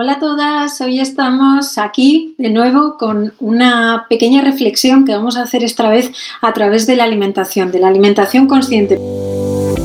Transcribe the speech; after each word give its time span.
Hola 0.00 0.12
a 0.12 0.18
todas, 0.20 0.80
hoy 0.80 1.00
estamos 1.00 1.76
aquí 1.76 2.36
de 2.38 2.50
nuevo 2.50 2.96
con 2.96 3.32
una 3.40 4.06
pequeña 4.08 4.42
reflexión 4.42 5.04
que 5.04 5.10
vamos 5.12 5.36
a 5.36 5.42
hacer 5.42 5.64
esta 5.64 5.90
vez 5.90 6.12
a 6.40 6.52
través 6.52 6.86
de 6.86 6.94
la 6.94 7.02
alimentación, 7.02 7.72
de 7.72 7.80
la 7.80 7.88
alimentación 7.88 8.46
consciente. 8.46 8.96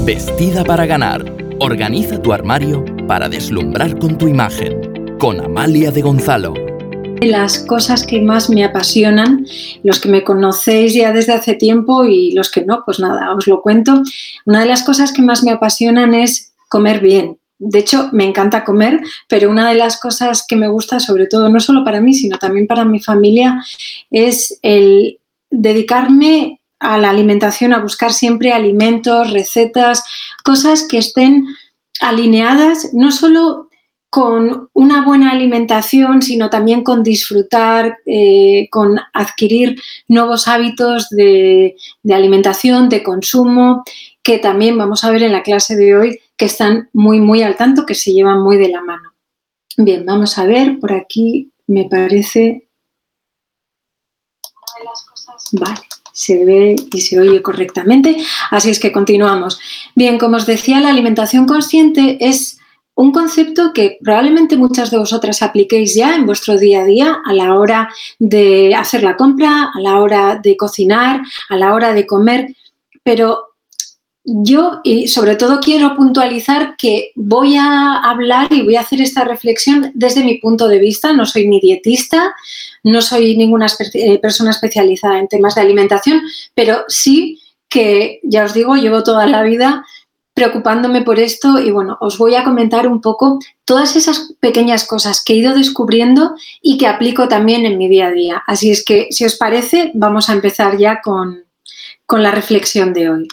Vestida 0.06 0.64
para 0.64 0.86
ganar. 0.86 1.26
Organiza 1.60 2.22
tu 2.22 2.32
armario 2.32 2.86
para 3.08 3.28
deslumbrar 3.28 3.98
con 3.98 4.16
tu 4.16 4.28
imagen. 4.28 5.18
Con 5.18 5.44
Amalia 5.44 5.90
de 5.90 6.04
Gonzalo. 6.04 6.54
Las 7.22 7.58
cosas 7.58 8.06
que 8.06 8.22
más 8.22 8.52
me 8.52 8.64
apasionan, 8.64 9.48
los 9.82 10.00
que 10.00 10.10
me 10.10 10.24
conocéis 10.24 10.94
ya 10.94 11.12
desde 11.12 11.34
hace 11.34 11.56
tiempo 11.56 12.06
y 12.06 12.34
los 12.34 12.52
que 12.52 12.64
no, 12.64 12.84
pues 12.86 13.00
nada, 13.00 13.34
os 13.34 13.48
lo 13.48 13.64
cuento. 13.64 14.04
Una 14.46 14.60
de 14.60 14.68
las 14.68 14.84
cosas 14.84 15.12
que 15.12 15.24
más 15.24 15.44
me 15.44 15.50
apasionan 15.50 16.14
es 16.14 16.54
comer 16.70 17.00
bien, 17.00 17.40
de 17.60 17.80
hecho, 17.80 18.10
me 18.12 18.26
encanta 18.26 18.64
comer, 18.64 19.00
pero 19.28 19.50
una 19.50 19.70
de 19.70 19.76
las 19.76 20.00
cosas 20.00 20.46
que 20.48 20.56
me 20.56 20.68
gusta, 20.68 21.00
sobre 21.00 21.28
todo, 21.28 21.50
no 21.50 21.60
solo 21.60 21.84
para 21.84 22.02
mí, 22.02 22.14
sino 22.14 22.38
también 22.38 22.68
para 22.68 22.84
mi 22.86 23.00
familia, 23.00 23.64
es 24.12 24.60
el 24.62 25.20
dedicarme 25.50 26.60
a 26.80 26.98
la 26.98 27.10
alimentación, 27.10 27.74
a 27.74 27.80
buscar 27.80 28.12
siempre 28.12 28.52
alimentos, 28.52 29.32
recetas, 29.32 30.04
cosas 30.44 30.86
que 30.88 30.98
estén 30.98 31.46
alineadas 32.02 32.90
no 32.94 33.12
solo 33.12 33.70
con 34.10 34.70
una 34.74 35.04
buena 35.04 35.32
alimentación, 35.32 36.22
sino 36.22 36.50
también 36.50 36.84
con 36.84 37.02
disfrutar, 37.02 37.98
eh, 38.06 38.68
con 38.70 39.00
adquirir 39.12 39.82
nuevos 40.08 40.48
hábitos 40.48 41.10
de, 41.10 41.76
de 42.04 42.14
alimentación, 42.14 42.90
de 42.90 43.02
consumo, 43.02 43.84
que 44.22 44.38
también 44.38 44.78
vamos 44.78 45.04
a 45.04 45.10
ver 45.10 45.24
en 45.24 45.32
la 45.32 45.42
clase 45.42 45.76
de 45.76 45.96
hoy 45.96 46.20
que 46.44 46.48
están 46.48 46.90
muy, 46.92 47.22
muy 47.22 47.42
al 47.42 47.56
tanto, 47.56 47.86
que 47.86 47.96
se 47.96 48.12
llevan 48.12 48.42
muy 48.42 48.58
de 48.58 48.68
la 48.68 48.82
mano. 48.82 49.14
Bien, 49.78 50.06
vamos 50.06 50.38
a 50.38 50.46
ver, 50.46 50.78
por 50.78 50.92
aquí 50.92 51.54
me 51.68 51.86
parece... 51.86 52.68
Vale, 55.54 55.80
se 56.12 56.44
ve 56.44 56.76
y 56.92 57.00
se 57.00 57.18
oye 57.18 57.42
correctamente, 57.42 58.18
así 58.52 58.72
es 58.72 58.80
que 58.82 58.92
continuamos. 58.92 59.58
Bien, 59.96 60.18
como 60.18 60.36
os 60.36 60.46
decía, 60.46 60.82
la 60.82 60.90
alimentación 60.90 61.46
consciente 61.46 62.18
es 62.20 62.60
un 62.94 63.14
concepto 63.14 63.72
que 63.74 63.98
probablemente 64.04 64.58
muchas 64.58 64.92
de 64.92 64.98
vosotras 64.98 65.42
apliquéis 65.42 65.96
ya 65.96 66.14
en 66.14 66.26
vuestro 66.26 66.58
día 66.58 66.82
a 66.82 66.86
día 66.86 67.22
a 67.24 67.32
la 67.32 67.56
hora 67.56 67.90
de 68.20 68.76
hacer 68.76 69.02
la 69.02 69.16
compra, 69.16 69.72
a 69.74 69.80
la 69.80 70.02
hora 70.02 70.42
de 70.44 70.58
cocinar, 70.58 71.22
a 71.48 71.56
la 71.56 71.74
hora 71.74 71.94
de 71.94 72.06
comer, 72.06 72.54
pero 73.02 73.53
yo 74.26 74.80
y 74.84 75.10
sobre 75.10 75.36
todo 75.36 75.60
quiero 75.60 75.96
puntualizar 75.96 76.76
que 76.78 77.12
voy 77.16 77.58
a 77.58 77.96
hablar 77.98 78.54
y 78.54 78.62
voy 78.62 78.78
a 78.78 78.82
hacer 78.82 79.02
esta 79.02 79.26
reflexión 79.26 79.92
desde 79.94 80.24
mi 80.24 80.36
punto 80.38 80.68
de 80.68 80.80
vista. 80.80 81.12
No 81.14 81.26
soy 81.26 81.48
ni 81.48 81.60
dietista, 81.60 82.34
no 82.84 83.02
soy 83.02 83.36
ninguna 83.36 83.68
eh, 83.94 84.20
persona 84.20 84.52
especializada 84.52 85.20
en 85.20 85.28
temas 85.28 85.56
de 85.56 85.62
alimentación, 85.62 86.22
pero 86.56 86.86
sí 86.88 87.40
que, 87.68 88.20
ya 88.24 88.46
os 88.46 88.54
digo, 88.54 88.76
llevo 88.76 89.04
toda 89.04 89.26
la 89.26 89.44
vida 89.44 89.86
preocupándome 90.34 91.02
por 91.02 91.20
esto 91.20 91.60
y 91.60 91.72
bueno, 91.72 91.98
os 92.02 92.18
voy 92.18 92.36
a 92.36 92.44
comentar 92.44 92.88
un 92.88 93.02
poco 93.02 93.40
todas 93.66 93.96
esas 93.96 94.34
pequeñas 94.40 94.86
cosas 94.86 95.24
que 95.24 95.34
he 95.34 95.38
ido 95.38 95.54
descubriendo 95.54 96.36
y 96.62 96.78
que 96.78 96.88
aplico 96.88 97.28
también 97.28 97.66
en 97.66 97.78
mi 97.78 97.88
día 97.88 98.08
a 98.08 98.12
día. 98.12 98.44
Así 98.48 98.72
es 98.72 98.84
que, 98.84 99.08
si 99.12 99.26
os 99.26 99.36
parece, 99.36 99.92
vamos 99.94 100.30
a 100.30 100.34
empezar 100.34 100.78
ya 100.78 101.02
con, 101.02 101.44
con 102.06 102.24
la 102.24 102.32
reflexión 102.32 102.94
de 102.94 103.10
hoy. 103.10 103.28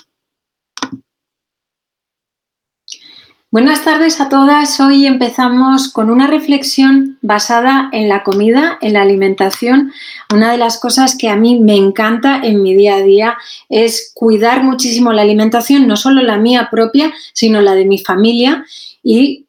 Buenas 3.53 3.83
tardes 3.83 4.21
a 4.21 4.29
todas. 4.29 4.79
Hoy 4.79 5.07
empezamos 5.07 5.93
con 5.93 6.09
una 6.09 6.29
reflexión 6.29 7.19
basada 7.21 7.89
en 7.91 8.09
la 8.09 8.23
comida, 8.23 8.79
en 8.81 8.93
la 8.93 9.03
alimentación. 9.03 9.93
Una 10.33 10.53
de 10.53 10.57
las 10.57 10.79
cosas 10.79 11.17
que 11.19 11.29
a 11.29 11.35
mí 11.35 11.59
me 11.59 11.75
encanta 11.75 12.43
en 12.45 12.63
mi 12.63 12.77
día 12.77 12.95
a 12.95 13.03
día 13.03 13.39
es 13.69 14.13
cuidar 14.15 14.63
muchísimo 14.63 15.13
la 15.13 15.23
alimentación, 15.23 15.89
no 15.89 15.97
solo 15.97 16.23
la 16.23 16.37
mía 16.37 16.69
propia, 16.71 17.13
sino 17.33 17.61
la 17.61 17.75
de 17.75 17.87
mi 17.87 17.99
familia 17.99 18.65
y 19.03 19.49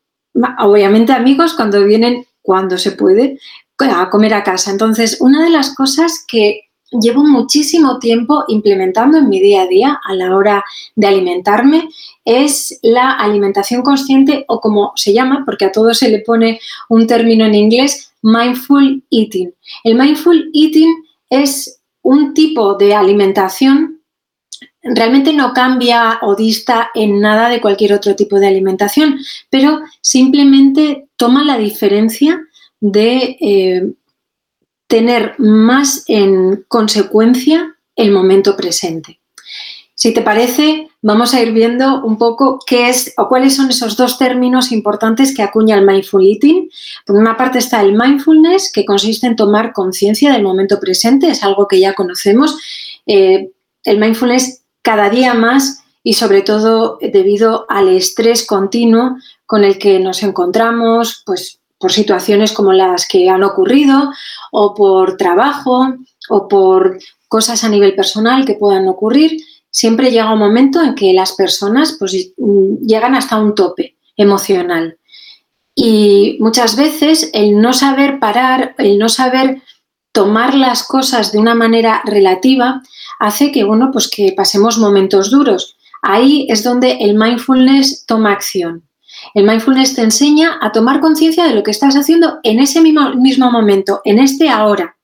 obviamente 0.58 1.14
amigos 1.14 1.54
cuando 1.54 1.84
vienen, 1.84 2.26
cuando 2.42 2.80
se 2.80 2.94
puede, 2.94 3.38
a 3.78 4.10
comer 4.10 4.34
a 4.34 4.44
casa. 4.44 4.72
Entonces, 4.72 5.18
una 5.22 5.44
de 5.44 5.52
las 5.52 5.76
cosas 5.76 6.26
que 6.28 6.71
llevo 6.92 7.24
muchísimo 7.24 8.00
tiempo 8.00 8.44
implementando 8.48 9.18
en 9.18 9.30
mi 9.30 9.40
día 9.40 9.64
a 9.64 9.68
día 9.68 10.00
a 10.04 10.14
la 10.14 10.36
hora 10.36 10.64
de 10.96 11.08
alimentarme 11.08 11.90
es 12.26 12.80
la 12.82 13.12
alimentación 13.12 13.82
consciente 13.82 14.46
o 14.48 14.60
como 14.60 14.92
se 14.96 15.14
llama, 15.14 15.44
porque 15.46 15.66
a 15.66 15.72
todo 15.72 15.94
se 15.94 16.10
le 16.10 16.20
pone 16.20 16.60
un 16.90 17.08
término 17.08 17.46
en 17.46 17.56
inglés, 17.56 18.14
mindful 18.22 19.04
eating. 19.10 19.54
El 19.84 19.96
mindful 19.96 20.50
eating 20.54 20.90
es 21.30 21.80
un 22.02 22.34
tipo 22.34 22.76
de 22.76 22.94
alimentación 22.94 24.02
realmente 24.84 25.34
no 25.34 25.54
cambia 25.54 26.20
o 26.22 26.36
dista 26.36 26.90
en 26.94 27.20
nada 27.20 27.50
de 27.50 27.62
cualquier 27.62 27.94
otro 27.94 28.16
tipo 28.16 28.40
de 28.40 28.48
alimentación, 28.48 29.20
pero 29.50 29.82
simplemente 30.02 31.08
toma 31.18 31.44
la 31.44 31.58
diferencia 31.58 32.42
de 32.80 33.38
eh, 33.40 33.94
tener 34.92 35.36
más 35.40 36.04
en 36.08 36.66
consecuencia 36.68 37.78
el 37.96 38.12
momento 38.12 38.58
presente. 38.58 39.22
Si 39.96 40.14
te 40.14 40.22
parece, 40.22 40.90
vamos 41.02 41.34
a 41.34 41.42
ir 41.42 41.54
viendo 41.54 42.04
un 42.04 42.18
poco 42.18 42.60
qué 42.68 42.90
es 42.90 43.14
o 43.18 43.30
cuáles 43.30 43.56
son 43.56 43.70
esos 43.70 43.96
dos 43.96 44.18
términos 44.18 44.74
importantes 44.74 45.34
que 45.34 45.44
acuña 45.44 45.78
el 45.78 45.86
mindful 45.86 46.28
eating. 46.28 46.70
Por 47.06 47.16
una 47.16 47.38
parte 47.38 47.60
está 47.60 47.80
el 47.80 47.94
mindfulness, 47.94 48.70
que 48.70 48.84
consiste 48.84 49.28
en 49.28 49.38
tomar 49.38 49.72
conciencia 49.72 50.34
del 50.34 50.44
momento 50.44 50.78
presente, 50.78 51.30
es 51.30 51.42
algo 51.42 51.70
que 51.70 51.80
ya 51.80 51.94
conocemos. 51.94 52.58
Eh, 53.06 53.50
el 53.86 53.98
mindfulness 53.98 54.64
cada 54.82 55.10
día 55.10 55.34
más 55.34 55.84
y 56.04 56.14
sobre 56.14 56.42
todo 56.42 56.98
debido 57.02 57.66
al 57.70 57.88
estrés 57.88 58.46
continuo 58.46 59.16
con 59.46 59.64
el 59.64 59.78
que 59.78 60.00
nos 60.00 60.22
encontramos, 60.22 61.24
pues 61.26 61.61
por 61.82 61.92
situaciones 61.92 62.54
como 62.54 62.72
las 62.72 63.08
que 63.08 63.30
han 63.30 63.44
ocurrido 63.44 64.12
o 64.52 64.74
por 64.74 65.18
trabajo 65.18 65.96
o 66.30 66.48
por 66.48 67.00
cosas 67.28 67.64
a 67.64 67.70
nivel 67.70 67.96
personal 67.96 68.46
que 68.46 68.54
puedan 68.54 68.88
ocurrir, 68.88 69.42
siempre 69.72 70.12
llega 70.12 70.34
un 70.34 70.40
momento 70.40 70.82
en 70.82 70.96
que 70.96 71.14
las 71.14 71.34
personas 71.34 71.96
pues, 71.98 72.34
llegan 72.38 73.16
hasta 73.16 73.38
un 73.38 73.56
tope 73.56 73.96
emocional. 74.16 74.98
Y 75.74 76.38
muchas 76.40 76.76
veces 76.76 77.30
el 77.34 77.60
no 77.60 77.74
saber 77.74 78.20
parar, 78.20 78.76
el 78.78 79.00
no 79.00 79.10
saber 79.10 79.62
tomar 80.12 80.54
las 80.54 80.84
cosas 80.84 81.32
de 81.32 81.40
una 81.40 81.56
manera 81.56 82.02
relativa, 82.06 82.82
hace 83.20 83.52
que, 83.52 83.64
bueno, 83.64 83.90
pues 83.92 84.10
que 84.10 84.34
pasemos 84.36 84.78
momentos 84.78 85.32
duros. 85.32 85.78
Ahí 86.02 86.46
es 86.50 86.64
donde 86.64 86.98
el 87.00 87.16
mindfulness 87.16 88.06
toma 88.06 88.34
acción. 88.34 88.84
El 89.34 89.46
mindfulness 89.46 89.96
te 89.96 90.02
enseña 90.02 90.58
a 90.62 90.72
tomar 90.72 91.00
conciencia 91.00 91.46
de 91.46 91.54
lo 91.54 91.64
que 91.64 91.72
estás 91.72 91.96
haciendo 91.96 92.40
en 92.44 92.60
ese 92.60 92.82
mismo, 92.82 93.14
mismo 93.16 93.52
momento, 93.52 94.02
en 94.06 94.20
este 94.20 94.50
ahora, 94.50 94.98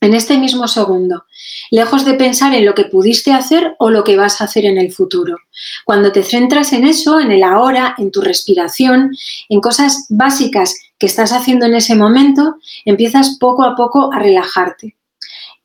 en 0.00 0.14
este 0.14 0.36
mismo 0.38 0.68
segundo, 0.68 1.24
lejos 1.70 2.04
de 2.04 2.14
pensar 2.14 2.54
en 2.54 2.66
lo 2.66 2.74
que 2.74 2.84
pudiste 2.84 3.32
hacer 3.32 3.74
o 3.78 3.90
lo 3.90 4.04
que 4.04 4.16
vas 4.16 4.40
a 4.40 4.44
hacer 4.44 4.66
en 4.66 4.78
el 4.78 4.92
futuro. 4.92 5.36
Cuando 5.84 6.12
te 6.12 6.22
centras 6.22 6.72
en 6.72 6.86
eso, 6.86 7.20
en 7.20 7.32
el 7.32 7.42
ahora, 7.42 7.94
en 7.98 8.10
tu 8.10 8.20
respiración, 8.20 9.16
en 9.48 9.60
cosas 9.60 10.06
básicas 10.10 10.74
que 10.98 11.06
estás 11.06 11.32
haciendo 11.32 11.66
en 11.66 11.74
ese 11.74 11.94
momento, 11.94 12.56
empiezas 12.84 13.38
poco 13.38 13.64
a 13.64 13.74
poco 13.74 14.12
a 14.12 14.18
relajarte. 14.18 14.96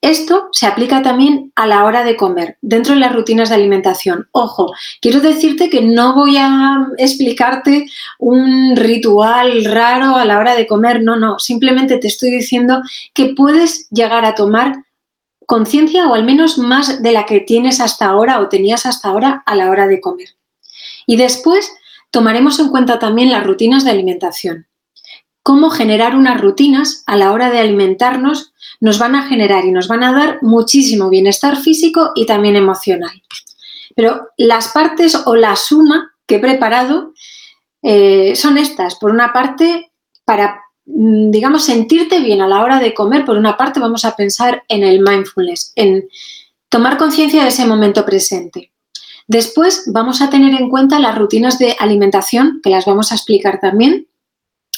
Esto 0.02 0.48
se 0.54 0.66
aplica 0.66 1.02
también 1.02 1.52
a 1.56 1.68
la 1.68 1.84
hora 1.84 2.06
de 2.06 2.16
comer, 2.16 2.58
dentro 2.62 2.94
de 2.94 3.02
las 3.02 3.14
rutinas 3.14 3.50
de 3.50 3.56
alimentación. 3.56 4.30
Ojo, 4.32 4.72
quiero 5.02 5.20
decirte 5.20 5.70
que 5.70 5.82
no 5.82 6.16
voy 6.16 6.38
a 6.38 6.88
explicarte 6.98 7.86
un 8.18 8.78
ritual 8.78 9.66
raro 9.66 10.16
a 10.16 10.24
la 10.24 10.40
hora 10.40 10.56
de 10.56 10.68
comer, 10.68 11.04
no, 11.04 11.18
no, 11.18 11.38
simplemente 11.38 11.98
te 11.98 12.08
estoy 12.08 12.32
diciendo 12.32 12.82
que 13.14 13.34
puedes 13.36 13.90
llegar 13.90 14.24
a 14.24 14.36
tomar 14.36 14.86
conciencia 15.46 16.08
o 16.08 16.14
al 16.14 16.24
menos 16.24 16.58
más 16.58 17.04
de 17.04 17.12
la 17.12 17.26
que 17.26 17.42
tienes 17.42 17.82
hasta 17.82 18.06
ahora 18.06 18.40
o 18.40 18.48
tenías 18.48 18.86
hasta 18.86 19.10
ahora 19.10 19.44
a 19.46 19.56
la 19.56 19.70
hora 19.70 19.88
de 19.88 20.00
comer. 20.00 20.30
Y 21.08 21.18
después 21.18 21.74
tomaremos 22.10 22.58
en 22.60 22.70
cuenta 22.70 23.00
también 23.00 23.32
las 23.32 23.44
rutinas 23.44 23.84
de 23.84 23.92
alimentación. 23.92 24.69
Cómo 25.44 25.70
generar 25.70 26.16
unas 26.16 26.40
rutinas 26.40 27.04
a 27.06 27.16
la 27.16 27.32
hora 27.32 27.50
de 27.50 27.60
alimentarnos 27.60 28.54
nos 28.80 29.00
van 29.00 29.16
a 29.16 29.28
generar 29.28 29.66
y 29.66 29.72
nos 29.72 29.88
van 29.88 30.04
a 30.04 30.14
dar 30.14 30.40
muchísimo 30.42 31.10
bienestar 31.10 31.58
físico 31.58 32.12
y 32.16 32.26
también 32.26 32.56
emocional. 32.56 33.22
Pero 33.96 34.30
las 34.38 34.70
partes 34.70 35.16
o 35.26 35.36
la 35.36 35.56
suma 35.56 36.14
que 36.26 36.36
he 36.36 36.40
preparado 36.40 37.14
eh, 37.82 38.36
son 38.36 38.58
estas. 38.58 38.96
Por 38.96 39.12
una 39.12 39.34
parte, 39.34 39.92
para, 40.26 40.62
mm, 40.86 41.32
digamos, 41.32 41.66
sentirte 41.66 42.20
bien 42.20 42.42
a 42.42 42.48
la 42.48 42.62
hora 42.62 42.80
de 42.80 42.94
comer, 42.94 43.26
por 43.26 43.38
una 43.38 43.58
parte 43.58 43.80
vamos 43.80 44.06
a 44.06 44.16
pensar 44.16 44.64
en 44.68 44.84
el 44.84 45.02
mindfulness, 45.02 45.74
en 45.76 46.08
tomar 46.70 46.98
conciencia 46.98 47.44
de 47.44 47.50
ese 47.50 47.66
momento 47.66 48.06
presente. 48.06 48.72
Después 49.28 49.84
vamos 49.88 50.22
a 50.22 50.30
tener 50.30 50.60
en 50.60 50.70
cuenta 50.70 51.00
las 51.00 51.18
rutinas 51.18 51.60
de 51.60 51.76
alimentación, 51.80 52.62
que 52.64 52.70
las 52.70 52.86
vamos 52.86 53.12
a 53.12 53.16
explicar 53.16 53.60
también. 53.60 54.08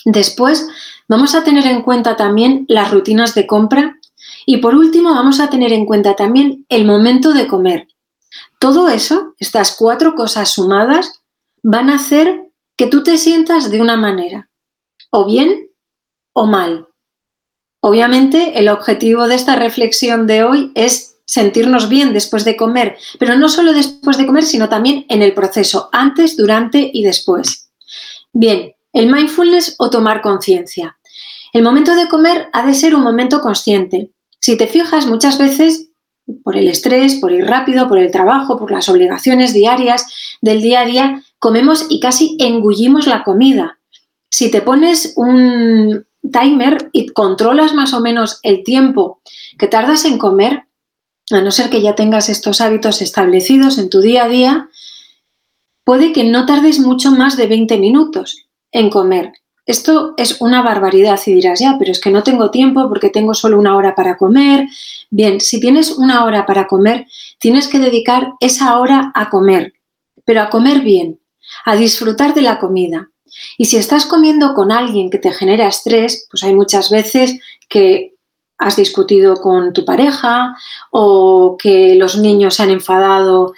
Después 0.06 0.68
Vamos 1.12 1.36
a 1.36 1.44
tener 1.44 1.68
en 1.68 1.82
cuenta 1.82 2.16
también 2.16 2.64
las 2.70 2.90
rutinas 2.90 3.36
de 3.36 3.46
compra 3.46 4.00
y 4.46 4.60
por 4.60 4.76
último 4.76 5.14
vamos 5.14 5.42
a 5.42 5.50
tener 5.50 5.74
en 5.74 5.86
cuenta 5.86 6.16
también 6.16 6.66
el 6.70 6.86
momento 6.86 7.34
de 7.34 7.48
comer. 7.48 7.90
Todo 8.60 8.88
eso, 8.88 9.36
estas 9.38 9.76
cuatro 9.78 10.16
cosas 10.16 10.54
sumadas, 10.54 11.22
van 11.64 11.90
a 11.90 11.96
hacer 11.96 12.50
que 12.78 12.88
tú 12.88 13.04
te 13.04 13.18
sientas 13.18 13.70
de 13.70 13.82
una 13.82 13.98
manera, 13.98 14.50
o 15.10 15.26
bien 15.26 15.70
o 16.32 16.46
mal. 16.46 16.88
Obviamente 17.82 18.58
el 18.58 18.70
objetivo 18.70 19.28
de 19.28 19.36
esta 19.36 19.58
reflexión 19.58 20.28
de 20.28 20.46
hoy 20.46 20.72
es 20.76 21.18
sentirnos 21.26 21.90
bien 21.90 22.14
después 22.14 22.46
de 22.46 22.56
comer, 22.56 22.98
pero 23.20 23.36
no 23.36 23.50
solo 23.50 23.74
después 23.74 24.18
de 24.18 24.26
comer, 24.26 24.46
sino 24.46 24.70
también 24.70 25.06
en 25.10 25.24
el 25.24 25.34
proceso, 25.34 25.90
antes, 25.92 26.38
durante 26.38 26.90
y 26.94 27.04
después. 27.04 27.70
Bien, 28.32 28.76
el 28.94 29.12
mindfulness 29.12 29.76
o 29.80 29.90
tomar 29.90 30.22
conciencia. 30.22 30.98
El 31.54 31.64
momento 31.64 31.96
de 31.96 32.08
comer 32.08 32.50
ha 32.54 32.66
de 32.66 32.74
ser 32.74 32.96
un 32.96 33.04
momento 33.04 33.42
consciente. 33.42 34.12
Si 34.40 34.58
te 34.58 34.68
fijas, 34.68 35.06
muchas 35.06 35.38
veces 35.38 35.90
por 36.44 36.56
el 36.56 36.68
estrés, 36.68 37.16
por 37.16 37.32
ir 37.32 37.46
rápido, 37.46 37.88
por 37.88 37.98
el 37.98 38.12
trabajo, 38.12 38.58
por 38.58 38.72
las 38.72 38.88
obligaciones 38.90 39.54
diarias 39.54 40.06
del 40.42 40.62
día 40.62 40.82
a 40.82 40.86
día, 40.86 41.24
comemos 41.40 41.88
y 41.90 42.00
casi 42.00 42.38
engullimos 42.40 43.08
la 43.08 43.24
comida. 43.24 43.80
Si 44.30 44.50
te 44.50 44.62
pones 44.62 45.14
un 45.18 46.06
timer 46.32 46.90
y 46.94 47.08
controlas 47.10 47.74
más 47.74 47.94
o 47.94 48.00
menos 48.00 48.40
el 48.44 48.64
tiempo 48.64 49.22
que 49.58 49.68
tardas 49.68 50.06
en 50.06 50.18
comer, 50.18 50.66
a 51.32 51.42
no 51.42 51.52
ser 51.52 51.70
que 51.70 51.82
ya 51.82 51.96
tengas 51.96 52.30
estos 52.30 52.62
hábitos 52.62 53.02
establecidos 53.02 53.78
en 53.78 53.90
tu 53.90 54.02
día 54.02 54.26
a 54.26 54.30
día, 54.30 54.70
puede 55.84 56.14
que 56.14 56.24
no 56.24 56.46
tardes 56.46 56.80
mucho 56.80 57.12
más 57.12 57.36
de 57.36 57.48
20 57.48 57.78
minutos 57.78 58.51
en 58.72 58.90
comer. 58.90 59.34
Esto 59.66 60.16
es 60.18 60.42
una 60.42 60.64
barbaridad 60.64 61.20
y 61.26 61.34
dirás, 61.34 61.60
ya, 61.60 61.76
pero 61.78 61.92
es 61.92 62.02
que 62.02 62.10
no 62.10 62.24
tengo 62.24 62.50
tiempo 62.50 62.90
porque 62.90 63.10
tengo 63.10 63.34
solo 63.34 63.60
una 63.60 63.76
hora 63.76 63.96
para 63.96 64.18
comer. 64.18 64.68
Bien, 65.10 65.40
si 65.40 65.60
tienes 65.60 65.92
una 65.92 66.26
hora 66.26 66.46
para 66.46 66.68
comer, 66.68 67.06
tienes 67.40 67.68
que 67.68 67.80
dedicar 67.80 68.34
esa 68.40 68.80
hora 68.80 69.12
a 69.14 69.30
comer, 69.30 69.74
pero 70.26 70.42
a 70.42 70.50
comer 70.50 70.82
bien, 70.82 71.20
a 71.66 71.76
disfrutar 71.76 72.34
de 72.34 72.42
la 72.42 72.60
comida. 72.60 73.10
Y 73.58 73.66
si 73.66 73.78
estás 73.78 74.06
comiendo 74.06 74.54
con 74.56 74.72
alguien 74.72 75.10
que 75.10 75.20
te 75.20 75.32
genera 75.32 75.68
estrés, 75.68 76.28
pues 76.30 76.44
hay 76.44 76.54
muchas 76.54 76.90
veces 76.90 77.40
que 77.70 78.16
has 78.58 78.76
discutido 78.76 79.36
con 79.36 79.74
tu 79.74 79.86
pareja 79.86 80.56
o 80.92 81.56
que 81.58 81.96
los 81.96 82.18
niños 82.18 82.56
se 82.56 82.64
han 82.64 82.72
enfadado 82.72 83.54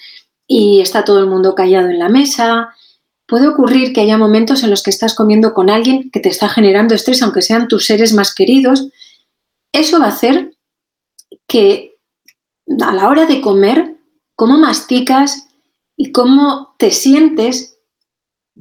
y 0.48 0.82
está 0.82 1.04
todo 1.04 1.20
el 1.20 1.28
mundo 1.28 1.56
callado 1.56 1.90
en 1.90 2.00
la 2.00 2.10
mesa 2.10 2.76
Puede 3.34 3.48
ocurrir 3.48 3.94
que 3.94 4.02
haya 4.02 4.16
momentos 4.16 4.62
en 4.62 4.70
los 4.70 4.84
que 4.84 4.92
estás 4.92 5.16
comiendo 5.16 5.56
con 5.56 5.72
alguien 5.72 6.12
que 6.12 6.20
te 6.20 6.30
está 6.30 6.50
generando 6.50 6.94
estrés, 6.94 7.20
aunque 7.24 7.42
sean 7.42 7.68
tus 7.68 7.88
seres 7.88 8.14
más 8.14 8.32
queridos. 8.32 8.90
Eso 9.72 10.00
va 10.00 10.06
a 10.06 10.10
hacer 10.10 10.54
que 11.48 11.96
a 12.80 12.94
la 12.94 13.10
hora 13.10 13.26
de 13.26 13.42
comer, 13.42 13.96
cómo 14.36 14.60
masticas 14.60 15.48
y 15.98 16.12
cómo 16.12 16.76
te 16.78 16.92
sientes 16.92 17.80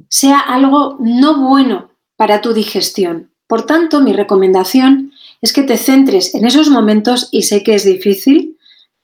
sea 0.09 0.39
algo 0.39 0.97
no 0.99 1.39
bueno 1.39 1.91
para 2.15 2.41
tu 2.41 2.51
digestión. 2.55 3.31
Por 3.45 3.67
tanto, 3.67 4.01
mi 4.01 4.11
recomendación 4.11 5.11
es 5.43 5.53
que 5.53 5.61
te 5.61 5.77
centres 5.77 6.33
en 6.33 6.47
esos 6.47 6.71
momentos, 6.71 7.29
y 7.31 7.43
sé 7.43 7.61
que 7.61 7.75
es 7.75 7.85
difícil, 7.85 8.57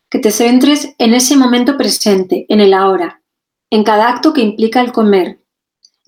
que 0.10 0.18
te 0.18 0.31
centres 0.31 0.95
en 0.98 1.13
ese 1.13 1.38
momento 1.38 1.77
presente, 1.77 2.48
en 2.50 2.60
el 2.60 2.74
ahora, 2.74 3.22
en 3.69 3.83
cada 3.83 4.10
acto 4.10 4.33
que 4.33 4.42
implica 4.42 4.81
el 4.81 4.92
comer, 4.92 5.39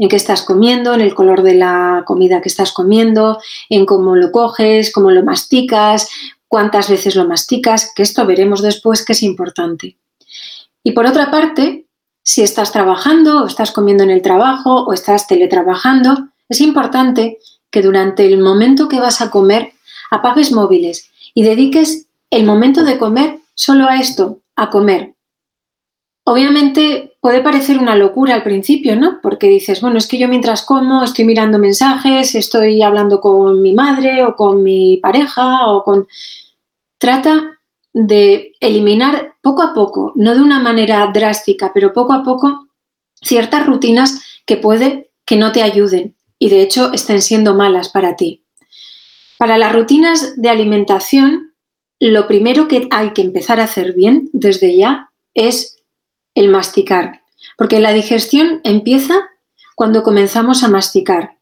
en 0.01 0.09
qué 0.09 0.15
estás 0.15 0.41
comiendo, 0.41 0.95
en 0.95 1.01
el 1.01 1.13
color 1.13 1.43
de 1.43 1.53
la 1.53 2.03
comida 2.07 2.41
que 2.41 2.49
estás 2.49 2.71
comiendo, 2.71 3.39
en 3.69 3.85
cómo 3.85 4.15
lo 4.15 4.31
coges, 4.31 4.91
cómo 4.91 5.11
lo 5.11 5.23
masticas, 5.23 6.09
cuántas 6.47 6.89
veces 6.89 7.15
lo 7.15 7.27
masticas, 7.27 7.91
que 7.95 8.01
esto 8.01 8.25
veremos 8.25 8.63
después 8.63 9.05
que 9.05 9.11
es 9.11 9.21
importante. 9.21 9.99
Y 10.83 10.93
por 10.93 11.05
otra 11.05 11.29
parte, 11.29 11.85
si 12.23 12.41
estás 12.41 12.71
trabajando 12.71 13.43
o 13.43 13.45
estás 13.45 13.71
comiendo 13.71 14.03
en 14.03 14.09
el 14.09 14.23
trabajo 14.23 14.85
o 14.85 14.91
estás 14.91 15.27
teletrabajando, 15.27 16.29
es 16.49 16.61
importante 16.61 17.37
que 17.69 17.83
durante 17.83 18.25
el 18.25 18.39
momento 18.39 18.87
que 18.87 18.99
vas 18.99 19.21
a 19.21 19.29
comer 19.29 19.73
apagues 20.09 20.51
móviles 20.51 21.11
y 21.35 21.43
dediques 21.43 22.07
el 22.31 22.43
momento 22.43 22.83
de 22.83 22.97
comer 22.97 23.37
solo 23.53 23.87
a 23.87 23.97
esto, 23.97 24.39
a 24.55 24.71
comer. 24.71 25.13
Obviamente 26.23 27.17
puede 27.19 27.41
parecer 27.41 27.79
una 27.79 27.95
locura 27.95 28.35
al 28.35 28.43
principio, 28.43 28.95
¿no? 28.95 29.19
Porque 29.21 29.47
dices, 29.47 29.81
bueno, 29.81 29.97
es 29.97 30.07
que 30.07 30.19
yo 30.19 30.27
mientras 30.27 30.63
como 30.63 31.03
estoy 31.03 31.25
mirando 31.25 31.57
mensajes, 31.57 32.35
estoy 32.35 32.81
hablando 32.83 33.19
con 33.19 33.61
mi 33.61 33.73
madre 33.73 34.23
o 34.23 34.35
con 34.35 34.63
mi 34.63 34.97
pareja 34.97 35.67
o 35.67 35.83
con... 35.83 36.07
Trata 36.99 37.59
de 37.93 38.53
eliminar 38.59 39.35
poco 39.41 39.63
a 39.63 39.73
poco, 39.73 40.13
no 40.15 40.35
de 40.35 40.41
una 40.41 40.59
manera 40.59 41.09
drástica, 41.13 41.71
pero 41.73 41.93
poco 41.93 42.13
a 42.13 42.23
poco, 42.23 42.67
ciertas 43.15 43.65
rutinas 43.65 44.21
que 44.45 44.57
puede 44.57 45.11
que 45.25 45.35
no 45.35 45.51
te 45.51 45.63
ayuden 45.63 46.15
y 46.37 46.49
de 46.49 46.61
hecho 46.61 46.91
estén 46.93 47.21
siendo 47.21 47.55
malas 47.55 47.89
para 47.89 48.15
ti. 48.15 48.45
Para 49.37 49.57
las 49.57 49.73
rutinas 49.73 50.39
de 50.39 50.49
alimentación, 50.49 51.53
lo 51.99 52.27
primero 52.27 52.67
que 52.67 52.87
hay 52.91 53.11
que 53.11 53.21
empezar 53.21 53.59
a 53.59 53.65
hacer 53.65 53.93
bien 53.93 54.29
desde 54.33 54.75
ya 54.75 55.11
es 55.33 55.80
el 56.35 56.49
masticar, 56.49 57.21
porque 57.57 57.79
la 57.79 57.93
digestión 57.93 58.61
empieza 58.63 59.29
cuando 59.75 60.03
comenzamos 60.03 60.63
a 60.63 60.67
masticar. 60.67 61.37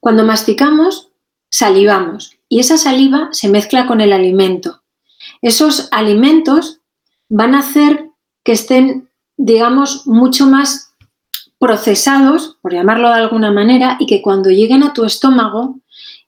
Cuando 0.00 0.24
masticamos, 0.24 1.10
salivamos 1.50 2.38
y 2.48 2.60
esa 2.60 2.78
saliva 2.78 3.28
se 3.32 3.48
mezcla 3.48 3.86
con 3.86 4.00
el 4.00 4.12
alimento. 4.12 4.82
Esos 5.42 5.88
alimentos 5.90 6.80
van 7.28 7.54
a 7.54 7.60
hacer 7.60 8.10
que 8.44 8.52
estén, 8.52 9.10
digamos, 9.36 10.06
mucho 10.06 10.46
más 10.46 10.94
procesados, 11.58 12.58
por 12.60 12.72
llamarlo 12.72 13.08
de 13.08 13.14
alguna 13.14 13.50
manera, 13.50 13.96
y 13.98 14.06
que 14.06 14.22
cuando 14.22 14.50
lleguen 14.50 14.82
a 14.82 14.92
tu 14.92 15.04
estómago, 15.04 15.80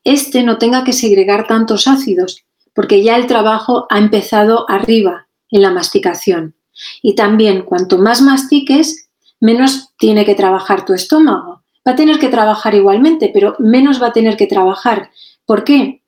este 0.05 0.43
no 0.43 0.59
tenga 0.59 0.85
que 0.85 0.93
segregar 0.93 1.47
tantos 1.47 1.87
ácidos, 1.87 2.45
porque 2.75 3.03
ya 3.03 3.17
el 3.17 3.27
trabajo 3.27 3.87
ha 3.91 3.99
empezado 3.99 4.69
arriba, 4.69 5.29
en 5.50 5.62
la 5.62 5.71
masticación. 5.71 6.55
Y 7.03 7.15
también, 7.15 7.63
cuanto 7.63 7.99
más 7.99 8.23
mastiques, 8.23 9.09
menos 9.41 9.95
tiene 9.99 10.25
que 10.25 10.35
trabajar 10.35 10.85
tu 10.85 10.95
estómago. 10.95 11.63
Va 11.87 11.93
a 11.93 11.97
tener 11.97 12.19
que 12.19 12.29
trabajar 12.29 12.75
igualmente, 12.75 13.31
pero 13.33 13.57
menos 13.59 14.03
va 14.03 14.09
a 14.09 14.13
tener 14.13 14.37
que 14.37 14.47
trabajar. 14.47 15.11
¿Por 15.47 15.65
qué? 15.65 16.03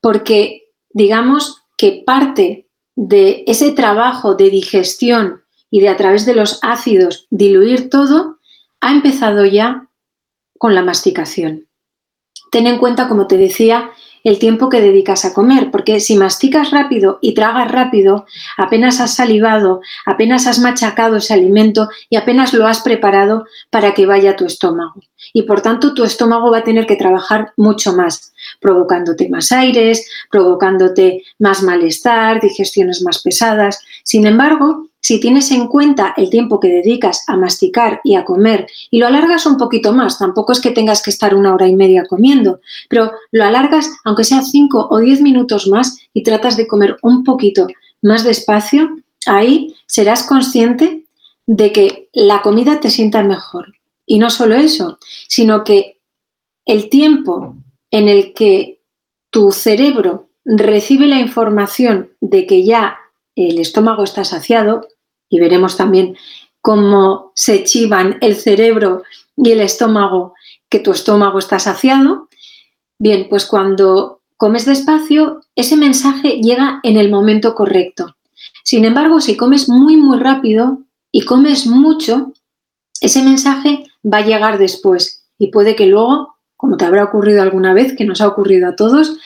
Porque 0.00 0.68
digamos 0.90 1.62
que 1.76 2.02
parte 2.04 2.68
de 2.96 3.44
ese 3.46 3.72
trabajo 3.72 4.34
de 4.34 4.50
digestión 4.50 5.42
y 5.70 5.80
de 5.80 5.88
a 5.88 5.96
través 5.96 6.26
de 6.26 6.34
los 6.34 6.58
ácidos 6.62 7.26
diluir 7.30 7.88
todo, 7.88 8.38
ha 8.80 8.92
empezado 8.92 9.44
ya 9.44 9.88
con 10.58 10.74
la 10.74 10.82
masticación. 10.82 11.68
Ten 12.50 12.66
en 12.66 12.78
cuenta, 12.78 13.08
como 13.08 13.26
te 13.26 13.38
decía, 13.38 13.90
el 14.24 14.38
tiempo 14.38 14.68
que 14.68 14.80
dedicas 14.80 15.24
a 15.24 15.34
comer, 15.34 15.70
porque 15.70 16.00
si 16.00 16.16
masticas 16.16 16.70
rápido 16.70 17.18
y 17.20 17.34
tragas 17.34 17.70
rápido, 17.70 18.26
apenas 18.56 19.00
has 19.00 19.14
salivado, 19.14 19.80
apenas 20.06 20.46
has 20.46 20.58
machacado 20.58 21.16
ese 21.16 21.34
alimento 21.34 21.88
y 22.08 22.16
apenas 22.16 22.52
lo 22.52 22.66
has 22.66 22.80
preparado 22.80 23.46
para 23.70 23.94
que 23.94 24.06
vaya 24.06 24.30
a 24.30 24.36
tu 24.36 24.44
estómago. 24.46 25.00
Y 25.32 25.42
por 25.42 25.60
tanto 25.60 25.94
tu 25.94 26.04
estómago 26.04 26.50
va 26.50 26.58
a 26.58 26.64
tener 26.64 26.86
que 26.86 26.96
trabajar 26.96 27.52
mucho 27.56 27.92
más, 27.92 28.32
provocándote 28.60 29.28
más 29.28 29.52
aires, 29.52 30.08
provocándote 30.30 31.22
más 31.38 31.62
malestar, 31.62 32.40
digestiones 32.40 33.02
más 33.02 33.22
pesadas. 33.22 33.80
Sin 34.04 34.26
embargo, 34.26 34.88
si 35.02 35.18
tienes 35.18 35.50
en 35.50 35.66
cuenta 35.66 36.14
el 36.16 36.30
tiempo 36.30 36.60
que 36.60 36.68
dedicas 36.68 37.24
a 37.26 37.36
masticar 37.36 38.00
y 38.04 38.14
a 38.14 38.24
comer 38.24 38.68
y 38.90 38.98
lo 38.98 39.08
alargas 39.08 39.44
un 39.46 39.58
poquito 39.58 39.92
más, 39.92 40.18
tampoco 40.18 40.52
es 40.52 40.60
que 40.60 40.70
tengas 40.70 41.02
que 41.02 41.10
estar 41.10 41.34
una 41.34 41.52
hora 41.52 41.66
y 41.66 41.74
media 41.74 42.06
comiendo, 42.06 42.60
pero 42.88 43.10
lo 43.32 43.44
alargas 43.44 43.90
aunque 44.04 44.24
sea 44.24 44.42
cinco 44.42 44.86
o 44.90 44.98
diez 45.00 45.20
minutos 45.20 45.66
más 45.66 45.98
y 46.14 46.22
tratas 46.22 46.56
de 46.56 46.68
comer 46.68 46.96
un 47.02 47.24
poquito 47.24 47.66
más 48.00 48.22
despacio, 48.22 48.96
ahí 49.26 49.74
serás 49.86 50.22
consciente 50.22 51.04
de 51.46 51.72
que 51.72 52.08
la 52.12 52.40
comida 52.40 52.80
te 52.80 52.88
sienta 52.88 53.22
mejor. 53.24 53.74
Y 54.06 54.18
no 54.18 54.30
solo 54.30 54.54
eso, 54.54 54.98
sino 55.28 55.64
que 55.64 56.00
el 56.64 56.88
tiempo 56.88 57.56
en 57.90 58.08
el 58.08 58.32
que 58.34 58.80
tu 59.30 59.50
cerebro 59.50 60.28
recibe 60.44 61.06
la 61.06 61.18
información 61.18 62.12
de 62.20 62.46
que 62.46 62.64
ya 62.64 62.98
el 63.34 63.58
estómago 63.58 64.04
está 64.04 64.24
saciado, 64.24 64.88
y 65.32 65.40
veremos 65.40 65.76
también 65.76 66.16
cómo 66.60 67.32
se 67.34 67.64
chivan 67.64 68.18
el 68.20 68.36
cerebro 68.36 69.02
y 69.36 69.50
el 69.50 69.62
estómago, 69.62 70.34
que 70.68 70.78
tu 70.78 70.92
estómago 70.92 71.38
está 71.38 71.58
saciado. 71.58 72.28
Bien, 72.98 73.26
pues 73.28 73.46
cuando 73.46 74.20
comes 74.36 74.66
despacio, 74.66 75.40
ese 75.56 75.76
mensaje 75.76 76.40
llega 76.42 76.80
en 76.82 76.98
el 76.98 77.10
momento 77.10 77.54
correcto. 77.54 78.14
Sin 78.62 78.84
embargo, 78.84 79.20
si 79.20 79.36
comes 79.36 79.68
muy, 79.68 79.96
muy 79.96 80.18
rápido 80.18 80.82
y 81.10 81.24
comes 81.24 81.66
mucho, 81.66 82.32
ese 83.00 83.22
mensaje 83.22 83.86
va 84.04 84.18
a 84.18 84.26
llegar 84.26 84.58
después 84.58 85.24
y 85.38 85.48
puede 85.48 85.74
que 85.74 85.86
luego 85.86 86.32
como 86.62 86.76
te 86.76 86.84
habrá 86.84 87.02
ocurrido 87.02 87.42
alguna 87.42 87.74
vez, 87.74 87.96
que 87.96 88.04
nos 88.04 88.20
ha 88.20 88.28
ocurrido 88.28 88.68
a 88.68 88.76
todos, 88.76 89.18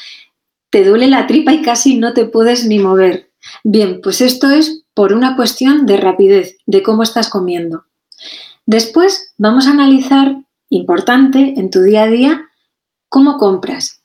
te 0.70 0.82
duele 0.86 1.06
la 1.06 1.26
tripa 1.26 1.52
y 1.52 1.60
casi 1.60 1.98
no 1.98 2.14
te 2.14 2.25
puedes 2.25 2.64
ni 2.64 2.78
mover. 2.78 3.30
Bien, 3.62 4.00
pues 4.02 4.22
esto 4.22 4.48
es 4.48 4.85
por 4.96 5.12
una 5.12 5.36
cuestión 5.36 5.84
de 5.84 5.98
rapidez, 5.98 6.56
de 6.64 6.82
cómo 6.82 7.02
estás 7.02 7.28
comiendo. 7.28 7.84
Después 8.64 9.34
vamos 9.36 9.66
a 9.66 9.72
analizar, 9.72 10.38
importante 10.70 11.52
en 11.58 11.70
tu 11.70 11.82
día 11.82 12.04
a 12.04 12.06
día, 12.06 12.48
cómo 13.10 13.36
compras. 13.36 14.00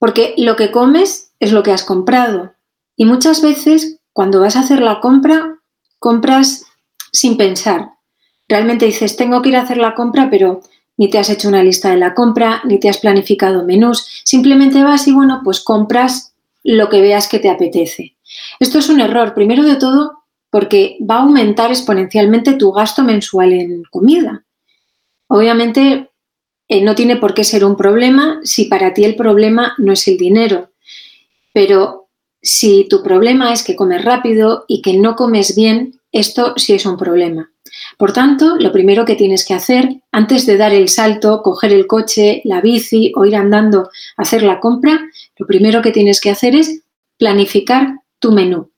Porque 0.00 0.34
lo 0.36 0.56
que 0.56 0.72
comes 0.72 1.30
es 1.38 1.52
lo 1.52 1.62
que 1.62 1.70
has 1.70 1.84
comprado. 1.84 2.54
Y 2.96 3.04
muchas 3.04 3.40
veces 3.40 4.00
cuando 4.12 4.40
vas 4.40 4.56
a 4.56 4.60
hacer 4.60 4.80
la 4.80 4.98
compra, 4.98 5.60
compras 6.00 6.64
sin 7.12 7.36
pensar. 7.36 7.90
Realmente 8.48 8.84
dices, 8.84 9.16
tengo 9.16 9.42
que 9.42 9.50
ir 9.50 9.56
a 9.56 9.62
hacer 9.62 9.76
la 9.76 9.94
compra, 9.94 10.28
pero 10.28 10.60
ni 10.96 11.08
te 11.08 11.20
has 11.20 11.30
hecho 11.30 11.46
una 11.46 11.62
lista 11.62 11.90
de 11.90 11.98
la 11.98 12.14
compra, 12.14 12.62
ni 12.64 12.80
te 12.80 12.88
has 12.88 12.98
planificado 12.98 13.64
menús, 13.64 14.22
simplemente 14.24 14.82
vas 14.82 15.06
y 15.06 15.12
bueno, 15.12 15.42
pues 15.44 15.60
compras 15.60 16.34
lo 16.64 16.88
que 16.88 17.00
veas 17.00 17.28
que 17.28 17.38
te 17.38 17.48
apetece. 17.48 18.15
Esto 18.60 18.78
es 18.78 18.88
un 18.88 19.00
error, 19.00 19.34
primero 19.34 19.64
de 19.64 19.76
todo, 19.76 20.24
porque 20.50 20.96
va 21.08 21.16
a 21.16 21.22
aumentar 21.22 21.70
exponencialmente 21.70 22.54
tu 22.54 22.72
gasto 22.72 23.02
mensual 23.02 23.52
en 23.52 23.82
comida. 23.84 24.44
Obviamente 25.28 26.10
eh, 26.68 26.82
no 26.82 26.94
tiene 26.94 27.16
por 27.16 27.34
qué 27.34 27.44
ser 27.44 27.64
un 27.64 27.76
problema 27.76 28.40
si 28.42 28.64
para 28.64 28.94
ti 28.94 29.04
el 29.04 29.16
problema 29.16 29.74
no 29.78 29.92
es 29.92 30.06
el 30.08 30.16
dinero, 30.16 30.70
pero 31.52 32.08
si 32.42 32.86
tu 32.88 33.02
problema 33.02 33.52
es 33.52 33.62
que 33.62 33.76
comes 33.76 34.04
rápido 34.04 34.64
y 34.68 34.82
que 34.82 34.94
no 34.94 35.16
comes 35.16 35.56
bien, 35.56 36.00
esto 36.12 36.54
sí 36.56 36.74
es 36.74 36.86
un 36.86 36.96
problema. 36.96 37.50
Por 37.98 38.12
tanto, 38.12 38.56
lo 38.56 38.72
primero 38.72 39.04
que 39.04 39.16
tienes 39.16 39.44
que 39.44 39.54
hacer 39.54 40.00
antes 40.12 40.46
de 40.46 40.56
dar 40.56 40.72
el 40.72 40.88
salto, 40.88 41.42
coger 41.42 41.72
el 41.72 41.86
coche, 41.86 42.40
la 42.44 42.60
bici 42.60 43.12
o 43.16 43.24
ir 43.24 43.36
andando 43.36 43.90
a 44.16 44.22
hacer 44.22 44.42
la 44.42 44.60
compra, 44.60 45.00
lo 45.36 45.46
primero 45.46 45.82
que 45.82 45.90
tienes 45.90 46.20
que 46.20 46.30
hacer 46.30 46.54
es 46.54 46.82
planificar 47.18 48.00
tu 48.18 48.32
menú. 48.32 48.70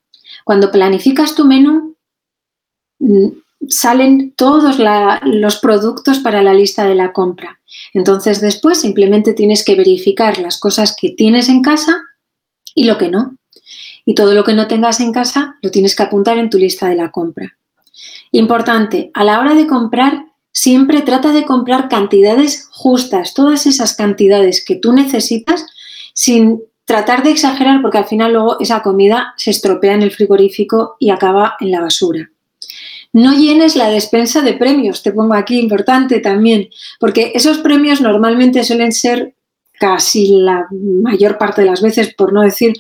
Cuando 0.45 0.71
planificas 0.71 1.35
tu 1.35 1.45
menú, 1.45 1.97
mm, 2.99 3.29
salen 3.69 4.33
todos 4.37 4.79
los 5.25 5.59
productos 5.59 6.21
para 6.21 6.43
la 6.43 6.55
lista 6.55 6.87
de 6.87 6.95
la 6.95 7.13
compra. 7.13 7.61
Entonces 7.93 8.41
después 8.41 8.81
simplemente 8.81 9.33
tienes 9.33 9.65
que 9.65 9.75
verificar 9.75 10.39
las 10.39 10.59
cosas 10.59 10.97
que 10.99 11.11
tienes 11.11 11.49
en 11.49 11.63
casa 11.63 12.01
y 12.75 12.85
lo 12.85 12.99
que 12.99 13.09
no. 13.09 13.37
Y 14.05 14.15
todo 14.15 14.35
lo 14.35 14.45
que 14.45 14.55
no 14.55 14.69
tengas 14.69 15.01
en 15.01 15.13
casa 15.13 15.57
lo 15.61 15.71
tienes 15.71 15.95
que 15.95 16.03
apuntar 16.03 16.39
en 16.39 16.51
tu 16.51 16.59
lista 16.59 16.89
de 16.89 16.95
la 16.95 17.11
compra. 17.11 17.59
Importante, 18.31 19.11
a 19.15 19.25
la 19.25 19.41
hora 19.41 19.55
de 19.55 19.67
comprar, 19.67 20.27
siempre 20.53 21.03
trata 21.03 21.33
de 21.33 21.45
comprar 21.45 21.89
cantidades 21.89 22.69
justas, 22.71 23.35
todas 23.35 23.67
esas 23.67 23.95
cantidades 23.95 24.65
que 24.65 24.77
tú 24.77 24.93
necesitas 24.93 25.67
sin 26.15 26.63
tratar 26.89 27.23
de 27.23 27.31
exagerar 27.31 27.83
porque 27.83 27.99
al 27.99 28.07
final 28.07 28.33
luego 28.33 28.57
esa 28.61 28.83
comida 28.83 29.35
se 29.37 29.51
estropea 29.51 29.93
en 29.93 30.03
el 30.03 30.11
frigorífico 30.11 30.97
y 30.99 31.11
acaba 31.11 31.55
en 31.61 31.71
la 31.71 31.83
basura. 31.83 32.31
No 33.13 33.35
llenes 33.35 33.77
la 33.77 33.91
despensa 33.91 34.41
de 34.41 34.55
premios, 34.55 35.03
te 35.03 35.13
pongo 35.13 35.35
aquí 35.35 35.59
importante 35.59 36.19
también, 36.21 36.71
porque 36.99 37.33
esos 37.35 37.59
premios 37.59 38.01
normalmente 38.01 38.65
suelen 38.65 38.93
ser 38.93 39.35
casi 39.79 40.29
la 40.29 40.67
mayor 40.71 41.37
parte 41.37 41.61
de 41.61 41.69
las 41.69 41.83
veces, 41.83 42.15
por 42.15 42.33
no 42.33 42.41
decir 42.41 42.73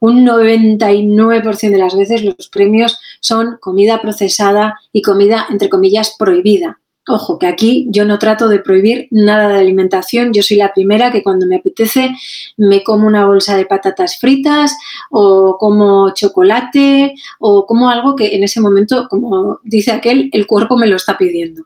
un 0.00 0.26
99% 0.26 1.70
de 1.70 1.78
las 1.78 1.94
veces 1.94 2.24
los 2.24 2.48
premios 2.48 2.98
son 3.20 3.58
comida 3.60 4.00
procesada 4.00 4.80
y 4.90 5.02
comida, 5.02 5.46
entre 5.50 5.68
comillas, 5.68 6.16
prohibida. 6.18 6.79
Ojo, 7.08 7.38
que 7.38 7.46
aquí 7.46 7.86
yo 7.90 8.04
no 8.04 8.18
trato 8.18 8.46
de 8.48 8.58
prohibir 8.58 9.08
nada 9.10 9.48
de 9.48 9.58
alimentación. 9.58 10.32
Yo 10.32 10.42
soy 10.42 10.58
la 10.58 10.72
primera 10.72 11.10
que 11.10 11.22
cuando 11.22 11.46
me 11.46 11.56
apetece 11.56 12.14
me 12.56 12.84
como 12.84 13.06
una 13.06 13.26
bolsa 13.26 13.56
de 13.56 13.66
patatas 13.66 14.18
fritas 14.18 14.76
o 15.10 15.56
como 15.58 16.12
chocolate 16.14 17.14
o 17.38 17.66
como 17.66 17.88
algo 17.88 18.14
que 18.14 18.36
en 18.36 18.44
ese 18.44 18.60
momento, 18.60 19.08
como 19.08 19.60
dice 19.64 19.92
aquel, 19.92 20.28
el 20.32 20.46
cuerpo 20.46 20.76
me 20.76 20.86
lo 20.86 20.96
está 20.96 21.16
pidiendo. 21.16 21.64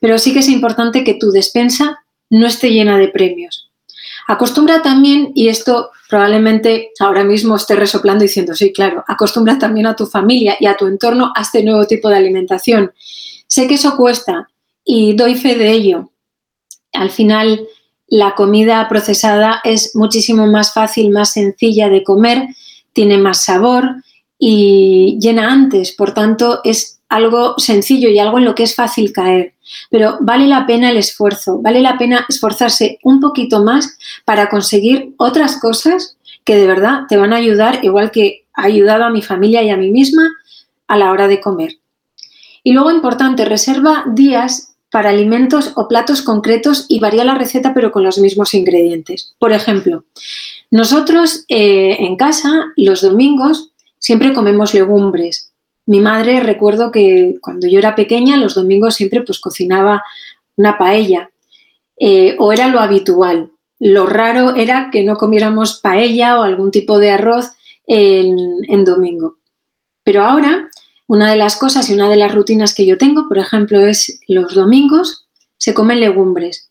Pero 0.00 0.18
sí 0.18 0.32
que 0.32 0.40
es 0.40 0.48
importante 0.48 1.04
que 1.04 1.14
tu 1.14 1.30
despensa 1.30 2.04
no 2.28 2.46
esté 2.46 2.70
llena 2.70 2.98
de 2.98 3.08
premios. 3.08 3.70
Acostumbra 4.28 4.82
también, 4.82 5.30
y 5.34 5.48
esto 5.48 5.90
probablemente 6.08 6.90
ahora 6.98 7.22
mismo 7.22 7.54
esté 7.54 7.76
resoplando 7.76 8.22
diciendo, 8.22 8.54
sí, 8.54 8.72
claro, 8.72 9.04
acostumbra 9.06 9.58
también 9.58 9.86
a 9.86 9.94
tu 9.94 10.06
familia 10.06 10.56
y 10.58 10.66
a 10.66 10.76
tu 10.76 10.86
entorno 10.86 11.32
a 11.34 11.42
este 11.42 11.62
nuevo 11.62 11.86
tipo 11.86 12.08
de 12.08 12.16
alimentación. 12.16 12.92
Sé 13.46 13.68
que 13.68 13.74
eso 13.74 13.96
cuesta 13.96 14.48
y 14.86 15.14
doy 15.14 15.34
fe 15.34 15.56
de 15.56 15.72
ello. 15.72 16.10
Al 16.94 17.10
final, 17.10 17.66
la 18.06 18.34
comida 18.34 18.88
procesada 18.88 19.60
es 19.64 19.94
muchísimo 19.94 20.46
más 20.46 20.72
fácil, 20.72 21.10
más 21.10 21.32
sencilla 21.32 21.90
de 21.90 22.04
comer, 22.04 22.48
tiene 22.92 23.18
más 23.18 23.44
sabor 23.44 23.96
y 24.38 25.18
llena 25.20 25.52
antes, 25.52 25.92
por 25.92 26.14
tanto 26.14 26.60
es 26.64 27.00
algo 27.08 27.58
sencillo 27.58 28.08
y 28.08 28.18
algo 28.18 28.38
en 28.38 28.44
lo 28.44 28.54
que 28.54 28.62
es 28.62 28.74
fácil 28.74 29.12
caer. 29.12 29.54
Pero 29.90 30.18
vale 30.20 30.46
la 30.46 30.66
pena 30.66 30.90
el 30.90 30.96
esfuerzo, 30.96 31.60
vale 31.60 31.80
la 31.80 31.98
pena 31.98 32.24
esforzarse 32.28 32.98
un 33.02 33.20
poquito 33.20 33.62
más 33.62 33.98
para 34.24 34.48
conseguir 34.48 35.14
otras 35.16 35.58
cosas 35.58 36.16
que 36.44 36.54
de 36.54 36.66
verdad 36.66 37.02
te 37.08 37.16
van 37.16 37.32
a 37.32 37.36
ayudar, 37.36 37.84
igual 37.84 38.12
que 38.12 38.44
ha 38.54 38.64
ayudado 38.64 39.04
a 39.04 39.10
mi 39.10 39.20
familia 39.20 39.64
y 39.64 39.70
a 39.70 39.76
mí 39.76 39.90
misma 39.90 40.30
a 40.86 40.96
la 40.96 41.10
hora 41.10 41.26
de 41.26 41.40
comer. 41.40 41.78
Y 42.62 42.72
luego 42.72 42.92
importante, 42.92 43.44
reserva 43.44 44.04
días 44.06 44.75
para 44.90 45.10
alimentos 45.10 45.72
o 45.76 45.88
platos 45.88 46.22
concretos 46.22 46.86
y 46.88 47.00
varía 47.00 47.24
la 47.24 47.34
receta 47.34 47.74
pero 47.74 47.92
con 47.92 48.04
los 48.04 48.18
mismos 48.18 48.54
ingredientes. 48.54 49.34
Por 49.38 49.52
ejemplo, 49.52 50.04
nosotros 50.70 51.44
eh, 51.48 51.96
en 52.00 52.16
casa 52.16 52.72
los 52.76 53.02
domingos 53.02 53.72
siempre 53.98 54.32
comemos 54.32 54.74
legumbres 54.74 55.52
mi 55.86 56.00
madre 56.00 56.40
recuerdo 56.40 56.90
que 56.90 57.38
cuando 57.40 57.68
yo 57.68 57.78
era 57.78 57.94
pequeña, 57.94 58.36
los 58.36 58.56
domingos 58.56 58.96
siempre 58.96 59.22
pues 59.22 59.38
cocinaba 59.38 60.02
una 60.56 60.76
paella 60.76 61.30
eh, 61.96 62.34
o 62.38 62.52
era 62.52 62.66
lo 62.68 62.80
habitual. 62.80 63.52
Lo 63.78 64.06
raro 64.06 64.56
era 64.56 64.90
que 64.90 65.04
no 65.04 65.16
comiéramos 65.16 65.80
paella 65.80 66.40
o 66.40 66.42
algún 66.42 66.72
tipo 66.72 66.98
de 66.98 67.10
arroz 67.10 67.52
en, 67.86 68.36
en 68.68 68.84
domingo. 68.84 69.36
Pero 70.02 70.24
ahora, 70.24 70.70
una 71.06 71.30
de 71.30 71.36
las 71.36 71.56
cosas 71.56 71.88
y 71.88 71.94
una 71.94 72.08
de 72.08 72.16
las 72.16 72.34
rutinas 72.34 72.74
que 72.74 72.86
yo 72.86 72.98
tengo, 72.98 73.28
por 73.28 73.38
ejemplo, 73.38 73.80
es 73.80 74.20
los 74.26 74.54
domingos 74.54 75.26
se 75.58 75.74
comen 75.74 76.00
legumbres 76.00 76.70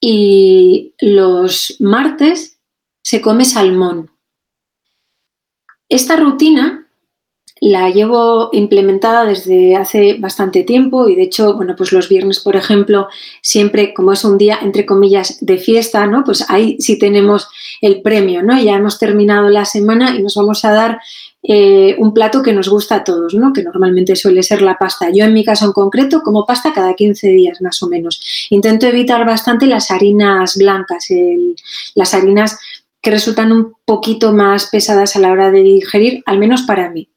y 0.00 0.94
los 1.00 1.76
martes 1.80 2.58
se 3.02 3.20
come 3.20 3.44
salmón. 3.44 4.10
Esta 5.88 6.16
rutina 6.16 6.88
la 7.60 7.90
llevo 7.90 8.50
implementada 8.52 9.24
desde 9.24 9.74
hace 9.76 10.14
bastante 10.18 10.62
tiempo 10.62 11.08
y 11.08 11.16
de 11.16 11.22
hecho, 11.22 11.54
bueno, 11.54 11.74
pues 11.76 11.92
los 11.92 12.08
viernes, 12.08 12.40
por 12.40 12.54
ejemplo, 12.56 13.08
siempre 13.42 13.94
como 13.94 14.12
es 14.12 14.24
un 14.24 14.38
día 14.38 14.58
entre 14.62 14.86
comillas 14.86 15.38
de 15.40 15.58
fiesta, 15.58 16.06
¿no? 16.06 16.22
Pues 16.24 16.48
ahí 16.50 16.76
sí 16.78 16.98
tenemos 16.98 17.48
el 17.80 18.02
premio, 18.02 18.42
¿no? 18.42 18.60
Ya 18.60 18.76
hemos 18.76 18.98
terminado 18.98 19.48
la 19.48 19.64
semana 19.64 20.14
y 20.14 20.22
nos 20.22 20.34
vamos 20.34 20.64
a 20.64 20.72
dar 20.72 21.00
eh, 21.50 21.96
un 21.98 22.12
plato 22.12 22.42
que 22.42 22.52
nos 22.52 22.68
gusta 22.68 22.96
a 22.96 23.04
todos, 23.04 23.32
¿no? 23.32 23.54
Que 23.54 23.62
normalmente 23.62 24.14
suele 24.16 24.42
ser 24.42 24.60
la 24.60 24.76
pasta. 24.76 25.08
Yo 25.10 25.24
en 25.24 25.32
mi 25.32 25.46
caso 25.46 25.64
en 25.64 25.72
concreto 25.72 26.20
como 26.20 26.44
pasta 26.44 26.74
cada 26.74 26.92
15 26.92 27.26
días 27.28 27.62
más 27.62 27.82
o 27.82 27.88
menos. 27.88 28.20
Intento 28.50 28.86
evitar 28.86 29.24
bastante 29.24 29.64
las 29.64 29.90
harinas 29.90 30.58
blancas, 30.58 31.08
las 31.94 32.12
harinas 32.12 32.58
que 33.00 33.10
resultan 33.10 33.50
un 33.50 33.72
poquito 33.86 34.34
más 34.34 34.66
pesadas 34.66 35.16
a 35.16 35.20
la 35.20 35.32
hora 35.32 35.50
de 35.50 35.62
digerir, 35.62 36.22
al 36.26 36.38
menos 36.38 36.62
para 36.62 36.90
mí. 36.90 37.08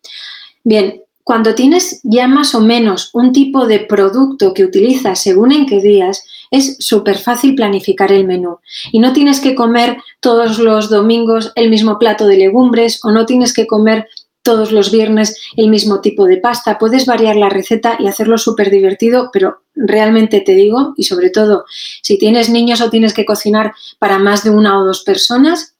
Bien, 0.63 1.01
cuando 1.25 1.53
tienes 1.53 1.99
ya 2.03 2.27
más 2.27 2.55
o 2.55 2.61
menos 2.61 3.09
un 3.13 3.33
tipo 3.33 3.67
de 3.67 3.79
producto 3.79 4.53
que 4.53 4.63
utilizas 4.63 5.21
según 5.21 5.51
en 5.51 5.65
qué 5.65 5.81
días, 5.81 6.23
es 6.51 6.77
súper 6.79 7.17
fácil 7.17 7.55
planificar 7.55 8.11
el 8.11 8.25
menú. 8.25 8.59
Y 8.91 8.99
no 8.99 9.13
tienes 9.13 9.39
que 9.39 9.55
comer 9.55 9.97
todos 10.19 10.59
los 10.59 10.89
domingos 10.89 11.51
el 11.55 11.69
mismo 11.69 11.97
plato 11.97 12.27
de 12.27 12.37
legumbres 12.37 12.99
o 13.03 13.11
no 13.11 13.25
tienes 13.25 13.53
que 13.53 13.67
comer 13.67 14.07
todos 14.43 14.71
los 14.71 14.91
viernes 14.91 15.39
el 15.55 15.69
mismo 15.69 16.01
tipo 16.01 16.25
de 16.25 16.37
pasta. 16.37 16.77
Puedes 16.77 17.05
variar 17.05 17.35
la 17.35 17.49
receta 17.49 17.97
y 17.99 18.07
hacerlo 18.07 18.37
súper 18.37 18.71
divertido, 18.71 19.29
pero 19.31 19.63
realmente 19.75 20.41
te 20.41 20.55
digo, 20.55 20.93
y 20.97 21.03
sobre 21.03 21.29
todo 21.29 21.65
si 22.01 22.17
tienes 22.17 22.49
niños 22.49 22.81
o 22.81 22.89
tienes 22.89 23.13
que 23.13 23.25
cocinar 23.25 23.73
para 23.99 24.19
más 24.19 24.43
de 24.43 24.49
una 24.49 24.79
o 24.79 24.85
dos 24.85 25.03
personas, 25.03 25.75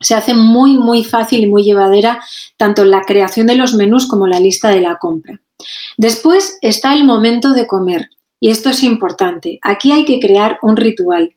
se 0.00 0.14
hace 0.14 0.34
muy, 0.34 0.76
muy 0.76 1.04
fácil 1.04 1.44
y 1.44 1.46
muy 1.46 1.62
llevadera 1.62 2.22
tanto 2.56 2.84
la 2.84 3.02
creación 3.02 3.46
de 3.46 3.54
los 3.54 3.74
menús 3.74 4.06
como 4.06 4.26
la 4.26 4.40
lista 4.40 4.68
de 4.68 4.80
la 4.80 4.98
compra. 4.98 5.40
Después 5.96 6.58
está 6.60 6.94
el 6.94 7.04
momento 7.04 7.52
de 7.52 7.66
comer. 7.66 8.10
Y 8.40 8.50
esto 8.50 8.68
es 8.68 8.82
importante. 8.82 9.58
Aquí 9.62 9.92
hay 9.92 10.04
que 10.04 10.20
crear 10.20 10.58
un 10.60 10.76
ritual. 10.76 11.34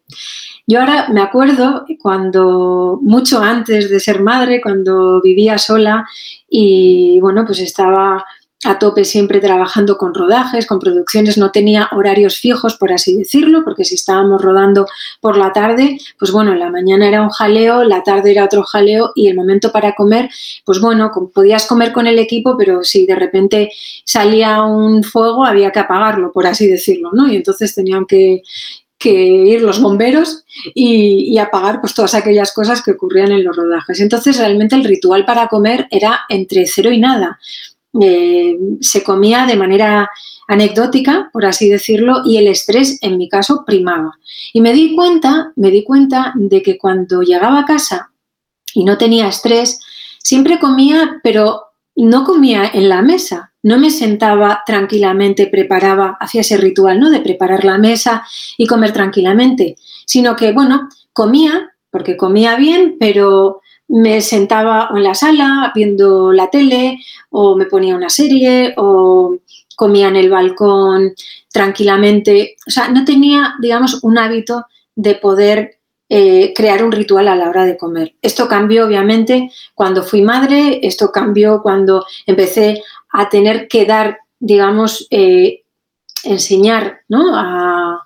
Yo 0.70 0.82
ahora 0.82 1.08
me 1.10 1.22
acuerdo 1.22 1.86
cuando, 2.02 3.00
mucho 3.02 3.40
antes 3.40 3.90
de 3.90 4.02
ser 4.02 4.22
madre, 4.22 4.60
cuando 4.62 5.22
vivía 5.22 5.58
sola 5.58 6.06
y 6.50 7.20
bueno, 7.22 7.46
pues 7.46 7.60
estaba 7.60 8.26
a 8.66 8.80
tope 8.80 9.06
siempre 9.06 9.40
trabajando 9.40 9.98
con 9.98 10.14
rodajes, 10.14 10.66
con 10.66 10.80
producciones, 10.80 11.38
no 11.38 11.52
tenía 11.52 11.88
horarios 11.94 12.38
fijos, 12.40 12.76
por 12.76 12.92
así 12.92 13.16
decirlo, 13.16 13.64
porque 13.64 13.86
si 13.86 13.96
estábamos 13.96 14.42
rodando 14.42 14.88
por 15.22 15.38
la 15.38 15.54
tarde, 15.54 16.00
pues 16.20 16.32
bueno, 16.32 16.54
la 16.56 16.70
mañana 16.70 17.08
era 17.08 17.22
un 17.22 17.30
jaleo, 17.30 17.86
la 17.86 18.04
tarde 18.04 18.32
era 18.32 18.44
otro 18.44 18.64
jaleo 18.64 19.12
y 19.16 19.28
el 19.28 19.36
momento 19.36 19.72
para 19.72 19.94
comer, 19.94 20.30
pues 20.66 20.82
bueno, 20.82 21.12
podías 21.34 21.66
comer 21.66 21.94
con 21.94 22.08
el 22.08 22.20
equipo, 22.20 22.58
pero 22.58 22.84
si 22.84 23.06
de 23.06 23.16
repente 23.16 23.72
salía 24.04 24.64
un 24.64 25.04
fuego 25.04 25.46
había 25.46 25.72
que 25.72 25.80
apagarlo, 25.80 26.32
por 26.34 26.46
así 26.46 26.68
decirlo, 26.68 27.12
¿no? 27.14 27.32
Y 27.32 27.38
entonces 27.38 27.74
tenían 27.76 28.06
que, 28.06 28.42
ir 29.06 29.62
los 29.62 29.82
bomberos 29.82 30.44
y, 30.74 31.38
apagar 31.38 31.80
pues 31.80 31.94
todas 31.94 32.16
aquellas 32.16 32.52
cosas 32.54 32.82
que 32.82 32.92
ocurrían 32.92 33.32
en 33.32 33.44
los 33.44 33.56
rodajes. 33.56 34.00
Entonces 34.00 34.38
realmente 34.38 34.76
el 34.76 34.84
ritual 34.84 35.26
para 35.26 35.48
comer 35.48 35.88
era 35.92 36.22
entre 36.30 36.66
cero 36.66 36.92
y 36.92 37.00
nada. 37.00 37.40
Eh, 38.02 38.58
se 38.82 39.04
comía 39.04 39.46
de 39.46 39.56
manera 39.56 40.10
anecdótica, 40.48 41.30
por 41.32 41.46
así 41.46 41.70
decirlo, 41.70 42.22
y 42.26 42.38
el 42.38 42.48
estrés, 42.48 42.98
en 43.02 43.18
mi 43.18 43.30
caso, 43.30 43.64
primaba. 43.66 44.18
Y 44.54 44.62
me 44.62 44.74
di 44.74 44.96
cuenta, 44.96 45.52
me 45.56 45.72
di 45.72 45.84
cuenta 45.84 46.34
de 46.36 46.62
que 46.62 46.78
cuando 46.78 47.22
llegaba 47.22 47.60
a 47.60 47.66
casa 47.66 48.12
y 48.74 48.84
no 48.84 48.98
tenía 48.98 49.28
estrés, 49.28 49.80
siempre 50.20 50.60
comía, 50.60 51.20
pero 51.22 51.64
no 51.96 52.24
comía 52.24 52.70
en 52.74 52.90
la 52.90 53.02
mesa, 53.02 53.52
no 53.68 53.78
me 53.78 53.92
sentaba 53.92 54.64
tranquilamente, 54.66 55.48
preparaba, 55.48 56.16
hacía 56.22 56.40
ese 56.40 56.56
ritual, 56.56 57.02
¿no? 57.02 57.10
De 57.10 57.20
preparar 57.20 57.66
la 57.66 57.78
mesa 57.78 58.24
y 58.58 58.66
comer 58.66 58.94
tranquilamente, 58.94 59.76
sino 60.06 60.38
que, 60.38 60.54
bueno, 60.54 60.88
comía, 61.12 61.74
porque 61.92 62.16
comía 62.16 62.56
bien, 62.56 62.96
pero 62.98 63.60
me 63.90 64.22
sentaba 64.22 64.90
en 64.96 65.04
la 65.04 65.14
sala 65.16 65.74
viendo 65.76 66.32
la 66.32 66.50
tele 66.50 67.00
o 67.30 67.58
me 67.58 67.66
ponía 67.66 67.94
una 67.96 68.10
serie 68.10 68.74
o 68.78 69.36
comía 69.76 70.08
en 70.08 70.16
el 70.16 70.30
balcón 70.30 71.14
tranquilamente. 71.52 72.56
O 72.66 72.72
sea, 72.72 72.88
no 72.88 73.04
tenía, 73.04 73.56
digamos, 73.60 74.02
un 74.02 74.18
hábito 74.18 74.66
de 74.96 75.16
poder 75.16 75.78
eh, 76.10 76.54
crear 76.56 76.86
un 76.86 76.94
ritual 76.94 77.28
a 77.28 77.36
la 77.36 77.50
hora 77.50 77.66
de 77.66 77.76
comer. 77.76 78.16
Esto 78.22 78.48
cambió, 78.48 78.86
obviamente, 78.86 79.52
cuando 79.76 80.04
fui 80.04 80.22
madre, 80.22 80.80
esto 80.82 81.12
cambió 81.12 81.62
cuando 81.62 82.06
empecé 82.26 82.82
a 83.12 83.30
tener 83.30 83.68
que 83.68 83.86
dar, 83.86 84.20
digamos, 84.40 85.08
eh, 85.12 85.64
enseñar 86.24 87.02
a, 87.12 88.00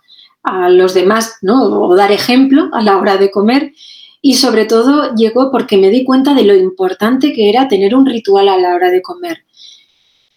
a, 0.44 0.70
los 0.70 0.94
demás, 0.94 1.38
¿no? 1.42 1.64
o 1.64 1.96
dar 1.96 2.12
ejemplo 2.12 2.70
a 2.74 2.82
la 2.82 2.98
hora 2.98 3.18
de 3.18 3.32
comer 3.32 3.74
y 4.22 4.36
sobre 4.36 4.66
todo 4.66 5.16
llegó 5.16 5.52
porque 5.52 5.78
me 5.78 5.90
di 5.90 6.04
cuenta 6.04 6.34
de 6.36 6.44
lo 6.44 6.56
importante 6.56 7.34
que 7.34 7.50
era 7.50 7.68
tener 7.68 7.96
un 7.96 8.06
ritual 8.06 8.50
a 8.50 8.58
la 8.58 8.76
hora 8.76 8.92
de 8.92 9.02
comer. 9.02 9.46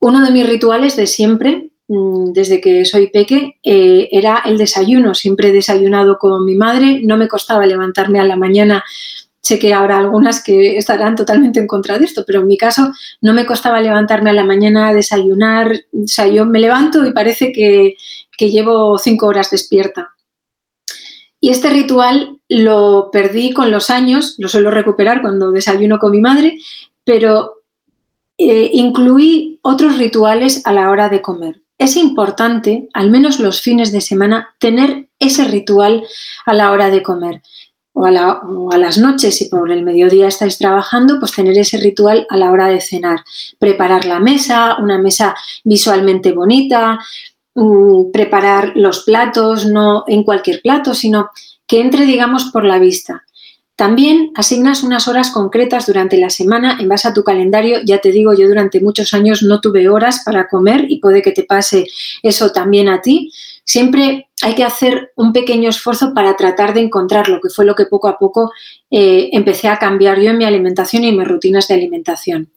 Uno 0.00 0.25
de 0.25 0.30
mis 0.30 0.49
rituales 0.49 0.97
de 0.97 1.06
siempre, 1.06 1.71
mm, 1.88 2.33
desde 2.33 2.61
que 2.61 2.85
soy 2.87 3.09
peque, 3.09 3.59
eh, 3.62 4.09
era 4.11 4.42
el 4.47 4.56
desayuno. 4.56 5.14
Siempre 5.14 5.49
he 5.49 5.52
desayunado 5.52 6.18
con 6.18 6.44
mi 6.47 6.54
madre, 6.54 7.00
no 7.02 7.18
me 7.18 7.28
costaba 7.28 7.66
levantarme 7.66 8.21
a 8.21 8.25
la 8.25 8.37
mañana. 8.37 8.85
Sé 9.45 9.59
que 9.59 9.75
habrá 9.75 9.99
algunas 9.99 10.43
que 10.43 10.79
estarán 10.79 11.17
totalmente 11.17 11.61
en 11.61 11.67
contra 11.67 11.99
de 11.99 12.07
esto, 12.07 12.25
pero 12.27 12.41
en 12.41 12.47
mi 12.47 12.57
caso 12.57 12.91
no 13.21 13.35
me 13.35 13.45
costaba 13.45 13.79
levantarme 13.83 14.31
a 14.31 14.33
la 14.33 14.43
mañana 14.43 14.89
a 14.89 14.95
desayunar. 14.95 15.85
O 15.93 16.07
sea, 16.07 16.27
yo 16.27 16.47
me 16.47 16.61
levanto 16.61 17.05
y 17.05 17.13
parece 17.13 17.53
que, 17.53 17.95
llevo 18.39 18.97
cinco 18.97 19.27
horas 19.27 19.51
despierta. 19.51 20.15
Y 21.41 21.51
este 21.51 21.69
ritual 21.69 22.39
lo 22.49 23.11
perdí 23.13 23.53
con 23.53 23.71
los 23.71 23.91
años, 23.91 24.35
lo 24.39 24.49
suelo 24.49 24.71
recuperar 24.71 25.21
cuando 25.21 25.53
desayuno 25.53 25.99
con 25.99 26.13
mi 26.13 26.23
madre, 26.23 26.57
pero 27.05 27.65
eh, 28.39 28.71
incluí 28.73 29.59
otros 29.61 29.99
rituales 29.99 30.63
a 30.65 30.73
la 30.73 30.89
hora 30.89 31.11
de 31.11 31.21
comer. 31.21 31.61
Es 31.77 31.97
importante, 31.97 32.89
al 32.95 33.11
menos 33.11 33.41
los 33.41 33.61
fines 33.61 33.93
de 33.93 34.01
semana, 34.01 34.55
tener 34.59 35.09
ese 35.19 35.45
ritual 35.45 36.03
a 36.47 36.55
la 36.55 36.71
hora 36.71 36.89
de 36.89 37.03
comer. 37.03 37.43
O 37.95 38.07
a, 38.07 38.77
las 38.77 38.99
noches, 38.99 39.37
si 39.39 39.45
por 39.47 39.71
el 39.71 39.85
mediodía 39.85 40.27
estáis 40.27 40.59
trabajando, 40.59 41.19
pues 41.21 41.33
tener 41.33 41.57
ese 41.57 41.79
ritual 41.79 42.27
a 42.29 42.37
la 42.37 42.51
hora 42.51 42.67
de 42.67 42.81
cenar. 42.81 43.21
Preparar 43.59 44.04
la 44.04 44.19
mesa, 44.19 44.76
una 44.80 44.99
mesa 44.99 45.35
visualmente 45.63 46.33
bonita, 46.33 46.99
Mm, 47.54 48.11
preparar 48.11 48.73
los 48.75 49.04
platos, 49.04 49.65
no 49.65 50.04
en 50.09 50.25
cualquier 50.25 50.61
plato, 50.61 50.93
sino 50.93 51.30
que 51.67 51.80
entre, 51.80 52.04
digamos, 52.04 52.47
por 52.47 52.65
la 52.65 52.80
vista. 52.80 53.25
También 53.76 54.33
asignas 54.35 54.83
unas 54.83 55.09
horas 55.09 55.30
concretas 55.30 55.87
durante 55.87 56.17
la 56.17 56.30
semana 56.30 56.76
en 56.80 56.89
base 56.89 57.09
a 57.09 57.15
tu 57.15 57.23
calendario. 57.23 57.78
Ya 57.85 57.99
te 57.99 58.11
digo, 58.11 58.35
yo 58.35 58.49
durante 58.49 58.80
muchos 58.80 59.15
años 59.15 59.43
no 59.43 59.61
tuve 59.61 59.89
horas 59.89 60.23
para 60.25 60.49
comer 60.49 60.87
y 60.89 60.99
puede 60.99 61.23
que 61.23 61.33
te 61.33 61.45
pase 61.45 61.87
eso 62.23 62.50
también 62.50 62.89
a 62.89 63.00
ti. 63.00 63.33
Siempre 63.65 64.29
hay 64.43 64.55
que 64.55 64.65
hacer 64.65 65.13
un 65.17 65.33
pequeño 65.33 65.71
esfuerzo 65.71 66.13
para 66.15 66.37
tratar 66.37 66.75
de 66.75 66.81
encontrarlo, 66.81 67.41
que 67.41 67.49
fue 67.49 67.65
lo 67.65 67.75
que 67.75 67.87
poco 67.87 68.09
a 68.09 68.19
poco 68.19 68.53
eh, 68.91 69.31
empecé 69.33 69.69
a 69.69 69.79
cambiar 69.79 70.21
yo 70.21 70.31
en 70.31 70.39
mi 70.39 70.45
alimentación 70.45 71.05
y 71.05 71.09
en 71.09 71.19
mis 71.19 71.27
rutinas 71.27 71.67
de 71.69 71.75
alimentación. 71.75 72.50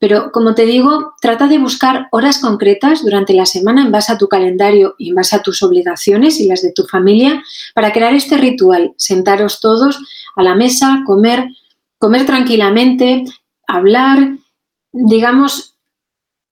Pero 0.00 0.32
como 0.32 0.54
te 0.54 0.64
digo, 0.64 1.12
trata 1.20 1.46
de 1.46 1.58
buscar 1.58 2.08
horas 2.10 2.38
concretas 2.38 3.04
durante 3.04 3.34
la 3.34 3.44
semana 3.44 3.82
en 3.82 3.92
base 3.92 4.10
a 4.10 4.18
tu 4.18 4.28
calendario 4.28 4.94
y 4.98 5.10
en 5.10 5.14
base 5.14 5.36
a 5.36 5.42
tus 5.42 5.62
obligaciones 5.62 6.40
y 6.40 6.46
las 6.46 6.62
de 6.62 6.72
tu 6.72 6.84
familia 6.84 7.44
para 7.74 7.92
crear 7.92 8.14
este 8.14 8.38
ritual. 8.38 8.94
Sentaros 8.96 9.60
todos 9.60 9.98
a 10.36 10.42
la 10.42 10.54
mesa, 10.54 11.02
comer, 11.04 11.48
comer 11.98 12.24
tranquilamente, 12.24 13.24
hablar, 13.66 14.38
digamos, 14.90 15.76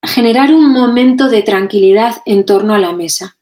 generar 0.03 0.53
un 0.53 0.71
momento 0.71 1.31
de 1.31 1.43
tranquilidad 1.43 2.17
en 2.27 2.45
torno 2.45 2.75
a 2.75 2.79
la 2.79 2.93
mesa. 2.93 3.38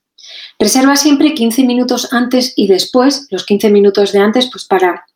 Reserva 0.58 0.96
siempre 0.96 1.34
15 1.34 1.64
minutos 1.64 2.12
antes 2.12 2.54
y 2.56 2.66
después, 2.66 3.26
los 3.30 3.44
15 3.44 3.70
minutos 3.70 4.12
de 4.12 4.20
antes, 4.20 4.48
pues 4.50 4.64
para 4.64 5.06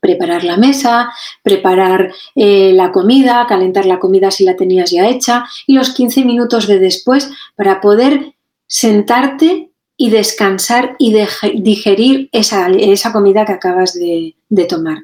preparar 0.00 0.44
la 0.44 0.56
mesa, 0.56 1.12
preparar 1.42 2.12
eh, 2.34 2.72
la 2.72 2.92
comida, 2.92 3.46
calentar 3.48 3.86
la 3.86 3.98
comida 3.98 4.30
si 4.30 4.44
la 4.44 4.56
tenías 4.56 4.90
ya 4.90 5.08
hecha 5.08 5.44
y 5.66 5.74
los 5.74 5.90
15 5.90 6.24
minutos 6.24 6.66
de 6.66 6.78
después 6.78 7.30
para 7.56 7.80
poder 7.80 8.34
sentarte 8.66 9.70
y 9.96 10.10
descansar 10.10 10.96
y 10.98 11.14
digerir 11.56 12.30
esa, 12.32 13.12
comida 13.12 13.44
que 13.44 13.52
acabas 13.52 13.94
de, 13.94 14.34
de 14.48 14.64
tomar. 14.64 14.98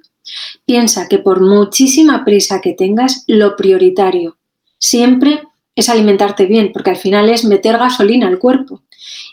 Piensa 0.65 1.07
que 1.07 1.19
por 1.19 1.41
muchísima 1.41 2.25
prisa 2.25 2.61
que 2.61 2.73
tengas, 2.73 3.25
lo 3.27 3.57
prioritario 3.57 4.39
siempre 4.79 5.43
es 5.77 5.89
alimentarte 5.89 6.47
bien, 6.47 6.73
porque 6.73 6.91
al 6.91 6.97
final 6.97 7.29
es 7.29 7.45
meter 7.45 7.79
gasolina 7.79 8.27
al 8.27 8.39
cuerpo. 8.39 8.83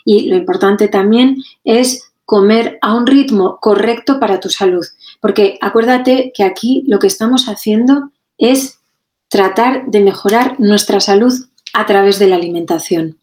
Y 0.04 0.28
lo 0.28 0.36
importante 0.36 0.86
también 0.88 1.42
es 1.64 2.12
comer 2.24 2.78
a 2.82 2.94
un 2.94 3.06
ritmo 3.06 3.58
correcto 3.60 4.20
para 4.20 4.40
tu 4.40 4.50
salud. 4.50 4.86
Porque 5.20 5.58
acuérdate 5.60 6.32
que 6.34 6.44
aquí 6.44 6.84
lo 6.86 6.98
que 6.98 7.06
estamos 7.06 7.48
haciendo 7.48 8.10
es 8.38 8.78
tratar 9.28 9.86
de 9.86 10.00
mejorar 10.00 10.60
nuestra 10.60 11.00
salud 11.00 11.32
a 11.72 11.86
través 11.86 12.18
de 12.18 12.28
la 12.28 12.36
alimentación. 12.36 13.18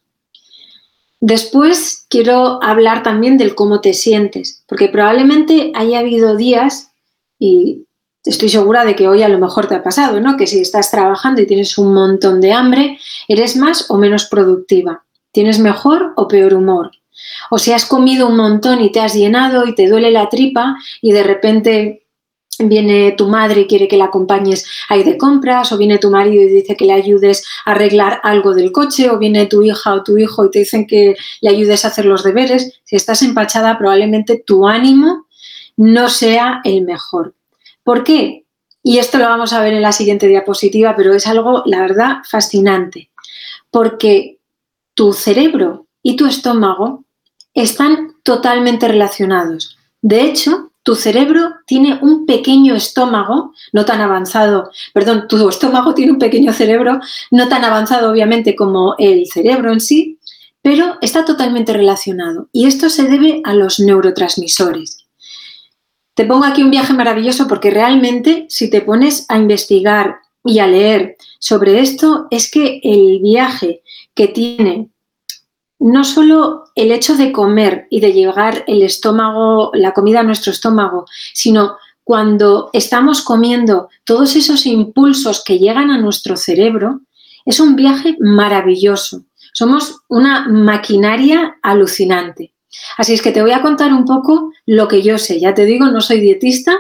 Después 1.20 2.08
quiero 2.10 2.62
hablar 2.64 3.04
también 3.04 3.38
del 3.38 3.54
cómo 3.54 3.80
te 3.80 3.94
sientes, 3.94 4.64
porque 4.68 4.90
probablemente 4.90 5.72
haya 5.76 6.00
habido 6.00 6.36
días, 6.36 6.92
y 7.38 7.86
estoy 8.24 8.50
segura 8.50 8.86
de 8.86 8.96
que 8.96 9.08
hoy 9.08 9.24
a 9.24 9.30
lo 9.30 9.40
mejor 9.40 9.68
te 9.68 9.76
ha 9.76 9.84
pasado, 9.84 10.20
¿no? 10.20 10.38
Que 10.38 10.48
si 10.48 10.60
estás 10.60 10.92
trabajando 10.92 11.42
y 11.42 11.48
tienes 11.48 11.78
un 11.78 11.94
montón 11.94 12.42
de 12.42 12.54
hambre, 12.54 13.00
eres 13.28 13.56
más 13.56 13.90
o 13.90 13.98
menos 13.98 14.26
productiva, 14.26 15.04
tienes 15.32 15.60
mejor 15.60 16.14
o 16.16 16.28
peor 16.28 16.54
humor, 16.54 16.92
o 17.50 17.58
si 17.58 17.72
has 17.72 17.86
comido 17.86 18.28
un 18.28 18.38
montón 18.38 18.82
y 18.82 18.92
te 18.92 19.00
has 19.00 19.14
llenado 19.14 19.66
y 19.66 19.76
te 19.76 19.88
duele 19.88 20.12
la 20.12 20.30
tripa 20.30 20.78
y 21.02 21.12
de 21.12 21.24
repente 21.24 21.98
viene 22.60 23.14
tu 23.14 23.28
madre 23.28 23.62
y 23.62 23.68
quiere 23.68 23.88
que 23.88 23.98
la 23.98 24.06
acompañes 24.06 24.68
a 24.90 24.98
ir 24.98 25.06
de 25.06 25.18
compras, 25.18 25.72
o 25.72 25.78
viene 25.78 25.98
tu 25.98 26.12
marido 26.12 26.44
y 26.44 26.48
dice 26.48 26.76
que 26.76 26.86
le 26.86 26.94
ayudes 26.94 27.44
a 27.66 27.72
arreglar 27.72 28.20
algo 28.24 28.54
del 28.54 28.72
coche, 28.72 29.10
o 29.10 29.18
viene 29.18 29.48
tu 29.48 29.64
hija 29.64 29.94
o 29.94 30.04
tu 30.04 30.18
hijo 30.18 30.46
y 30.46 30.52
te 30.52 30.60
dicen 30.60 30.86
que 30.86 31.16
le 31.42 31.50
ayudes 31.50 31.86
a 31.86 31.88
hacer 31.88 32.06
los 32.06 32.24
deberes, 32.24 32.80
si 32.84 32.96
estás 32.96 33.24
empachada 33.24 33.78
probablemente 33.80 34.44
tu 34.46 34.68
ánimo 34.68 35.26
no 35.78 36.10
sea 36.10 36.62
el 36.64 36.84
mejor. 36.84 37.34
¿Por 37.84 38.04
qué? 38.04 38.46
Y 38.84 38.98
esto 38.98 39.18
lo 39.18 39.26
vamos 39.26 39.54
a 39.54 39.62
ver 39.62 39.74
en 39.74 39.82
la 39.82 39.92
siguiente 39.92 40.28
diapositiva, 40.28 40.96
pero 40.96 41.14
es 41.14 41.28
algo, 41.28 41.64
la 41.66 41.82
verdad, 41.82 42.18
fascinante, 42.28 43.12
porque 43.70 44.40
tu 44.94 45.14
cerebro 45.14 45.88
y 46.02 46.16
tu 46.16 46.26
estómago 46.26 47.06
están 47.54 48.16
totalmente 48.24 48.88
relacionados. 48.88 49.78
De 50.02 50.24
hecho, 50.24 50.72
tu 50.84 50.96
cerebro 50.96 51.54
tiene 51.68 52.00
un 52.02 52.26
pequeño 52.26 52.76
estómago, 52.76 53.54
no 53.72 53.86
tan 53.86 54.02
avanzado, 54.02 54.72
perdón, 54.94 55.28
tu 55.28 55.48
estómago 55.48 55.94
tiene 55.94 56.14
un 56.14 56.20
pequeño 56.20 56.54
cerebro, 56.54 57.00
no 57.30 57.48
tan 57.50 57.64
avanzado 57.64 58.12
obviamente 58.12 58.56
como 58.56 58.96
el 58.98 59.28
cerebro 59.28 59.72
en 59.72 59.80
sí, 59.80 60.18
pero 60.64 60.98
está 61.02 61.24
totalmente 61.24 61.74
relacionado. 61.74 62.48
Y 62.52 62.66
esto 62.66 62.90
se 62.90 63.04
debe 63.04 63.42
a 63.44 63.54
los 63.54 63.80
neurotransmisores. 63.80 65.01
Te 66.14 66.26
pongo 66.26 66.46
aquí 66.46 66.62
un 66.64 66.72
viaje 66.72 66.94
maravilloso 66.94 67.48
porque 67.48 67.72
realmente 67.72 68.46
si 68.50 68.70
te 68.70 68.82
pones 68.82 69.26
a 69.30 69.38
investigar 69.38 70.20
y 70.44 70.60
a 70.60 70.68
leer 70.68 71.18
sobre 71.40 71.80
esto 71.80 72.28
es 72.30 72.50
que 72.52 72.82
el 72.84 73.20
viaje 73.22 73.82
que 74.14 74.28
tiene 74.28 74.90
no 75.80 76.04
solo 76.04 76.66
el 76.76 76.92
hecho 76.92 77.16
de 77.16 77.32
comer 77.32 77.88
y 77.90 78.02
de 78.02 78.14
llegar 78.14 78.64
el 78.68 78.84
estómago, 78.84 79.72
la 79.74 79.94
comida 79.94 80.20
a 80.20 80.24
nuestro 80.24 80.52
estómago, 80.52 81.06
sino 81.34 81.78
cuando 82.04 82.70
estamos 82.74 83.24
comiendo 83.24 83.90
todos 84.04 84.36
esos 84.36 84.68
impulsos 84.68 85.44
que 85.44 85.58
llegan 85.58 85.90
a 85.90 85.98
nuestro 85.98 86.38
cerebro, 86.38 87.02
es 87.46 87.60
un 87.60 87.76
viaje 87.76 88.16
maravilloso. 88.20 89.24
Somos 89.54 90.02
una 90.08 90.48
maquinaria 90.48 91.58
alucinante. 91.64 92.51
Así 92.98 93.14
es 93.14 93.22
que 93.22 93.32
te 93.32 93.42
voy 93.42 93.52
a 93.52 93.62
contar 93.62 93.94
un 93.94 94.06
poco 94.06 94.52
lo 94.66 94.88
que 94.88 95.02
yo 95.02 95.18
sé. 95.18 95.40
Ya 95.40 95.54
te 95.54 95.66
digo, 95.66 95.86
no 95.88 96.02
soy 96.02 96.20
dietista, 96.20 96.78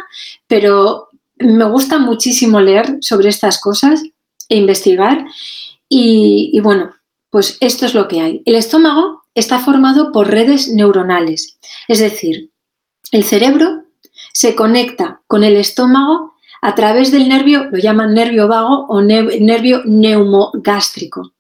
pero 0.48 1.10
me 1.38 1.66
gusta 1.66 2.00
muchísimo 2.00 2.60
leer 2.60 2.98
sobre 3.02 3.30
estas 3.30 3.60
cosas 3.60 4.04
e 4.50 4.56
investigar. 4.58 5.26
Y, 5.90 6.60
bueno, 6.62 6.94
pues 7.30 7.58
esto 7.60 7.86
es 7.86 7.94
lo 7.94 8.08
que 8.08 8.22
hay. 8.22 8.42
El 8.46 8.56
estómago 8.56 9.24
está 9.34 9.60
formado 9.60 10.12
por 10.12 10.30
redes 10.30 10.70
neuronales, 10.70 11.58
es 11.88 12.00
decir, 12.00 12.52
el 13.12 13.24
cerebro 13.24 13.84
se 14.34 14.56
conecta 14.56 15.22
con 15.28 15.44
el 15.44 15.56
estómago 15.56 16.34
a 16.62 16.76
través 16.76 17.12
del 17.12 17.28
nervio, 17.28 17.66
lo 17.72 17.78
llaman 17.78 18.14
nervio 18.14 18.48
vago 18.48 18.86
o 18.88 19.02
nervio 19.02 19.82
neumogástrico. 19.86 21.34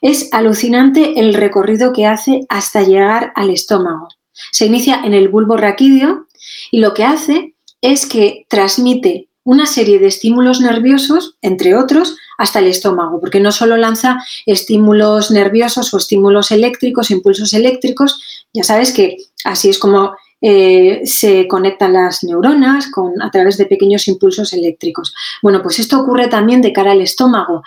Es 0.00 0.28
alucinante 0.32 1.20
el 1.20 1.34
recorrido 1.34 1.92
que 1.92 2.06
hace 2.06 2.40
hasta 2.48 2.82
llegar 2.82 3.32
al 3.34 3.50
estómago. 3.50 4.08
Se 4.52 4.66
inicia 4.66 5.00
en 5.04 5.14
el 5.14 5.28
bulbo 5.28 5.56
raquídeo 5.56 6.26
y 6.70 6.80
lo 6.80 6.94
que 6.94 7.04
hace 7.04 7.54
es 7.80 8.06
que 8.06 8.46
transmite 8.48 9.28
una 9.44 9.66
serie 9.66 9.98
de 9.98 10.08
estímulos 10.08 10.60
nerviosos, 10.60 11.36
entre 11.40 11.74
otros, 11.74 12.16
hasta 12.36 12.58
el 12.58 12.66
estómago, 12.66 13.18
porque 13.18 13.40
no 13.40 13.50
solo 13.50 13.78
lanza 13.78 14.22
estímulos 14.44 15.30
nerviosos 15.30 15.94
o 15.94 15.96
estímulos 15.96 16.50
eléctricos, 16.50 17.10
impulsos 17.10 17.54
eléctricos, 17.54 18.20
ya 18.52 18.62
sabes 18.62 18.92
que 18.92 19.16
así 19.44 19.70
es 19.70 19.78
como 19.78 20.14
eh, 20.40 21.00
se 21.04 21.48
conectan 21.48 21.92
las 21.94 22.22
neuronas 22.22 22.90
con, 22.90 23.20
a 23.20 23.30
través 23.30 23.56
de 23.56 23.66
pequeños 23.66 24.06
impulsos 24.06 24.52
eléctricos. 24.52 25.12
Bueno, 25.42 25.62
pues 25.62 25.78
esto 25.78 26.00
ocurre 26.00 26.28
también 26.28 26.62
de 26.62 26.72
cara 26.72 26.92
al 26.92 27.00
estómago 27.00 27.62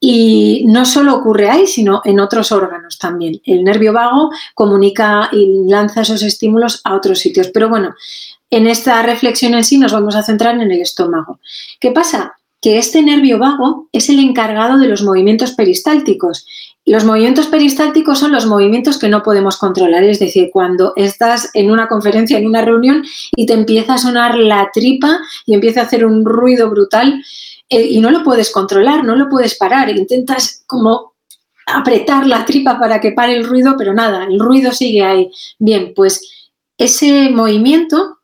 y 0.00 0.64
no 0.66 0.84
solo 0.84 1.14
ocurre 1.14 1.50
ahí, 1.50 1.66
sino 1.66 2.00
en 2.04 2.20
otros 2.20 2.52
órganos 2.52 2.98
también. 2.98 3.40
El 3.44 3.64
nervio 3.64 3.92
vago 3.92 4.30
comunica 4.54 5.28
y 5.32 5.68
lanza 5.68 6.02
esos 6.02 6.22
estímulos 6.22 6.80
a 6.84 6.94
otros 6.94 7.18
sitios. 7.18 7.50
Pero 7.52 7.68
bueno, 7.68 7.94
en 8.50 8.66
esta 8.66 9.02
reflexión 9.02 9.54
en 9.54 9.64
sí 9.64 9.76
nos 9.78 9.92
vamos 9.92 10.16
a 10.16 10.22
centrar 10.22 10.54
en 10.54 10.70
el 10.70 10.80
estómago. 10.80 11.40
¿Qué 11.80 11.90
pasa? 11.90 12.36
que 12.60 12.78
este 12.78 13.02
nervio 13.02 13.38
vago 13.38 13.88
es 13.92 14.08
el 14.08 14.18
encargado 14.18 14.78
de 14.78 14.88
los 14.88 15.02
movimientos 15.02 15.52
peristálticos. 15.52 16.46
Los 16.86 17.04
movimientos 17.04 17.48
peristálticos 17.48 18.20
son 18.20 18.30
los 18.30 18.46
movimientos 18.46 18.96
que 18.96 19.08
no 19.08 19.24
podemos 19.24 19.56
controlar, 19.56 20.04
es 20.04 20.20
decir, 20.20 20.50
cuando 20.52 20.92
estás 20.94 21.50
en 21.52 21.72
una 21.72 21.88
conferencia, 21.88 22.38
en 22.38 22.46
una 22.46 22.62
reunión 22.62 23.04
y 23.34 23.44
te 23.44 23.54
empieza 23.54 23.94
a 23.94 23.98
sonar 23.98 24.38
la 24.38 24.70
tripa 24.72 25.18
y 25.46 25.54
empieza 25.54 25.80
a 25.80 25.84
hacer 25.84 26.06
un 26.06 26.24
ruido 26.24 26.70
brutal 26.70 27.24
eh, 27.68 27.82
y 27.82 28.00
no 28.00 28.12
lo 28.12 28.22
puedes 28.22 28.52
controlar, 28.52 29.02
no 29.02 29.16
lo 29.16 29.28
puedes 29.28 29.56
parar, 29.56 29.90
intentas 29.90 30.62
como 30.68 31.14
apretar 31.66 32.24
la 32.24 32.44
tripa 32.44 32.78
para 32.78 33.00
que 33.00 33.10
pare 33.10 33.36
el 33.36 33.44
ruido, 33.44 33.74
pero 33.76 33.92
nada, 33.92 34.24
el 34.24 34.38
ruido 34.38 34.70
sigue 34.70 35.02
ahí. 35.02 35.28
Bien, 35.58 35.92
pues 35.92 36.52
ese 36.78 37.30
movimiento 37.30 38.18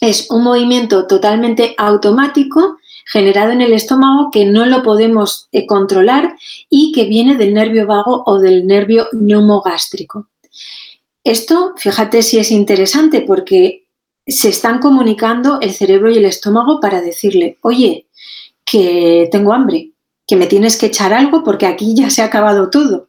es 0.00 0.28
un 0.30 0.42
movimiento 0.42 1.06
totalmente 1.06 1.76
automático 1.78 2.78
generado 3.10 3.52
en 3.52 3.62
el 3.62 3.72
estómago 3.72 4.30
que 4.30 4.44
no 4.44 4.66
lo 4.66 4.82
podemos 4.82 5.48
eh, 5.50 5.66
controlar 5.66 6.36
y 6.68 6.92
que 6.92 7.04
viene 7.06 7.36
del 7.36 7.54
nervio 7.54 7.86
vago 7.86 8.22
o 8.26 8.38
del 8.38 8.66
nervio 8.66 9.08
neumogástrico. 9.12 10.28
Esto, 11.24 11.72
fíjate 11.76 12.22
si 12.22 12.38
es 12.38 12.50
interesante 12.50 13.22
porque 13.22 13.86
se 14.26 14.50
están 14.50 14.78
comunicando 14.78 15.58
el 15.60 15.72
cerebro 15.72 16.10
y 16.10 16.18
el 16.18 16.26
estómago 16.26 16.80
para 16.80 17.00
decirle, 17.00 17.58
oye, 17.62 18.08
que 18.62 19.28
tengo 19.32 19.54
hambre, 19.54 19.92
que 20.26 20.36
me 20.36 20.46
tienes 20.46 20.76
que 20.76 20.86
echar 20.86 21.14
algo 21.14 21.42
porque 21.42 21.66
aquí 21.66 21.94
ya 21.94 22.10
se 22.10 22.20
ha 22.20 22.26
acabado 22.26 22.68
todo. 22.68 23.07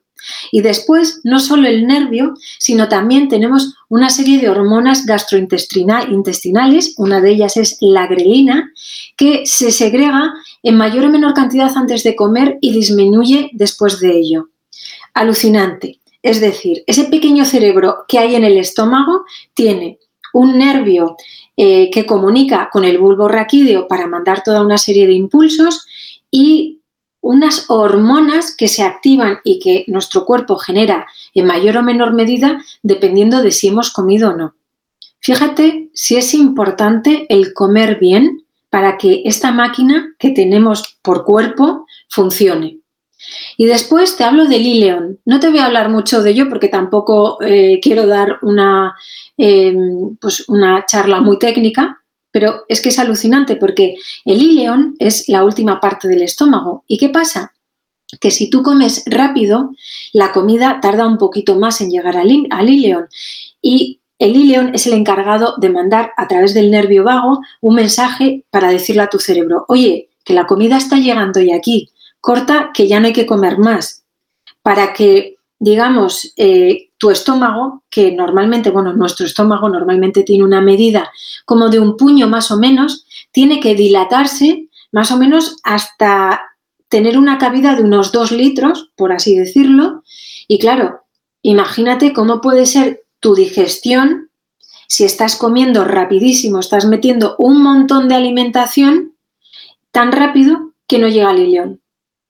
Y 0.51 0.62
después, 0.62 1.21
no 1.23 1.39
solo 1.39 1.67
el 1.67 1.88
nervio, 1.88 2.34
sino 2.58 2.88
también 2.88 3.29
tenemos 3.29 3.75
una 3.88 4.10
serie 4.10 4.39
de 4.39 4.49
hormonas 4.49 5.05
gastrointestinales, 5.05 6.93
una 6.97 7.21
de 7.21 7.32
ellas 7.32 7.58
es 7.58 7.77
la 7.82 8.08
grelina, 8.08 8.71
que 9.15 9.45
se 9.45 9.71
segrega 9.71 10.34
en 10.63 10.77
mayor 10.77 11.05
o 11.05 11.10
menor 11.10 11.34
cantidad 11.34 11.71
antes 11.75 12.03
de 12.03 12.15
comer 12.15 12.58
y 12.62 12.71
disminuye 12.71 13.49
después 13.53 13.99
de 13.99 14.17
ello. 14.17 14.49
Alucinante. 15.13 15.99
Es 16.21 16.41
decir, 16.41 16.84
ese 16.86 17.05
pequeño 17.05 17.45
cerebro 17.45 18.05
que 18.08 18.19
hay 18.19 18.36
en 18.36 18.43
el 18.43 18.58
estómago 18.58 19.23
tiene 19.53 19.99
un 20.34 20.58
nervio 20.58 21.15
eh, 21.55 21.89
que 21.91 22.05
comunica 22.05 22.69
con 22.71 22.86
el 22.86 22.97
bulbo 22.97 23.27
raquídeo 23.27 23.88
para 23.88 24.08
mandar 24.08 24.43
toda 24.43 24.62
una 24.62 24.77
serie 24.77 25.08
de 25.08 25.13
impulsos 25.13 25.86
y 26.29 26.79
unas 27.21 27.69
hormonas 27.69 28.55
que 28.55 28.67
se 28.67 28.84
activan 28.84 29.39
y 29.43 29.60
que 29.60 29.86
nuestro 29.88 30.25
cuerpo 30.25 30.58
genera 30.58 31.08
en 31.34 31.45
mayor 31.45 31.77
o 31.77 31.84
menor 31.84 32.13
medida 32.13 32.62
dependiendo 32.82 33.41
de 33.41 33.51
si 33.51 33.67
hemos 33.67 33.91
comido 33.91 34.32
o 34.32 34.38
no. 34.38 34.55
Fíjate 35.19 35.89
si 35.93 36.15
es 36.15 36.34
importante 36.34 37.25
el 37.29 37.53
comer 37.53 37.99
bien 37.99 38.45
para 38.69 38.97
que 38.97 39.23
esta 39.25 39.51
máquina 39.51 40.15
que 40.17 40.29
tenemos 40.29 40.97
por 41.01 41.25
cuerpo 41.25 41.86
funcione. 42.08 42.79
Y 43.58 43.65
después 43.65 44.15
te 44.15 44.23
hablo 44.23 44.45
del 44.45 44.65
ileón. 44.65 45.19
No 45.25 45.39
te 45.39 45.49
voy 45.49 45.60
a 45.60 45.65
hablar 45.65 45.89
mucho 45.89 46.23
de 46.23 46.32
ello 46.32 46.47
porque 46.47 46.69
tampoco 46.69 47.38
eh, 47.41 47.79
quiero 47.82 48.08
dar 48.08 48.39
una, 48.41 48.95
eh, 49.38 49.75
pues 50.21 50.47
una 50.47 50.86
charla 50.86 51.19
muy 51.19 51.38
técnica, 51.38 51.99
pero 52.32 52.65
es 52.68 52.82
que 52.82 52.89
es 52.89 53.00
alucinante 53.00 53.56
porque 53.56 53.96
el 54.26 54.42
ileón 54.42 54.96
es 55.00 55.28
la 55.28 55.44
última 55.44 55.80
parte 55.80 56.08
del 56.08 56.22
estómago. 56.22 56.84
¿Y 56.88 56.98
qué 56.98 57.10
pasa? 57.10 57.54
Que 58.20 58.32
si 58.32 58.50
tú 58.50 58.63
comes 58.63 59.04
rápido, 59.06 59.72
la 60.13 60.32
comida 60.32 60.80
tarda 60.82 61.08
un 61.08 61.18
poquito 61.18 61.56
más 61.56 61.82
en 61.82 61.89
llegar 61.89 62.18
al, 62.18 62.48
al 62.50 62.70
ileón. 62.70 63.08
Y 63.62 64.00
el 64.20 64.36
ileón 64.36 64.72
es 64.74 64.86
el 64.86 64.94
encargado 64.94 65.56
de 65.58 65.70
mandar 65.70 66.12
a 66.18 66.28
través 66.28 66.54
del 66.54 66.72
nervio 66.72 67.04
vago 67.04 67.39
un 67.62 67.76
mensaje 67.76 68.46
para 68.50 68.70
decirle 68.70 69.04
a 69.04 69.10
tu 69.10 69.20
cerebro, 69.20 69.65
oye, 69.68 70.10
que 70.26 70.34
la 70.34 70.46
comida 70.46 70.78
está 70.78 70.98
llegando 70.98 71.39
y 71.39 71.52
aquí, 71.52 71.89
corta 72.20 72.72
que 72.74 72.88
ya 72.88 73.00
no 73.00 73.08
hay 73.08 73.13
que 73.13 73.26
comer 73.26 73.58
más. 73.58 74.04
Para 74.62 74.94
que, 74.94 75.38
digamos, 75.58 76.34
eh, 76.36 76.88
tu 77.00 77.10
estómago, 77.10 77.84
que 77.90 78.12
normalmente, 78.12 78.70
bueno, 78.70 78.94
nuestro 78.94 79.26
estómago 79.26 79.70
normalmente 79.70 80.24
tiene 80.24 80.44
una 80.44 80.62
medida 80.62 81.10
como 81.46 81.70
de 81.70 81.80
un 81.80 81.96
puño 81.98 82.28
más 82.28 82.52
o 82.52 82.58
menos, 82.58 83.06
tiene 83.32 83.60
que 83.62 83.74
dilatarse 83.74 84.68
más 84.92 85.12
o 85.12 85.18
menos 85.18 85.58
hasta 85.64 86.42
tener 86.90 87.18
una 87.18 87.38
cabida 87.38 87.76
de 87.76 87.84
unos 87.84 88.12
dos 88.12 88.32
litros, 88.32 88.92
por 88.98 89.14
así 89.14 89.36
decirlo. 89.38 90.04
Y 90.48 90.60
claro, 90.60 91.06
imagínate 91.42 92.12
cómo 92.12 92.42
puede 92.42 92.66
ser 92.66 93.04
tu 93.22 93.34
digestión 93.34 94.30
si 94.88 95.06
estás 95.06 95.36
comiendo 95.36 95.86
rapidísimo, 95.86 96.60
estás 96.60 96.86
metiendo 96.86 97.36
un 97.38 97.62
montón 97.62 98.10
de 98.10 98.16
alimentación 98.16 99.16
tan 99.92 100.12
rápido 100.12 100.74
que 100.88 100.98
no 100.98 101.08
llega 101.08 101.30
al 101.30 101.40
ileón. 101.40 101.82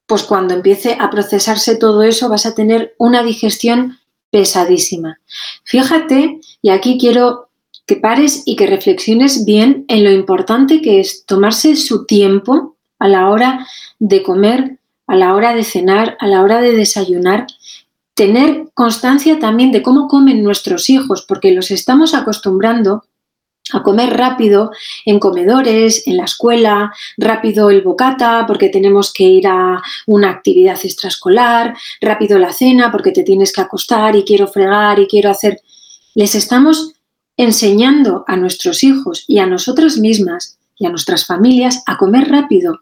Pues 0.05 0.23
cuando 0.23 0.53
empiece 0.53 0.97
a 0.99 1.09
procesarse 1.09 1.75
todo 1.77 2.03
eso 2.03 2.29
vas 2.29 2.45
a 2.45 2.53
tener 2.53 2.95
una 2.99 3.23
digestión 3.23 3.98
pesadísima. 4.31 5.19
Fíjate, 5.63 6.39
y 6.61 6.69
aquí 6.69 6.97
quiero 6.99 7.49
que 7.85 7.95
pares 7.95 8.43
y 8.45 8.55
que 8.55 8.67
reflexiones 8.67 9.45
bien 9.45 9.85
en 9.87 10.03
lo 10.03 10.11
importante 10.11 10.81
que 10.81 10.99
es 10.99 11.25
tomarse 11.25 11.75
su 11.75 12.05
tiempo 12.05 12.75
a 12.99 13.07
la 13.07 13.29
hora 13.29 13.65
de 13.97 14.21
comer, 14.21 14.77
a 15.07 15.15
la 15.15 15.33
hora 15.33 15.55
de 15.55 15.63
cenar, 15.63 16.15
a 16.19 16.27
la 16.27 16.43
hora 16.43 16.61
de 16.61 16.73
desayunar, 16.73 17.47
tener 18.13 18.65
constancia 18.73 19.39
también 19.39 19.71
de 19.71 19.81
cómo 19.81 20.07
comen 20.07 20.43
nuestros 20.43 20.89
hijos, 20.89 21.25
porque 21.27 21.51
los 21.51 21.71
estamos 21.71 22.13
acostumbrando 22.13 23.05
a 23.73 23.83
comer 23.83 24.15
rápido 24.17 24.71
en 25.05 25.19
comedores, 25.19 26.07
en 26.07 26.17
la 26.17 26.25
escuela, 26.25 26.93
rápido 27.17 27.69
el 27.69 27.81
bocata 27.81 28.45
porque 28.47 28.69
tenemos 28.69 29.13
que 29.13 29.23
ir 29.23 29.47
a 29.47 29.81
una 30.07 30.29
actividad 30.29 30.79
extraescolar, 30.83 31.75
rápido 32.01 32.39
la 32.39 32.53
cena 32.53 32.91
porque 32.91 33.11
te 33.11 33.23
tienes 33.23 33.51
que 33.51 33.61
acostar 33.61 34.15
y 34.15 34.23
quiero 34.23 34.47
fregar 34.47 34.99
y 34.99 35.07
quiero 35.07 35.29
hacer... 35.29 35.61
Les 36.15 36.35
estamos 36.35 36.93
enseñando 37.37 38.25
a 38.27 38.35
nuestros 38.35 38.83
hijos 38.83 39.23
y 39.27 39.39
a 39.39 39.45
nosotras 39.45 39.97
mismas 39.97 40.57
y 40.77 40.85
a 40.85 40.89
nuestras 40.89 41.25
familias 41.25 41.83
a 41.85 41.97
comer 41.97 42.29
rápido. 42.29 42.81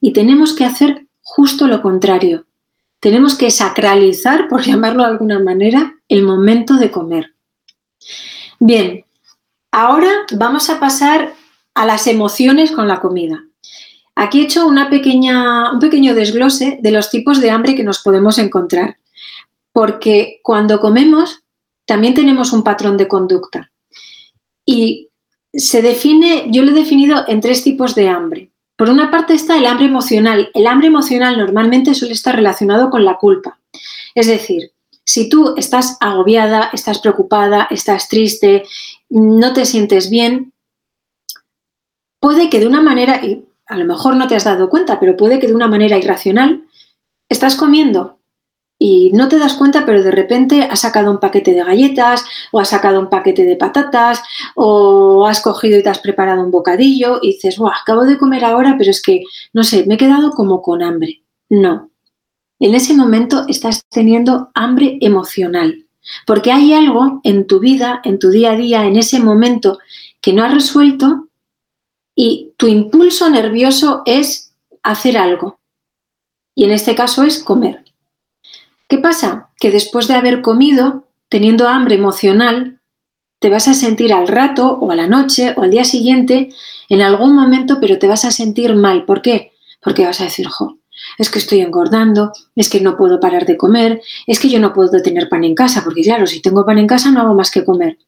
Y 0.00 0.12
tenemos 0.12 0.54
que 0.54 0.64
hacer 0.64 1.06
justo 1.22 1.66
lo 1.66 1.82
contrario. 1.82 2.46
Tenemos 3.00 3.34
que 3.34 3.50
sacralizar, 3.50 4.48
por 4.48 4.62
llamarlo 4.66 5.02
de 5.02 5.10
alguna 5.10 5.38
manera, 5.40 5.94
el 6.08 6.22
momento 6.22 6.74
de 6.74 6.90
comer. 6.90 7.34
Bien, 8.58 9.04
Ahora 9.72 10.10
vamos 10.32 10.68
a 10.68 10.78
pasar 10.78 11.34
a 11.74 11.86
las 11.86 12.06
emociones 12.06 12.70
con 12.72 12.86
la 12.88 13.00
comida. 13.00 13.42
Aquí 14.14 14.40
he 14.40 14.44
hecho 14.44 14.66
una 14.66 14.90
pequeña, 14.90 15.72
un 15.72 15.78
pequeño 15.78 16.14
desglose 16.14 16.78
de 16.82 16.90
los 16.90 17.08
tipos 17.08 17.40
de 17.40 17.50
hambre 17.50 17.74
que 17.74 17.82
nos 17.82 18.00
podemos 18.00 18.38
encontrar, 18.38 18.98
porque 19.72 20.40
cuando 20.42 20.78
comemos 20.78 21.42
también 21.86 22.12
tenemos 22.12 22.52
un 22.52 22.62
patrón 22.62 22.98
de 22.98 23.08
conducta. 23.08 23.72
Y 24.66 25.08
se 25.54 25.80
define, 25.80 26.46
yo 26.50 26.62
lo 26.62 26.72
he 26.72 26.74
definido 26.74 27.24
en 27.26 27.40
tres 27.40 27.64
tipos 27.64 27.94
de 27.94 28.10
hambre. 28.10 28.50
Por 28.76 28.90
una 28.90 29.10
parte 29.10 29.32
está 29.32 29.56
el 29.56 29.64
hambre 29.64 29.86
emocional. 29.86 30.50
El 30.52 30.66
hambre 30.66 30.88
emocional 30.88 31.38
normalmente 31.38 31.94
suele 31.94 32.12
estar 32.12 32.36
relacionado 32.36 32.90
con 32.90 33.06
la 33.06 33.16
culpa. 33.16 33.58
Es 34.14 34.26
decir, 34.26 34.72
si 35.04 35.28
tú 35.28 35.54
estás 35.56 35.96
agobiada, 36.00 36.70
estás 36.72 37.00
preocupada, 37.00 37.66
estás 37.70 38.08
triste, 38.08 38.64
no 39.12 39.52
te 39.52 39.66
sientes 39.66 40.08
bien, 40.08 40.54
puede 42.18 42.48
que 42.48 42.60
de 42.60 42.66
una 42.66 42.80
manera, 42.80 43.24
y 43.24 43.44
a 43.66 43.76
lo 43.76 43.84
mejor 43.84 44.16
no 44.16 44.26
te 44.26 44.36
has 44.36 44.44
dado 44.44 44.70
cuenta, 44.70 44.98
pero 44.98 45.16
puede 45.16 45.38
que 45.38 45.48
de 45.48 45.54
una 45.54 45.68
manera 45.68 45.98
irracional, 45.98 46.64
estás 47.28 47.56
comiendo 47.56 48.18
y 48.78 49.10
no 49.12 49.28
te 49.28 49.38
das 49.38 49.54
cuenta, 49.54 49.84
pero 49.84 50.02
de 50.02 50.10
repente 50.10 50.62
has 50.62 50.80
sacado 50.80 51.10
un 51.10 51.20
paquete 51.20 51.52
de 51.52 51.62
galletas 51.62 52.24
o 52.52 52.58
has 52.58 52.70
sacado 52.70 53.00
un 53.00 53.10
paquete 53.10 53.44
de 53.44 53.56
patatas 53.56 54.22
o 54.54 55.26
has 55.26 55.40
cogido 55.42 55.78
y 55.78 55.82
te 55.82 55.90
has 55.90 56.00
preparado 56.00 56.42
un 56.42 56.50
bocadillo 56.50 57.18
y 57.20 57.34
dices, 57.34 57.58
wow, 57.58 57.70
acabo 57.82 58.04
de 58.04 58.18
comer 58.18 58.44
ahora, 58.44 58.76
pero 58.78 58.90
es 58.90 59.02
que, 59.02 59.24
no 59.52 59.62
sé, 59.62 59.84
me 59.86 59.94
he 59.94 59.98
quedado 59.98 60.30
como 60.30 60.62
con 60.62 60.82
hambre. 60.82 61.22
No. 61.50 61.90
En 62.58 62.74
ese 62.74 62.94
momento 62.94 63.44
estás 63.46 63.82
teniendo 63.90 64.50
hambre 64.54 64.96
emocional, 65.00 65.86
porque 66.26 66.52
hay 66.52 66.72
algo 66.72 67.20
en 67.24 67.46
tu 67.46 67.60
vida, 67.60 68.00
en 68.04 68.18
tu 68.18 68.30
día 68.30 68.52
a 68.52 68.56
día, 68.56 68.86
en 68.86 68.96
ese 68.96 69.20
momento 69.20 69.78
que 70.20 70.32
no 70.32 70.44
has 70.44 70.54
resuelto 70.54 71.28
y 72.14 72.52
tu 72.56 72.68
impulso 72.68 73.28
nervioso 73.30 74.02
es 74.06 74.54
hacer 74.82 75.16
algo. 75.16 75.60
Y 76.54 76.64
en 76.64 76.72
este 76.72 76.94
caso 76.94 77.22
es 77.24 77.42
comer. 77.42 77.84
¿Qué 78.88 78.98
pasa? 78.98 79.50
Que 79.58 79.70
después 79.70 80.06
de 80.08 80.14
haber 80.14 80.42
comido, 80.42 81.08
teniendo 81.28 81.68
hambre 81.68 81.94
emocional, 81.94 82.80
te 83.38 83.48
vas 83.48 83.66
a 83.66 83.74
sentir 83.74 84.12
al 84.12 84.28
rato 84.28 84.78
o 84.80 84.90
a 84.90 84.94
la 84.94 85.06
noche 85.06 85.54
o 85.56 85.62
al 85.62 85.70
día 85.70 85.84
siguiente 85.84 86.50
en 86.88 87.00
algún 87.00 87.34
momento, 87.34 87.78
pero 87.80 87.98
te 87.98 88.06
vas 88.06 88.24
a 88.24 88.30
sentir 88.30 88.74
mal. 88.74 89.04
¿Por 89.04 89.22
qué? 89.22 89.52
Porque 89.80 90.04
vas 90.04 90.20
a 90.20 90.24
decir, 90.24 90.46
jo, 90.46 90.78
es 91.18 91.30
que 91.30 91.38
estoy 91.38 91.60
engordando, 91.60 92.32
es 92.54 92.68
que 92.68 92.80
no 92.80 92.96
puedo 92.96 93.20
parar 93.20 93.46
de 93.46 93.56
comer, 93.56 94.02
es 94.26 94.38
que 94.38 94.48
yo 94.48 94.58
no 94.58 94.72
puedo 94.72 95.02
tener 95.02 95.28
pan 95.28 95.44
en 95.44 95.54
casa, 95.54 95.82
porque 95.84 96.02
claro, 96.02 96.26
si 96.26 96.40
tengo 96.40 96.64
pan 96.64 96.78
en 96.78 96.86
casa 96.86 97.10
no 97.10 97.20
hago 97.20 97.34
más 97.34 97.50
que 97.50 97.64
comer. 97.64 97.98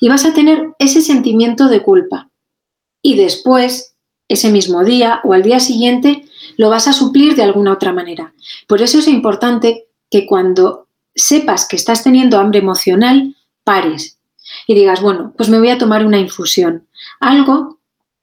Y 0.00 0.08
vas 0.08 0.24
a 0.24 0.32
tener 0.32 0.70
ese 0.78 1.00
sentimiento 1.00 1.68
de 1.68 1.82
culpa. 1.82 2.30
Y 3.02 3.16
después, 3.16 3.94
ese 4.28 4.50
mismo 4.50 4.84
día 4.84 5.20
o 5.24 5.32
al 5.32 5.42
día 5.42 5.60
siguiente, 5.60 6.24
lo 6.56 6.70
vas 6.70 6.88
a 6.88 6.92
suplir 6.92 7.34
de 7.34 7.42
alguna 7.42 7.72
otra 7.72 7.92
manera. 7.92 8.34
Por 8.66 8.82
eso 8.82 8.98
es 8.98 9.08
importante 9.08 9.86
que 10.10 10.26
cuando 10.26 10.88
sepas 11.14 11.66
que 11.66 11.76
estás 11.76 12.02
teniendo 12.02 12.38
hambre 12.38 12.60
emocional, 12.60 13.36
pares 13.62 14.18
y 14.66 14.74
digas, 14.74 15.00
bueno, 15.00 15.32
pues 15.36 15.48
me 15.48 15.58
voy 15.58 15.70
a 15.70 15.78
tomar 15.78 16.04
una 16.04 16.18
infusión. 16.18 16.86
Algo 17.20 17.80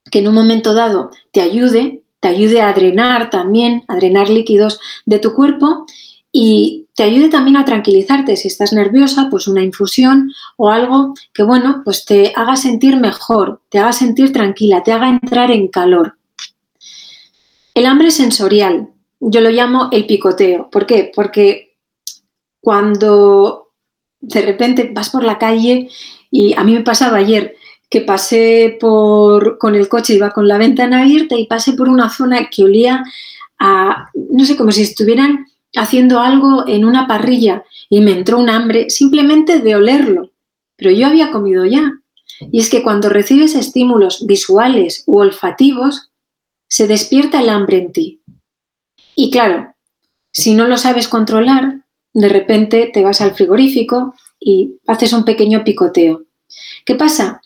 que 0.10 0.19
en 0.19 0.27
un 0.27 0.36
momento 0.36 0.73
dado 0.73 1.12
te 1.31 1.41
ayude, 1.41 2.01
te 2.21 2.29
ayude 2.29 2.62
a 2.62 2.71
drenar 2.71 3.29
también, 3.29 3.84
a 3.88 3.95
drenar 3.95 4.29
líquidos 4.29 4.79
de 5.05 5.19
tu 5.19 5.34
cuerpo 5.34 5.86
y 6.31 6.88
te 6.95 7.03
ayude 7.03 7.29
también 7.29 7.57
a 7.57 7.65
tranquilizarte. 7.65 8.38
Si 8.38 8.47
estás 8.47 8.71
nerviosa, 8.71 9.27
pues 9.29 9.47
una 9.47 9.63
infusión 9.63 10.31
o 10.55 10.69
algo 10.69 11.15
que, 11.34 11.43
bueno, 11.43 11.81
pues 11.84 12.05
te 12.05 12.31
haga 12.36 12.55
sentir 12.55 12.95
mejor, 12.97 13.62
te 13.69 13.79
haga 13.79 13.91
sentir 13.91 14.31
tranquila, 14.31 14.84
te 14.84 14.93
haga 14.93 15.10
entrar 15.10 15.51
en 15.51 15.67
calor. 15.67 16.17
El 17.73 17.86
hambre 17.88 18.12
sensorial, 18.12 18.89
yo 19.19 19.41
lo 19.41 19.49
llamo 19.49 19.89
el 19.91 20.05
picoteo. 20.05 20.69
¿Por 20.69 20.86
qué? 20.86 21.12
Porque 21.13 21.75
cuando 22.60 23.71
de 24.19 24.41
repente 24.43 24.91
vas 24.93 25.10
por 25.10 25.23
la 25.23 25.39
calle 25.39 25.89
y 26.29 26.53
a 26.53 26.63
mí 26.63 26.73
me 26.73 26.81
pasaba 26.81 27.17
ayer 27.17 27.55
que 27.91 27.99
pasé 27.99 28.77
por, 28.80 29.58
con 29.58 29.75
el 29.75 29.89
coche, 29.89 30.13
iba 30.13 30.32
con 30.32 30.47
la 30.47 30.58
ventana 30.58 31.01
abierta 31.01 31.36
y 31.38 31.45
pasé 31.45 31.73
por 31.73 31.89
una 31.89 32.10
zona 32.10 32.49
que 32.49 32.63
olía 32.63 33.04
a, 33.60 34.10
no 34.13 34.45
sé, 34.45 34.56
como 34.56 34.71
si 34.71 34.84
estuvieran 34.84 35.47
haciendo 35.75 36.21
algo 36.21 36.65
en 36.67 36.86
una 36.86 37.06
parrilla 37.06 37.65
y 37.89 37.99
me 37.99 38.13
entró 38.13 38.39
un 38.39 38.49
hambre 38.49 38.89
simplemente 38.89 39.60
de 39.60 39.75
olerlo. 39.75 40.32
Pero 40.77 40.91
yo 40.91 41.06
había 41.06 41.32
comido 41.32 41.65
ya. 41.65 41.91
Y 42.39 42.62
es 42.62 42.69
que 42.69 42.82
cuando 42.82 43.10
recibes 43.10 43.56
estímulos 43.56 44.25
visuales 44.25 45.04
u 45.06 45.19
olfativos, 45.19 46.12
se 46.69 46.88
despierta 46.88 47.41
el 47.41 47.49
hambre 47.49 47.77
en 47.80 47.91
ti. 47.91 48.21
Y 49.15 49.32
claro, 49.32 49.75
si 50.32 50.54
no 50.54 50.65
lo 50.65 50.77
sabes 50.77 51.10
controlar, 51.10 51.82
de 52.13 52.30
repente 52.30 52.89
te 52.93 53.04
vas 53.04 53.19
al 53.19 53.36
frigorífico 53.36 54.15
y 54.39 54.80
haces 54.88 55.12
un 55.12 55.25
pequeño 55.25 55.65
picoteo. 55.65 56.23
¿Qué 56.86 56.95
pasa? 56.95 57.41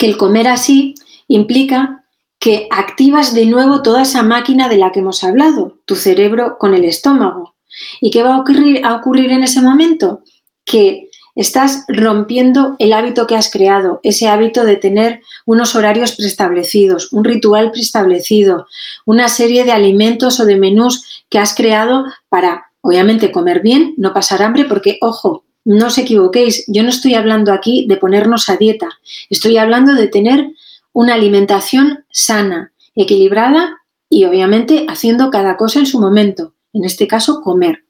Que 0.00 0.06
el 0.06 0.16
comer 0.16 0.48
así 0.48 0.94
implica 1.28 2.06
que 2.38 2.66
activas 2.70 3.34
de 3.34 3.44
nuevo 3.44 3.82
toda 3.82 4.00
esa 4.00 4.22
máquina 4.22 4.70
de 4.70 4.78
la 4.78 4.92
que 4.92 5.00
hemos 5.00 5.22
hablado, 5.22 5.76
tu 5.84 5.94
cerebro 5.94 6.56
con 6.58 6.72
el 6.72 6.86
estómago. 6.86 7.54
¿Y 8.00 8.10
qué 8.10 8.22
va 8.22 8.36
a 8.36 8.40
ocurrir, 8.40 8.84
a 8.86 8.94
ocurrir 8.94 9.30
en 9.30 9.42
ese 9.42 9.60
momento? 9.60 10.22
Que 10.64 11.10
estás 11.34 11.84
rompiendo 11.86 12.76
el 12.78 12.94
hábito 12.94 13.26
que 13.26 13.36
has 13.36 13.50
creado, 13.50 14.00
ese 14.02 14.28
hábito 14.28 14.64
de 14.64 14.76
tener 14.76 15.20
unos 15.44 15.76
horarios 15.76 16.12
preestablecidos, 16.12 17.12
un 17.12 17.24
ritual 17.24 17.70
preestablecido, 17.70 18.66
una 19.04 19.28
serie 19.28 19.64
de 19.64 19.72
alimentos 19.72 20.40
o 20.40 20.46
de 20.46 20.56
menús 20.56 21.24
que 21.28 21.38
has 21.38 21.54
creado 21.54 22.06
para 22.30 22.70
Obviamente 22.82 23.30
comer 23.30 23.60
bien, 23.60 23.94
no 23.98 24.14
pasar 24.14 24.42
hambre, 24.42 24.64
porque, 24.64 24.98
ojo, 25.02 25.44
no 25.64 25.86
os 25.86 25.98
equivoquéis, 25.98 26.64
yo 26.66 26.82
no 26.82 26.88
estoy 26.88 27.14
hablando 27.14 27.52
aquí 27.52 27.86
de 27.88 27.96
ponernos 27.96 28.48
a 28.48 28.56
dieta, 28.56 28.88
estoy 29.28 29.56
hablando 29.56 29.94
de 29.94 30.08
tener 30.08 30.50
una 30.92 31.14
alimentación 31.14 32.04
sana, 32.10 32.72
equilibrada 32.94 33.78
y 34.08 34.24
obviamente 34.24 34.86
haciendo 34.88 35.30
cada 35.30 35.56
cosa 35.56 35.78
en 35.78 35.86
su 35.86 36.00
momento, 36.00 36.54
en 36.72 36.84
este 36.84 37.06
caso 37.06 37.40
comer. 37.40 37.84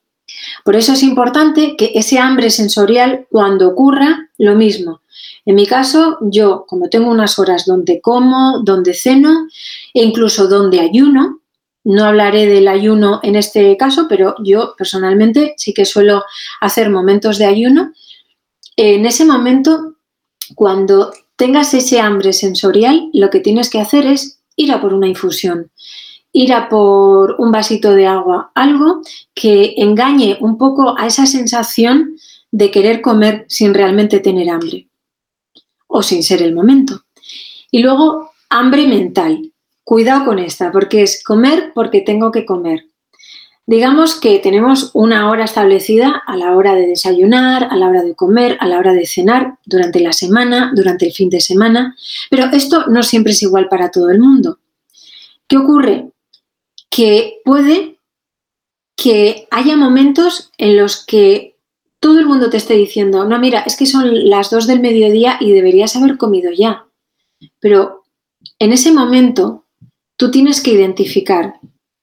Por 0.64 0.76
eso 0.76 0.92
es 0.92 1.02
importante 1.02 1.76
que 1.76 1.92
ese 1.94 2.18
hambre 2.18 2.50
sensorial, 2.50 3.26
cuando 3.30 3.68
ocurra, 3.68 4.30
lo 4.38 4.54
mismo. 4.54 5.00
En 5.44 5.56
mi 5.56 5.66
caso, 5.66 6.18
yo, 6.20 6.64
como 6.66 6.88
tengo 6.88 7.10
unas 7.10 7.38
horas 7.38 7.66
donde 7.66 8.00
como, 8.00 8.60
donde 8.62 8.94
ceno 8.94 9.48
e 9.94 10.02
incluso 10.02 10.48
donde 10.48 10.80
ayuno, 10.80 11.39
no 11.84 12.04
hablaré 12.04 12.46
del 12.46 12.68
ayuno 12.68 13.20
en 13.22 13.36
este 13.36 13.76
caso, 13.76 14.06
pero 14.08 14.34
yo 14.42 14.74
personalmente 14.76 15.54
sí 15.56 15.72
que 15.72 15.84
suelo 15.84 16.24
hacer 16.60 16.90
momentos 16.90 17.38
de 17.38 17.46
ayuno. 17.46 17.92
En 18.76 19.06
ese 19.06 19.24
momento, 19.24 19.96
cuando 20.54 21.12
tengas 21.36 21.72
ese 21.74 22.00
hambre 22.00 22.32
sensorial, 22.32 23.08
lo 23.12 23.30
que 23.30 23.40
tienes 23.40 23.70
que 23.70 23.80
hacer 23.80 24.06
es 24.06 24.40
ir 24.56 24.72
a 24.72 24.80
por 24.80 24.92
una 24.92 25.08
infusión, 25.08 25.70
ir 26.32 26.52
a 26.52 26.68
por 26.68 27.36
un 27.38 27.50
vasito 27.50 27.92
de 27.92 28.06
agua, 28.06 28.52
algo 28.54 29.00
que 29.34 29.74
engañe 29.78 30.36
un 30.40 30.58
poco 30.58 30.94
a 30.98 31.06
esa 31.06 31.26
sensación 31.26 32.16
de 32.50 32.70
querer 32.70 33.00
comer 33.00 33.46
sin 33.48 33.74
realmente 33.74 34.20
tener 34.20 34.50
hambre 34.50 34.88
o 35.86 36.02
sin 36.02 36.22
ser 36.22 36.42
el 36.42 36.54
momento. 36.54 37.04
Y 37.70 37.80
luego, 37.80 38.32
hambre 38.48 38.86
mental. 38.86 39.49
Cuidado 39.84 40.24
con 40.24 40.38
esta, 40.38 40.70
porque 40.70 41.02
es 41.02 41.22
comer 41.24 41.72
porque 41.74 42.00
tengo 42.00 42.30
que 42.30 42.44
comer. 42.44 42.86
Digamos 43.66 44.18
que 44.18 44.40
tenemos 44.40 44.90
una 44.94 45.30
hora 45.30 45.44
establecida 45.44 46.22
a 46.26 46.36
la 46.36 46.56
hora 46.56 46.74
de 46.74 46.88
desayunar, 46.88 47.68
a 47.70 47.76
la 47.76 47.88
hora 47.88 48.02
de 48.02 48.16
comer, 48.16 48.56
a 48.58 48.66
la 48.66 48.78
hora 48.78 48.92
de 48.92 49.06
cenar, 49.06 49.58
durante 49.64 50.00
la 50.00 50.12
semana, 50.12 50.72
durante 50.74 51.06
el 51.06 51.12
fin 51.12 51.30
de 51.30 51.40
semana, 51.40 51.96
pero 52.30 52.46
esto 52.46 52.86
no 52.88 53.04
siempre 53.04 53.32
es 53.32 53.42
igual 53.42 53.68
para 53.68 53.90
todo 53.90 54.10
el 54.10 54.18
mundo. 54.18 54.58
¿Qué 55.46 55.56
ocurre? 55.56 56.10
Que 56.88 57.40
puede 57.44 57.98
que 58.96 59.46
haya 59.50 59.76
momentos 59.76 60.50
en 60.58 60.76
los 60.76 61.06
que 61.06 61.56
todo 62.00 62.18
el 62.18 62.26
mundo 62.26 62.50
te 62.50 62.56
esté 62.56 62.74
diciendo, 62.74 63.24
no, 63.24 63.38
mira, 63.38 63.60
es 63.60 63.76
que 63.76 63.86
son 63.86 64.28
las 64.28 64.50
dos 64.50 64.66
del 64.66 64.80
mediodía 64.80 65.36
y 65.38 65.52
deberías 65.52 65.94
haber 65.94 66.16
comido 66.16 66.50
ya. 66.50 66.86
Pero 67.60 68.02
en 68.58 68.72
ese 68.72 68.90
momento 68.90 69.64
tú 70.20 70.30
tienes 70.30 70.60
que 70.60 70.72
identificar 70.72 71.54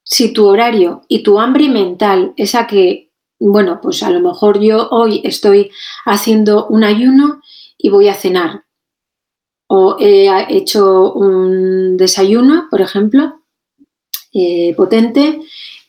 si 0.03 0.33
tu 0.33 0.47
horario 0.47 1.03
y 1.07 1.21
tu 1.21 1.39
hambre 1.39 1.69
mental, 1.69 2.33
esa 2.35 2.65
que, 2.65 3.11
bueno, 3.39 3.79
pues 3.79 4.01
a 4.01 4.09
lo 4.09 4.19
mejor 4.21 4.59
yo 4.59 4.89
hoy 4.89 5.21
estoy 5.23 5.69
haciendo 6.03 6.65
un 6.65 6.83
ayuno 6.83 7.43
y 7.77 7.89
voy 7.89 8.07
a 8.07 8.15
cenar. 8.15 8.63
O 9.67 9.97
he 9.99 10.27
hecho 10.49 11.13
un 11.13 11.95
desayuno, 11.95 12.65
por 12.71 12.81
ejemplo, 12.81 13.43
eh, 14.33 14.73
potente, 14.75 15.39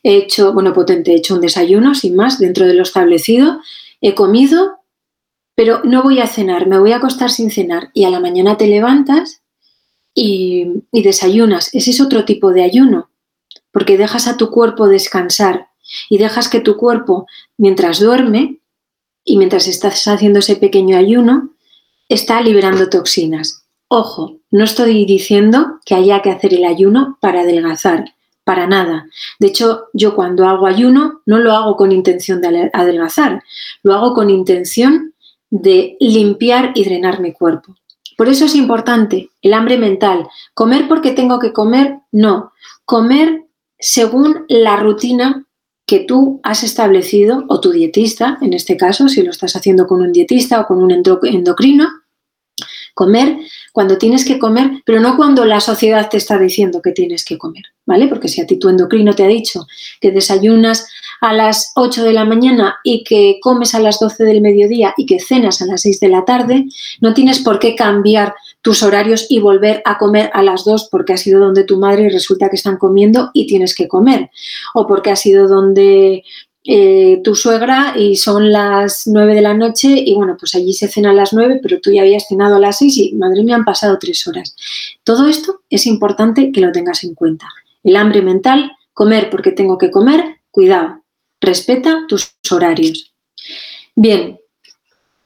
he 0.02 0.16
hecho, 0.16 0.52
bueno, 0.52 0.74
potente, 0.74 1.12
he 1.12 1.16
hecho 1.16 1.34
un 1.34 1.40
desayuno 1.40 1.94
sin 1.94 2.14
más 2.14 2.38
dentro 2.38 2.66
de 2.66 2.74
lo 2.74 2.82
establecido, 2.82 3.62
he 4.02 4.14
comido, 4.14 4.80
pero 5.54 5.80
no 5.82 6.02
voy 6.02 6.20
a 6.20 6.26
cenar, 6.26 6.66
me 6.66 6.78
voy 6.78 6.92
a 6.92 6.96
acostar 6.96 7.30
sin 7.30 7.50
cenar. 7.50 7.88
Y 7.94 8.04
a 8.04 8.10
la 8.10 8.20
mañana 8.20 8.58
te 8.58 8.66
levantas 8.66 9.40
y, 10.14 10.82
desayunas. 10.92 11.74
Ese 11.74 11.90
es 11.90 12.00
otro 12.00 12.24
tipo 12.24 12.52
de 12.52 12.62
ayuno. 12.62 13.10
porque 13.70 13.98
dejas 13.98 14.26
a 14.26 14.36
tu 14.36 14.50
cuerpo 14.50 14.88
descansar 14.88 15.68
y 16.08 16.18
dejas 16.18 16.48
que 16.48 16.60
tu 16.60 16.76
cuerpo, 16.76 17.26
mientras 17.58 18.00
duerme 18.00 18.60
y 19.24 19.36
mientras 19.36 19.68
estás 19.68 20.08
haciendo 20.08 20.40
ese 20.40 20.56
pequeño 20.56 20.96
ayuno, 20.96 21.54
está 22.08 22.40
liberando 22.40 22.88
toxinas. 22.88 23.64
Ojo, 23.88 24.38
no 24.50 24.64
estoy 24.64 25.04
diciendo 25.04 25.80
que 25.84 25.94
haya 25.94 26.22
que 26.22 26.30
hacer 26.30 26.54
el 26.54 26.64
ayuno 26.64 27.18
para 27.20 27.40
adelgazar, 27.40 28.14
para 28.44 28.66
nada. 28.66 29.06
De 29.38 29.48
hecho, 29.48 29.88
yo 29.92 30.14
cuando 30.14 30.46
hago 30.46 30.66
ayuno 30.66 31.20
no 31.26 31.38
lo 31.38 31.52
hago 31.52 31.76
con 31.76 31.92
intención 31.92 32.40
de 32.40 32.70
adelgazar, 32.72 33.42
lo 33.82 33.94
hago 33.94 34.14
con 34.14 34.30
intención 34.30 35.14
de 35.50 35.96
limpiar 36.00 36.72
y 36.74 36.84
drenar 36.84 37.20
mi 37.20 37.32
cuerpo. 37.32 37.76
Por 38.18 38.28
eso 38.28 38.46
es 38.46 38.56
importante 38.56 39.30
el 39.42 39.54
hambre 39.54 39.78
mental. 39.78 40.26
Comer 40.52 40.88
porque 40.88 41.12
tengo 41.12 41.38
que 41.38 41.52
comer, 41.52 42.00
no. 42.10 42.52
Comer 42.84 43.44
según 43.78 44.44
la 44.48 44.74
rutina 44.74 45.46
que 45.86 46.00
tú 46.00 46.40
has 46.42 46.64
establecido, 46.64 47.44
o 47.48 47.60
tu 47.60 47.70
dietista, 47.70 48.36
en 48.42 48.54
este 48.54 48.76
caso, 48.76 49.08
si 49.08 49.22
lo 49.22 49.30
estás 49.30 49.54
haciendo 49.54 49.86
con 49.86 50.00
un 50.00 50.12
dietista 50.12 50.60
o 50.60 50.66
con 50.66 50.82
un 50.82 50.90
endocrino, 50.90 51.88
comer 52.92 53.38
cuando 53.72 53.96
tienes 53.98 54.24
que 54.24 54.40
comer, 54.40 54.82
pero 54.84 54.98
no 54.98 55.16
cuando 55.16 55.44
la 55.44 55.60
sociedad 55.60 56.10
te 56.10 56.16
está 56.16 56.36
diciendo 56.36 56.82
que 56.82 56.90
tienes 56.90 57.24
que 57.24 57.38
comer, 57.38 57.66
¿vale? 57.86 58.08
Porque 58.08 58.26
si 58.26 58.40
a 58.40 58.46
ti 58.48 58.58
tu 58.58 58.68
endocrino 58.68 59.14
te 59.14 59.22
ha 59.22 59.28
dicho 59.28 59.68
que 60.00 60.10
desayunas 60.10 60.88
a 61.20 61.32
las 61.32 61.72
8 61.74 62.04
de 62.04 62.12
la 62.12 62.24
mañana 62.24 62.78
y 62.84 63.04
que 63.04 63.38
comes 63.42 63.74
a 63.74 63.80
las 63.80 63.98
12 63.98 64.24
del 64.24 64.40
mediodía 64.40 64.94
y 64.96 65.06
que 65.06 65.20
cenas 65.20 65.60
a 65.62 65.66
las 65.66 65.82
6 65.82 66.00
de 66.00 66.08
la 66.08 66.24
tarde, 66.24 66.66
no 67.00 67.14
tienes 67.14 67.40
por 67.40 67.58
qué 67.58 67.74
cambiar 67.74 68.34
tus 68.62 68.82
horarios 68.82 69.26
y 69.28 69.40
volver 69.40 69.82
a 69.84 69.98
comer 69.98 70.30
a 70.34 70.42
las 70.42 70.64
2 70.64 70.88
porque 70.90 71.12
has 71.12 71.26
ido 71.26 71.40
donde 71.40 71.64
tu 71.64 71.78
madre 71.78 72.04
y 72.04 72.08
resulta 72.08 72.48
que 72.48 72.56
están 72.56 72.76
comiendo 72.76 73.30
y 73.32 73.46
tienes 73.46 73.74
que 73.74 73.88
comer. 73.88 74.30
O 74.74 74.86
porque 74.86 75.10
has 75.10 75.24
ido 75.26 75.48
donde 75.48 76.22
eh, 76.64 77.22
tu 77.24 77.34
suegra 77.34 77.94
y 77.96 78.16
son 78.16 78.52
las 78.52 79.06
9 79.06 79.34
de 79.34 79.40
la 79.40 79.54
noche 79.54 79.88
y 79.88 80.14
bueno, 80.14 80.36
pues 80.38 80.54
allí 80.54 80.74
se 80.74 80.88
cena 80.88 81.10
a 81.10 81.14
las 81.14 81.32
9, 81.32 81.60
pero 81.62 81.80
tú 81.80 81.90
ya 81.90 82.02
habías 82.02 82.28
cenado 82.28 82.56
a 82.56 82.60
las 82.60 82.78
6 82.78 82.98
y 82.98 83.14
madre 83.14 83.42
mía 83.42 83.56
han 83.56 83.64
pasado 83.64 83.98
3 83.98 84.26
horas. 84.26 84.54
Todo 85.02 85.28
esto 85.28 85.62
es 85.70 85.86
importante 85.86 86.52
que 86.52 86.60
lo 86.60 86.70
tengas 86.70 87.04
en 87.04 87.14
cuenta. 87.14 87.46
El 87.82 87.96
hambre 87.96 88.20
mental, 88.22 88.72
comer 88.92 89.30
porque 89.30 89.52
tengo 89.52 89.78
que 89.78 89.90
comer, 89.90 90.22
cuidado, 90.50 91.02
respeta 91.40 92.04
tus 92.08 92.34
horarios. 92.50 93.12
Bien, 93.94 94.38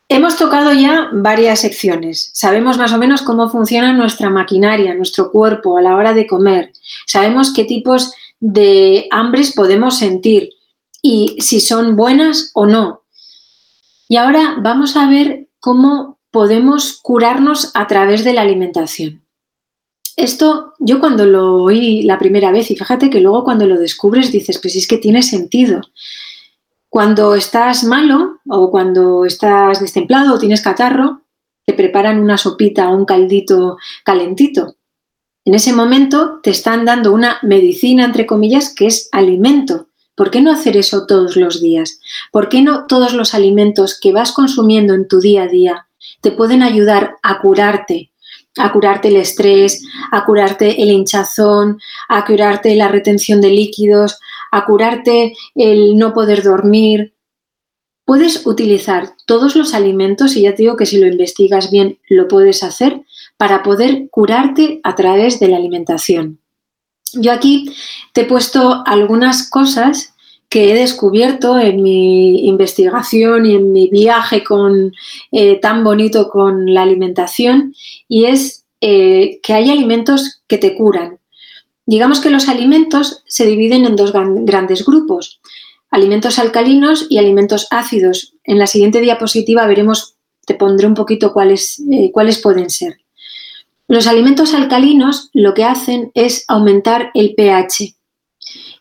hemos 0.09 0.37
tocado 0.37 0.72
ya 0.72 1.11
varias 1.12 1.61
secciones. 1.61 2.31
Sabemos 2.35 2.79
más 2.79 2.92
o 2.92 2.98
menos 2.98 3.22
cómo 3.22 3.51
funciona 3.51 3.92
nuestra 3.92 4.31
maquinaria, 4.31 4.94
nuestro 4.94 5.31
cuerpo 5.31 5.79
a 5.79 5.83
la 5.83 5.96
hora 5.96 6.12
de 6.14 6.27
comer. 6.27 6.72
Sabemos 7.07 7.53
qué 7.53 7.64
tipos 7.64 8.12
de 8.40 9.07
hambres 9.11 9.53
podemos 9.53 9.98
sentir 9.98 10.51
y 11.01 11.37
si 11.40 11.61
son 11.61 11.96
buenas 11.96 12.51
o 12.55 12.66
no. 12.66 13.03
Y 14.09 14.16
ahora 14.16 14.57
vamos 14.59 14.96
a 14.96 15.09
ver 15.09 15.48
cómo 15.61 16.18
podemos 16.31 16.98
curarnos 17.03 17.70
a 17.75 17.87
través 17.87 18.25
de 18.25 18.33
la 18.33 18.42
alimentación. 18.42 19.22
Esto 20.16 20.75
yo 20.79 21.01
cuando 21.01 21.25
lo 21.25 21.62
oí 21.64 22.03
la 22.03 22.18
primera 22.18 22.51
vez 22.51 22.70
y 22.70 22.77
fíjate 22.77 23.09
que 23.09 23.20
luego 23.20 23.44
cuando 23.44 23.66
lo 23.66 23.79
descubres 23.79 24.31
dices, 24.31 24.59
pues 24.59 24.77
es 24.77 24.87
que 24.87 24.98
tiene 24.98 25.22
sentido. 25.22 25.81
Cuando 26.88 27.35
estás 27.35 27.85
malo 27.85 28.40
o 28.48 28.70
cuando 28.70 29.25
estás 29.25 29.81
destemplado 29.81 30.35
o 30.35 30.38
tienes 30.38 30.61
catarro, 30.61 31.22
te 31.64 31.72
preparan 31.72 32.20
una 32.20 32.37
sopita 32.37 32.90
o 32.90 32.96
un 32.96 33.07
caldito 33.07 33.79
calentito. 34.05 34.77
En 35.44 35.55
ese 35.55 35.72
momento 35.72 36.40
te 36.42 36.51
están 36.51 36.85
dando 36.85 37.12
una 37.12 37.38
medicina, 37.42 38.05
entre 38.05 38.27
comillas, 38.27 38.75
que 38.75 38.87
es 38.87 39.09
alimento. 39.12 39.88
¿Por 40.14 40.31
qué 40.31 40.40
no 40.40 40.53
hacer 40.53 40.77
eso 40.77 41.07
todos 41.07 41.37
los 41.37 41.61
días? 41.61 41.98
¿Por 42.31 42.48
qué 42.48 42.61
no 42.61 42.87
todos 42.87 43.14
los 43.14 43.35
alimentos 43.35 43.98
que 43.98 44.12
vas 44.12 44.33
consumiendo 44.33 44.94
en 44.94 45.09
tu 45.09 45.20
día 45.20 45.44
a 45.44 45.48
día 45.48 45.88
te 46.20 46.31
pueden 46.31 46.62
ayudar 46.62 47.16
a 47.22 47.40
curarte 47.40 48.12
a 48.59 48.73
curarte 48.73 49.09
el 49.09 49.17
estrés, 49.17 49.87
a 50.11 50.25
curarte 50.25 50.83
el 50.83 50.91
hinchazón, 50.91 51.81
a 52.09 52.25
curarte 52.25 52.75
la 52.77 52.88
retención 52.88 53.41
de 53.41 53.51
líquidos, 53.51 54.19
a 54.51 54.65
curarte 54.65 55.35
el 55.55 55.97
no 55.97 56.12
poder 56.12 56.43
dormir. 56.43 57.15
Puedes 58.05 58.47
utilizar 58.47 59.15
todos 59.27 59.57
los 59.57 59.75
alimentos, 59.75 60.37
y 60.37 60.43
ya 60.43 60.55
te 60.55 60.62
digo 60.62 60.77
que 60.77 60.87
si 60.87 60.99
lo 60.99 61.07
investigas 61.07 61.71
bien 61.71 61.99
lo 62.09 62.29
puedes 62.29 62.62
hacer, 62.62 63.01
para 63.37 63.62
poder 63.62 64.09
curarte 64.11 64.81
a 64.83 64.95
través 64.95 65.41
de 65.41 65.49
la 65.49 65.57
alimentación. 65.57 66.38
Yo 67.15 67.33
aquí 67.33 67.75
te 68.12 68.23
he 68.23 68.25
puesto 68.25 68.83
algunas 68.87 69.49
cosas 69.49 70.12
que 70.53 70.71
he 70.71 70.75
descubierto 70.75 71.59
en 71.59 71.83
mi 71.83 72.47
investigación 72.47 73.47
y 73.47 73.55
en 73.55 73.73
mi 73.73 73.88
viaje 73.88 74.45
con, 74.45 74.93
eh, 75.31 75.59
tan 75.59 75.83
bonito 75.83 76.29
con 76.29 76.75
la 76.75 76.83
alimentación 76.83 77.75
y 78.07 78.27
es 78.27 78.67
eh, 78.83 79.41
que 79.43 79.55
hay 79.55 79.71
alimentos 79.71 80.43
que 80.47 80.59
te 80.59 80.75
curan. 80.75 81.19
Digamos 81.87 82.21
que 82.21 82.29
los 82.29 82.51
alimentos 82.51 83.25
se 83.27 83.47
dividen 83.47 83.87
en 83.87 83.97
dos 83.97 84.12
grandes 84.12 84.85
grupos, 84.85 85.41
alimentos 85.91 86.38
alcalinos 86.38 87.07
y 87.09 87.17
alimentos 87.17 87.67
ácidos. 87.71 88.35
En 88.45 88.59
la 88.59 88.67
siguiente 88.67 89.01
diapositiva 89.01 89.67
veremos, 89.67 90.17
te 90.45 90.53
pondré 90.53 90.87
un 90.87 90.95
poquito 90.95 91.33
cuáles, 91.33 91.83
eh, 91.91 92.11
cuáles 92.12 92.38
pueden 92.43 92.69
ser. 92.69 92.99
Los 93.88 94.07
alimentos 94.07 94.53
alcalinos 94.53 95.31
lo 95.33 95.55
que 95.55 95.65
hacen 95.65 96.11
es 96.12 96.45
aumentar 96.47 97.11
el 97.15 97.35
pH, 97.35 97.95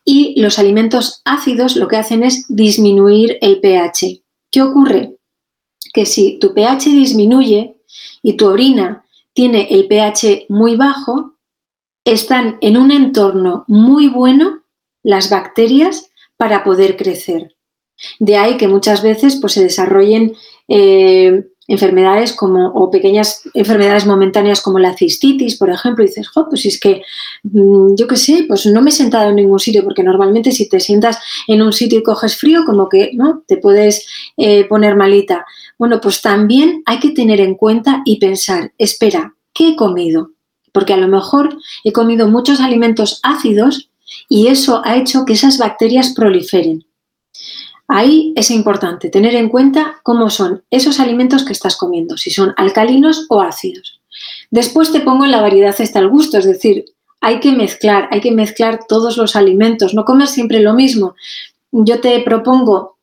y 0.04 0.40
los 0.42 0.60
alimentos 0.60 1.22
ácidos 1.26 1.76
lo 1.76 1.88
que 1.88 1.98
hacen 1.98 2.24
es 2.24 2.46
disminuir 2.50 3.38
el 3.42 3.60
pH. 3.60 4.24
¿Qué 4.50 4.62
ocurre? 4.62 5.18
Que 5.94 6.06
si 6.06 6.40
tu 6.40 6.54
pH 6.54 6.90
disminuye 6.90 7.78
y 8.22 8.34
tu 8.34 8.48
orina 8.48 9.06
tiene 9.34 9.68
el 9.70 9.88
pH 9.88 10.46
muy 10.50 10.76
bajo, 10.76 11.36
están 12.04 12.58
en 12.62 12.78
un 12.78 12.92
entorno 12.92 13.66
muy 13.68 14.08
bueno 14.08 14.64
las 15.04 15.30
bacterias 15.30 16.12
para 16.38 16.64
poder 16.64 16.98
crecer. 16.98 17.56
De 18.20 18.36
ahí 18.38 18.58
que 18.58 18.68
muchas 18.68 19.04
veces 19.04 19.38
pues, 19.40 19.54
se 19.54 19.64
desarrollen 19.64 20.36
eh, 20.68 21.46
enfermedades 21.72 22.34
como, 22.34 22.68
o 22.68 22.92
pequeñas 22.92 23.44
enfermedades 23.54 24.06
momentáneas 24.06 24.62
como 24.62 24.78
la 24.78 24.94
cistitis, 24.94 25.56
por 25.58 25.70
ejemplo, 25.70 26.04
y 26.04 26.08
dices, 26.08 26.28
jo, 26.28 26.50
pues 26.50 26.66
es 26.66 26.78
que, 26.78 27.02
mm, 27.44 27.96
yo 27.96 28.08
qué 28.08 28.18
sé, 28.18 28.44
pues 28.46 28.66
no 28.66 28.82
me 28.82 28.90
he 28.90 28.94
sentado 28.94 29.30
en 29.30 29.38
ningún 29.38 29.60
sitio, 29.60 29.84
porque 29.86 30.04
normalmente 30.04 30.52
si 30.52 30.68
te 30.68 30.82
sientas 30.82 31.18
en 31.48 31.62
un 31.62 31.72
sitio 31.72 32.00
y 32.00 32.04
coges 32.04 32.36
frío, 32.36 32.66
como 32.66 32.90
que, 32.90 33.12
¿no? 33.14 33.44
Te 33.48 33.56
puedes 33.56 34.06
eh, 34.36 34.66
poner 34.66 34.98
malita. 34.98 35.46
Bueno, 35.78 36.02
pues 36.02 36.22
también 36.22 36.84
hay 36.86 37.00
que 37.00 37.12
tener 37.12 37.40
en 37.40 37.56
cuenta 37.56 38.02
y 38.04 38.20
pensar, 38.20 38.74
espera, 38.78 39.34
¿qué 39.54 39.70
he 39.70 39.76
comido? 39.78 40.32
Porque 40.74 40.94
a 40.94 40.98
lo 40.98 41.08
mejor 41.08 41.58
he 41.86 41.94
comido 41.94 42.28
muchos 42.28 42.60
alimentos 42.60 43.22
ácidos 43.24 43.90
y 44.28 44.48
eso 44.48 44.82
ha 44.84 44.98
hecho 44.98 45.24
que 45.26 45.34
esas 45.34 45.58
bacterias 45.58 46.14
proliferen. 46.14 46.86
Ahí 47.94 48.32
es 48.38 48.52
importante 48.52 49.10
tener 49.10 49.36
en 49.36 49.50
cuenta 49.50 50.00
cómo 50.02 50.30
son 50.30 50.64
esos 50.72 51.02
alimentos 51.02 51.44
que 51.44 51.52
estás 51.52 51.76
comiendo, 51.76 52.16
si 52.16 52.32
son 52.32 52.54
alcalinos 52.56 53.26
o 53.30 53.42
ácidos. 53.42 54.00
Después 54.50 54.94
te 54.94 55.02
pongo 55.02 55.26
en 55.26 55.32
la 55.32 55.42
variedad 55.42 55.76
hasta 55.78 56.00
el 56.00 56.08
gusto, 56.08 56.38
es 56.38 56.46
decir, 56.46 56.86
hay 57.20 57.42
que 57.42 57.52
mezclar, 57.52 58.08
hay 58.10 58.22
que 58.22 58.32
mezclar 58.32 58.80
todos 58.88 59.18
los 59.18 59.36
alimentos, 59.36 59.94
no 59.94 60.06
comer 60.06 60.30
siempre 60.30 60.62
lo 60.62 60.74
mismo. 60.74 61.16
Yo 61.74 62.00
te 62.00 62.18
propongo 62.22 62.96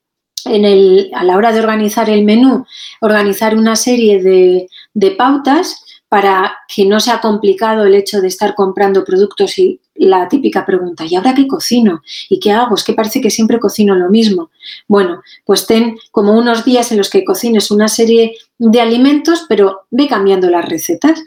en 0.47 0.65
el, 0.65 1.11
a 1.15 1.23
la 1.23 1.37
hora 1.37 1.53
de 1.53 1.61
organizar 1.61 2.09
el 2.09 2.25
menú, 2.25 2.65
organizar 3.03 3.59
una 3.59 3.77
serie 3.77 4.23
de, 4.23 4.71
de 4.95 5.11
pautas 5.11 5.85
para 6.09 6.61
que 6.67 6.87
no 6.87 6.99
sea 6.99 7.21
complicado 7.21 7.85
el 7.85 7.95
hecho 7.95 8.23
de 8.23 8.29
estar 8.29 8.55
comprando 8.55 9.05
productos 9.05 9.59
y 9.59 9.83
la 9.99 10.29
típica 10.29 10.65
pregunta, 10.65 11.05
¿y 11.05 11.17
ahora 11.17 11.35
qué 11.35 11.47
cocino? 11.47 12.03
¿Y 12.29 12.39
qué 12.39 12.53
hago? 12.53 12.77
Es 12.77 12.85
que 12.85 12.95
parece 12.95 13.21
que 13.21 13.31
siempre 13.31 13.59
cocino 13.59 13.95
lo 13.95 14.09
mismo. 14.09 14.51
Bueno, 14.87 15.23
pues 15.45 15.67
ten 15.67 15.99
como 16.13 16.39
unos 16.39 16.65
días 16.65 16.93
en 16.93 16.99
los 16.99 17.11
que 17.11 17.25
cocines 17.25 17.71
una 17.71 17.89
serie 17.89 18.37
de 18.59 18.81
alimentos, 18.81 19.45
pero 19.49 19.87
ve 19.91 20.07
cambiando 20.07 20.49
las 20.51 20.69
recetas. 20.69 21.23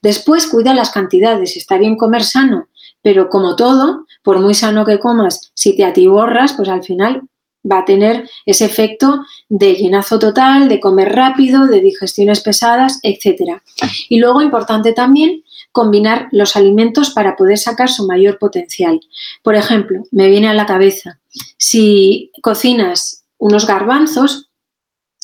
Después 0.00 0.46
cuida 0.46 0.74
las 0.74 0.90
cantidades, 0.90 1.56
está 1.56 1.76
bien 1.76 1.96
comer 1.96 2.24
sano, 2.24 2.68
pero 3.02 3.28
como 3.28 3.56
todo, 3.56 4.06
por 4.22 4.40
muy 4.40 4.54
sano 4.54 4.86
que 4.86 4.98
comas, 4.98 5.52
si 5.54 5.76
te 5.76 5.84
atiborras, 5.84 6.54
pues 6.54 6.68
al 6.68 6.82
final 6.82 7.22
va 7.70 7.78
a 7.78 7.84
tener 7.84 8.28
ese 8.46 8.64
efecto 8.64 9.24
de 9.48 9.74
llenazo 9.74 10.18
total, 10.18 10.68
de 10.68 10.80
comer 10.80 11.14
rápido, 11.14 11.66
de 11.66 11.80
digestiones 11.80 12.40
pesadas, 12.40 13.00
etc. 13.02 13.60
Y 14.08 14.18
luego, 14.18 14.42
importante 14.42 14.92
también, 14.92 15.43
combinar 15.74 16.28
los 16.30 16.54
alimentos 16.54 17.10
para 17.10 17.34
poder 17.34 17.58
sacar 17.58 17.90
su 17.90 18.06
mayor 18.06 18.38
potencial. 18.38 19.00
Por 19.42 19.56
ejemplo, 19.56 20.04
me 20.12 20.30
viene 20.30 20.48
a 20.48 20.54
la 20.54 20.66
cabeza, 20.66 21.18
si 21.58 22.30
cocinas 22.42 23.24
unos 23.38 23.66
garbanzos 23.66 24.50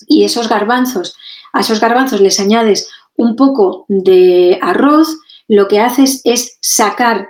y 0.09 0.25
esos 0.25 0.49
garbanzos, 0.49 1.15
a 1.53 1.61
esos 1.61 1.79
garbanzos 1.79 2.21
les 2.21 2.41
añades 2.41 2.89
un 3.15 3.37
poco 3.37 3.85
de 3.87 4.59
arroz, 4.61 5.19
lo 5.47 5.69
que 5.69 5.79
haces 5.79 6.21
es 6.25 6.59
sacar 6.61 7.29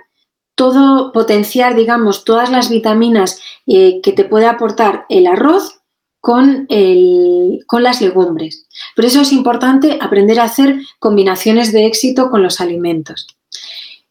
todo, 0.55 1.11
potenciar, 1.11 1.75
digamos, 1.75 2.25
todas 2.25 2.49
las 2.49 2.69
vitaminas 2.71 3.39
eh, 3.67 4.01
que 4.01 4.13
te 4.13 4.25
puede 4.25 4.47
aportar 4.47 5.05
el 5.09 5.27
arroz 5.27 5.80
con, 6.21 6.67
con 7.67 7.83
las 7.83 7.99
legumbres. 7.99 8.67
Por 8.95 9.05
eso 9.05 9.21
es 9.21 9.33
importante 9.33 9.97
aprender 9.99 10.39
a 10.39 10.45
hacer 10.45 10.79
combinaciones 10.99 11.73
de 11.73 11.87
éxito 11.87 12.29
con 12.29 12.43
los 12.43 12.61
alimentos. 12.61 13.27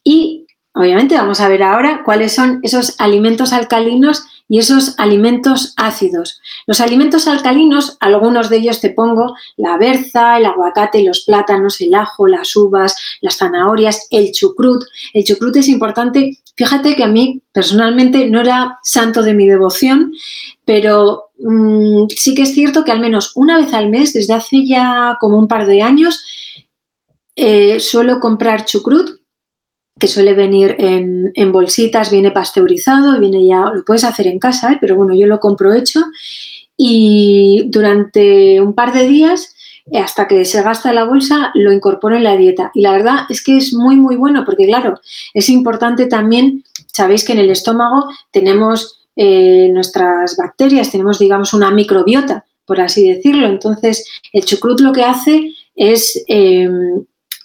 Y 0.05 0.47
obviamente 0.75 1.15
vamos 1.15 1.41
a 1.41 1.49
ver 1.49 1.63
ahora 1.63 2.03
cuáles 2.05 2.35
son 2.35 2.61
esos 2.63 2.97
alimentos 2.99 3.53
alcalinos 3.53 4.25
y 4.51 4.59
esos 4.59 4.99
alimentos 4.99 5.75
ácidos. 5.77 6.41
Los 6.67 6.81
alimentos 6.81 7.29
alcalinos, 7.29 7.97
algunos 8.01 8.51
de 8.51 8.57
ellos 8.57 8.81
te 8.81 8.91
pongo 8.91 9.37
la 9.57 9.79
berza, 9.79 10.39
el 10.39 10.45
aguacate, 10.45 11.05
los 11.05 11.21
plátanos, 11.21 11.81
el 11.81 11.95
ajo, 11.95 12.27
las 12.27 12.57
uvas, 12.57 12.97
las 13.21 13.37
zanahorias, 13.37 14.09
el 14.11 14.33
chucrut. 14.33 14.83
El 15.15 15.23
chucrut 15.23 15.55
es 15.55 15.69
importante. 15.69 16.39
Fíjate 16.57 16.97
que 16.97 17.05
a 17.05 17.09
mí 17.09 17.41
personalmente 17.53 18.29
no 18.29 18.41
era 18.41 18.81
santo 18.83 19.23
de 19.23 19.35
mi 19.35 19.47
devoción, 19.47 20.13
pero 20.65 21.30
mm, 21.41 22.07
sí 22.09 22.35
que 22.35 22.43
es 22.43 22.55
cierto 22.55 22.85
que 22.85 22.93
al 22.93 23.01
menos 23.01 23.33
una 23.35 23.59
vez 23.59 23.73
al 23.73 23.89
mes, 23.89 24.13
desde 24.13 24.35
hace 24.35 24.67
ya 24.67 25.17
como 25.21 25.39
un 25.39 25.49
par 25.49 25.67
de 25.67 25.83
años, 25.83 26.25
eh, 27.37 27.81
suelo 27.81 28.21
comprar 28.21 28.65
chucrut 28.65 29.21
que 29.99 30.09
suele 30.09 30.33
venir 30.33 30.77
en, 30.79 31.53
bolsitas, 31.53 32.11
viene 32.11 32.31
pasteurizado, 32.31 33.21
viene 33.21 33.47
ya, 33.47 33.71
lo 33.73 33.85
puedes 33.85 34.05
hacer 34.05 34.27
en 34.27 34.39
casa, 34.39 34.73
¿eh? 34.73 34.79
pero 34.81 34.97
bueno, 34.97 35.15
yo 35.15 35.27
lo 35.27 35.39
compro 35.39 35.75
hecho 35.75 36.01
y 36.77 37.65
durante 37.69 38.61
un 38.63 38.73
par 38.73 38.95
de 38.95 39.07
días, 39.07 39.55
eh, 39.93 39.99
hasta 39.99 40.27
que 40.27 40.47
se 40.47 40.63
gasta 40.63 40.95
la 40.95 41.05
bolsa, 41.05 41.51
lo 41.55 41.73
incorporo 41.73 42.17
en 42.17 42.25
la 42.25 42.37
dieta. 42.37 42.71
Y 42.73 42.81
la 42.81 42.93
verdad 42.93 43.27
es 43.29 43.45
que 43.45 43.59
es 43.59 43.75
muy, 43.75 43.97
muy 43.97 44.17
bueno, 44.17 44.45
porque 44.47 44.67
claro, 44.67 44.99
es 45.35 45.51
importante 45.51 46.07
también, 46.07 46.65
sabéis 46.87 47.25
que 47.25 47.33
en 47.33 47.41
el 47.41 47.51
estómago 47.51 48.09
tenemos 48.31 49.00
eh, 49.23 49.69
nuestras 49.71 50.35
bacterias, 50.39 50.91
tenemos, 50.91 51.19
digamos, 51.19 51.53
una 51.53 51.71
microbiota, 51.71 52.47
por 52.65 52.81
así 52.81 53.07
decirlo. 53.07 53.47
Entonces, 53.47 54.09
el 54.33 54.45
chucrut 54.47 54.81
lo 54.81 54.93
que 54.93 55.05
hace 55.05 55.53
es 55.75 56.25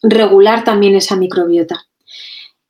regular 0.02 0.64
también 0.64 0.96
esa 0.96 1.16
microbiota. 1.16 1.86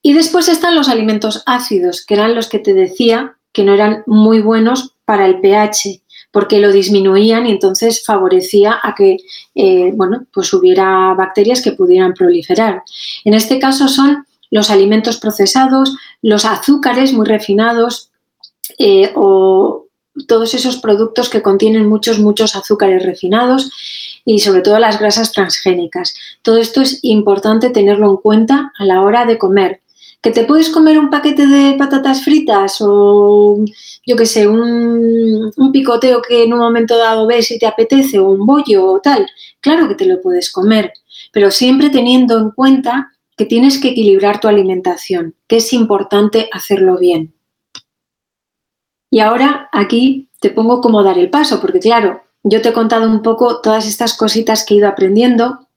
Y 0.01 0.14
después 0.14 0.47
están 0.49 0.76
los 0.76 0.89
alimentos 0.89 1.43
ácidos, 1.45 2.06
que 2.06 2.16
eran 2.16 2.34
los 2.34 2.47
que 2.47 2.60
te 2.60 2.74
decía 2.74 3.38
que 3.51 3.64
no 3.64 3.74
eran 3.74 4.03
muy 4.08 4.41
buenos 4.41 4.95
para 5.06 5.26
el 5.26 5.39
pH, 5.39 6.01
porque 6.32 6.60
lo 6.60 6.72
disminuían 6.72 7.47
y 7.47 7.51
entonces 7.51 8.03
favorecía 8.06 8.80
a 8.82 8.93
que 8.93 9.18
eh, 9.56 9.91
bueno, 9.93 10.26
pues 10.34 10.53
hubiera 10.53 11.14
bacterias 11.14 11.62
que 11.62 11.72
pudieran 11.72 12.14
proliferar. 12.14 12.84
En 13.24 13.34
este 13.34 13.58
caso 13.58 13.88
son 13.88 14.26
los 14.51 14.70
alimentos 14.70 15.18
procesados, 15.18 15.95
los 16.22 16.45
azúcares 16.45 17.14
muy 17.14 17.26
refinados 17.26 18.12
eh, 18.78 19.12
o 19.16 19.88
todos 20.28 20.54
esos 20.54 20.78
productos 20.78 21.30
que 21.30 21.42
contienen 21.42 21.88
muchos, 21.88 22.20
muchos 22.20 22.56
azúcares 22.56 23.06
refinados 23.06 23.72
y 24.24 24.40
sobre 24.40 24.62
todo 24.62 24.80
las 24.80 25.00
grasas 25.00 25.32
transgénicas. 25.32 26.16
Todo 26.42 26.58
esto 26.58 26.82
es 26.82 27.00
importante 27.04 27.70
tenerlo 27.70 28.10
en 28.10 28.18
cuenta 28.18 28.72
a 28.78 28.86
la 28.86 29.02
hora 29.02 29.26
de 29.26 29.38
comer 29.38 29.82
que 30.26 30.32
te 30.32 30.44
puedes 30.44 30.72
comer 30.72 30.98
un 30.98 31.12
paquete 31.12 31.46
de 31.46 31.76
patatas 31.78 32.24
fritas 32.24 32.78
o 32.80 33.64
yo 34.08 34.16
qué 34.16 34.26
sé, 34.26 34.48
un, 34.48 35.54
picoteo 35.72 36.20
que 36.24 36.46
en 36.46 36.54
un 36.54 36.58
momento 36.62 36.98
dado 36.98 37.28
ves 37.28 37.52
y 37.52 37.60
te 37.60 37.68
apetece 37.68 38.18
o 38.18 38.30
un 38.30 38.44
bollo 38.44 38.88
o 38.88 39.00
tal, 39.00 39.28
claro 39.60 39.88
que 39.88 39.94
te 39.94 40.08
lo 40.08 40.20
puedes 40.24 40.52
comer, 40.52 40.94
pero 41.32 41.52
siempre 41.52 41.92
teniendo 41.92 42.40
en 42.40 42.50
cuenta 42.50 43.12
que 43.38 43.46
tienes 43.46 43.78
que 43.78 43.90
equilibrar 43.90 44.40
tu 44.40 44.48
alimentación, 44.48 45.36
que 45.48 45.58
es 45.58 45.72
importante 45.74 46.50
hacerlo 46.52 46.98
bien. 46.98 47.35
Y 49.16 49.22
ahora 49.22 49.70
aquí 49.72 50.28
te 50.41 50.49
pongo 50.49 50.82
cómo 50.82 51.01
dar 51.01 51.18
el 51.18 51.30
paso, 51.30 51.61
porque 51.61 51.80
claro, 51.80 52.24
yo 52.43 52.61
te 52.61 52.68
he 52.68 52.74
contado 52.74 53.09
un 53.09 53.22
poco 53.22 53.61
todas 53.61 53.88
estas 53.88 54.13
cositas 54.18 54.66
que 54.66 54.74
he 54.74 54.78
ido 54.80 54.89
aprendiendo, 54.89 55.70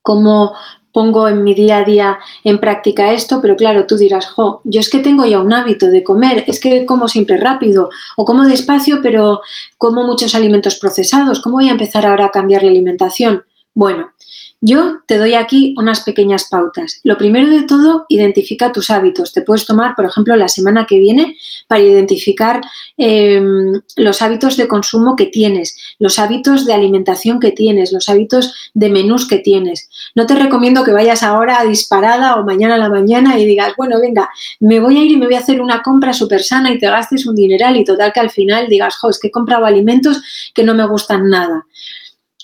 cómo 0.00 0.54
pongo 0.90 1.28
en 1.28 1.44
mi 1.44 1.52
día 1.52 1.76
a 1.76 1.84
día 1.84 2.18
en 2.44 2.58
práctica 2.60 3.12
esto, 3.12 3.42
pero 3.42 3.56
claro, 3.56 3.86
tú 3.86 3.98
dirás, 3.98 4.24
jo, 4.24 4.62
yo 4.64 4.80
es 4.80 4.88
que 4.88 5.00
tengo 5.00 5.26
ya 5.26 5.40
un 5.40 5.52
hábito 5.52 5.88
de 5.88 6.02
comer, 6.02 6.44
es 6.46 6.60
que 6.60 6.86
como 6.86 7.08
siempre 7.08 7.36
rápido 7.36 7.90
o 8.16 8.24
como 8.24 8.44
despacio, 8.44 9.00
pero 9.02 9.42
como 9.76 10.04
muchos 10.04 10.34
alimentos 10.34 10.76
procesados, 10.76 11.40
¿cómo 11.42 11.56
voy 11.56 11.68
a 11.68 11.72
empezar 11.72 12.06
ahora 12.06 12.24
a 12.24 12.30
cambiar 12.30 12.62
la 12.62 12.70
alimentación? 12.70 13.44
Bueno, 13.74 14.12
yo 14.60 14.98
te 15.06 15.16
doy 15.16 15.32
aquí 15.32 15.74
unas 15.78 16.02
pequeñas 16.02 16.48
pautas. 16.50 17.00
Lo 17.04 17.16
primero 17.16 17.48
de 17.48 17.62
todo, 17.62 18.04
identifica 18.10 18.70
tus 18.70 18.90
hábitos. 18.90 19.32
Te 19.32 19.40
puedes 19.40 19.64
tomar, 19.64 19.96
por 19.96 20.04
ejemplo, 20.04 20.36
la 20.36 20.48
semana 20.48 20.86
que 20.86 20.98
viene 20.98 21.36
para 21.68 21.80
identificar 21.80 22.60
em, 22.98 23.80
los 23.96 24.20
hábitos 24.20 24.58
de 24.58 24.68
consumo 24.68 25.16
que 25.16 25.26
tienes, 25.26 25.76
los 25.98 26.18
hábitos 26.18 26.66
de 26.66 26.74
alimentación 26.74 27.40
que 27.40 27.52
tienes, 27.52 27.92
los 27.92 28.10
hábitos 28.10 28.70
de 28.74 28.90
menús 28.90 29.26
que 29.26 29.38
tienes. 29.38 29.88
No 30.14 30.26
te 30.26 30.34
recomiendo 30.34 30.84
que 30.84 30.92
vayas 30.92 31.22
ahora 31.22 31.58
a 31.58 31.64
disparada 31.64 32.36
o 32.36 32.44
mañana 32.44 32.74
a 32.74 32.78
la 32.78 32.90
mañana 32.90 33.38
y 33.38 33.46
digas, 33.46 33.72
bueno, 33.78 33.98
venga, 34.00 34.28
me 34.60 34.80
voy 34.80 34.98
a 34.98 35.02
ir 35.02 35.12
y 35.12 35.16
me 35.16 35.26
voy 35.26 35.34
a 35.34 35.40
hacer 35.40 35.62
una 35.62 35.82
compra 35.82 36.12
súper 36.12 36.42
sana 36.42 36.70
y 36.70 36.78
te 36.78 36.88
gastes 36.88 37.26
un 37.26 37.34
dineral 37.34 37.78
y 37.78 37.84
total 37.84 38.12
que 38.12 38.20
al 38.20 38.30
final 38.30 38.68
digas, 38.68 38.96
jo, 38.96 39.08
es 39.08 39.18
que 39.18 39.28
he 39.28 39.30
comprado 39.32 39.64
alimentos 39.64 40.22
que 40.54 40.62
no 40.62 40.74
me 40.74 40.86
gustan 40.86 41.30
nada. 41.30 41.66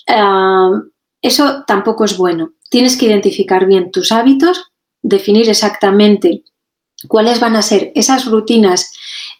Ah, 0.07 0.71
eso 1.21 1.63
tampoco 1.65 2.05
es 2.05 2.17
bueno. 2.17 2.53
Tienes 2.69 2.97
que 2.97 3.05
identificar 3.05 3.65
bien 3.65 3.91
tus 3.91 4.11
hábitos, 4.11 4.71
definir 5.01 5.49
exactamente 5.49 6.43
cuáles 7.07 7.39
van 7.39 7.55
a 7.55 7.61
ser 7.61 7.91
esas 7.95 8.25
rutinas 8.25 8.91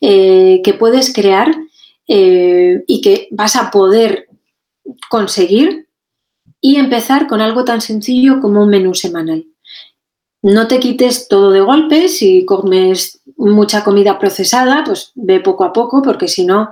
eh, 0.02 0.62
que 0.64 0.74
puedes 0.74 1.14
crear 1.14 1.54
eh, 2.08 2.84
y 2.88 3.02
que 3.02 3.28
vas 3.32 3.56
a 3.56 3.70
poder 3.70 4.28
conseguir 5.10 5.88
y 6.62 6.78
empezar 6.78 7.28
con 7.28 7.42
algo 7.42 7.64
tan 7.64 7.82
sencillo 7.82 8.40
como 8.42 8.64
un 8.64 8.70
menú 8.70 8.94
semanal. 8.94 9.46
No 10.42 10.68
te 10.68 10.80
quites 10.80 11.28
todo 11.28 11.52
de 11.52 11.62
golpe, 11.62 12.08
si 12.08 12.46
comes 12.46 13.22
mucha 13.36 13.84
comida 13.84 14.18
procesada, 14.18 14.84
pues 14.86 15.12
ve 15.16 15.42
poco 15.42 15.66
a 15.66 15.74
poco, 15.74 16.02
porque 16.02 16.28
si 16.28 16.46
no, 16.46 16.70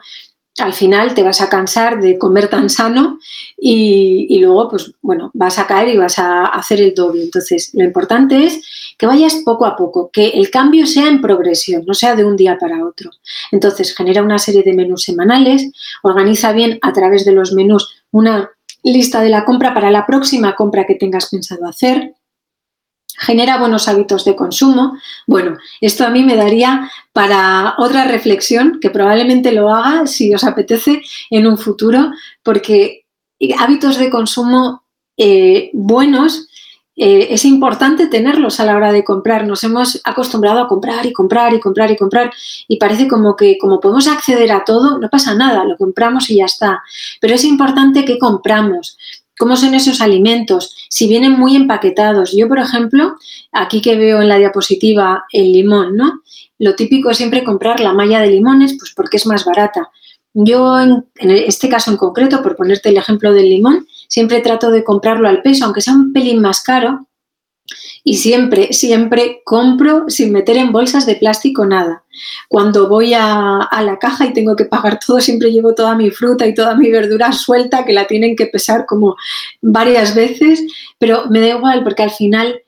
al 0.60 0.74
final 0.74 1.14
te 1.14 1.24
vas 1.24 1.42
a 1.42 1.50
cansar 1.50 2.02
de 2.02 2.18
comer 2.18 2.50
tan 2.50 2.70
sano 2.70 3.20
y, 3.58 4.40
luego, 4.40 4.70
pues 4.70 4.92
bueno, 5.02 5.30
vas 5.34 5.60
a 5.60 5.68
caer 5.68 5.90
y 5.90 5.98
vas 5.98 6.18
a 6.20 6.46
hacer 6.46 6.82
el 6.82 6.94
doble. 6.94 7.24
Entonces, 7.24 7.72
lo 7.74 7.84
importante 7.84 8.46
es 8.46 8.62
que 8.98 9.06
vayas 9.06 9.36
poco 9.46 9.66
a 9.66 9.76
poco, 9.76 10.10
que 10.12 10.30
el 10.30 10.50
cambio 10.50 10.88
sea 10.88 11.08
en 11.08 11.22
progresión, 11.22 11.84
no 11.86 11.94
sea 11.94 12.16
de 12.16 12.26
un 12.26 12.36
día 12.36 12.58
para 12.60 12.86
otro. 12.86 13.12
Entonces, 13.52 13.96
genera 13.96 14.24
una 14.24 14.40
serie 14.40 14.64
de 14.64 14.74
menús 14.74 15.04
semanales, 15.04 15.72
organiza 16.02 16.52
bien 16.52 16.80
a 16.82 16.92
través 16.92 17.24
de 17.26 17.34
los 17.34 17.54
menús 17.54 18.04
una 18.12 18.50
lista 18.84 19.22
de 19.22 19.30
la 19.30 19.46
compra 19.46 19.74
para 19.74 19.92
la 19.92 20.06
próxima 20.06 20.56
compra 20.56 20.86
que 20.86 20.96
tengas 20.96 21.30
pensado 21.30 21.68
hacer 21.68 22.14
genera 23.18 23.58
buenos 23.58 23.88
hábitos 23.88 24.24
de 24.26 24.36
consumo. 24.36 24.98
Bueno, 25.26 25.58
esto 25.82 26.06
a 26.06 26.10
mí 26.10 26.24
me 26.24 26.36
daría 26.36 26.90
para 27.14 27.76
otra 27.78 28.06
reflexión, 28.06 28.80
que 28.80 28.90
probablemente 28.90 29.52
lo 29.52 29.74
haga 29.74 30.08
si 30.08 30.34
os 30.34 30.44
apetece 30.44 31.02
en 31.30 31.48
un 31.48 31.58
futuro, 31.58 32.12
porque 32.44 33.06
hábitos 33.58 33.98
de 33.98 34.10
consumo 34.10 34.84
eh, 35.18 35.72
buenos 35.74 36.48
eh, 37.00 37.28
es 37.30 37.46
importante 37.46 38.08
tenerlos 38.08 38.60
a 38.60 38.66
la 38.66 38.76
hora 38.76 38.92
de 38.92 39.04
comprar. 39.04 39.46
Nos 39.46 39.64
hemos 39.64 40.02
acostumbrado 40.04 40.60
a 40.60 40.68
comprar 40.68 41.06
y 41.06 41.14
comprar 41.14 41.54
y 41.54 41.60
comprar 41.60 41.92
y 41.92 41.96
comprar 41.96 42.32
y 42.68 42.78
parece 42.78 43.08
como 43.08 43.36
que 43.36 43.58
como 43.60 43.80
podemos 43.80 44.08
acceder 44.08 44.52
a 44.52 44.64
todo, 44.66 44.98
no 44.98 45.08
pasa 45.10 45.36
nada, 45.36 45.64
lo 45.64 45.78
compramos 45.78 46.30
y 46.32 46.38
ya 46.38 46.46
está. 46.46 46.84
Pero 47.22 47.36
es 47.36 47.44
importante 47.44 48.04
que 48.04 48.18
compramos, 48.18 48.98
cómo 49.38 49.56
son 49.56 49.74
esos 49.74 50.02
alimentos, 50.02 50.76
si 50.90 51.08
vienen 51.08 51.34
muy 51.34 51.56
empaquetados. 51.56 52.36
Yo, 52.36 52.48
por 52.48 52.60
ejemplo, 52.60 53.16
aquí 53.52 53.82
que 53.82 53.96
veo 53.96 54.22
en 54.22 54.30
la 54.30 54.38
diapositiva 54.38 55.26
el 55.32 55.52
limón, 55.52 55.96
¿no? 55.96 56.22
Lo 56.60 56.76
típico 56.76 57.10
es 57.10 57.18
siempre 57.18 57.44
comprar 57.44 57.80
la 57.80 57.94
malla 57.94 58.20
de 58.20 58.32
limones, 58.32 58.76
pues 58.80 58.94
porque 58.96 59.18
es 59.18 59.28
más 59.28 59.46
barata. 59.46 59.90
Yo, 60.34 60.80
en, 60.80 61.06
este 61.20 61.70
caso 61.70 61.92
en 61.92 61.98
concreto, 61.98 62.42
por 62.42 62.56
ponerte 62.56 62.90
el 62.90 62.98
ejemplo 62.98 63.34
del 63.34 63.50
limón, 63.50 63.88
siempre 64.08 64.42
trato 64.42 64.72
de 64.72 64.84
comprarlo 64.84 65.28
al 65.28 65.42
peso, 65.42 65.66
aunque 65.66 65.82
sea 65.82 65.94
un 65.94 66.14
pelín 66.14 66.42
más 66.42 66.62
caro, 66.62 67.08
y 68.04 68.16
siempre, 68.16 68.74
siempre 68.74 69.42
compro 69.44 70.06
sin 70.08 70.32
meter 70.32 70.58
en 70.58 70.72
bolsas 70.72 71.06
de 71.06 71.16
plástico 71.16 71.66
nada. 71.66 72.04
Cuando 72.48 72.88
voy 72.88 73.14
a, 73.14 73.68
la 73.84 73.98
caja 74.00 74.26
y 74.26 74.34
tengo 74.34 74.56
que 74.56 74.66
pagar 74.66 75.00
todo, 75.06 75.20
siempre 75.20 75.52
llevo 75.52 75.76
toda 75.76 75.96
mi 75.96 76.10
fruta 76.10 76.48
y 76.48 76.54
toda 76.54 76.76
mi 76.76 76.90
verdura 76.90 77.32
suelta, 77.32 77.86
que 77.86 77.94
la 77.94 78.08
tienen 78.08 78.36
que 78.36 78.48
pesar 78.48 78.86
como 78.86 79.16
varias 79.62 80.16
veces, 80.16 80.64
pero 80.98 81.26
me 81.30 81.40
da 81.42 81.50
igual 81.50 81.84
porque 81.84 82.04
al 82.04 82.12
final 82.12 82.62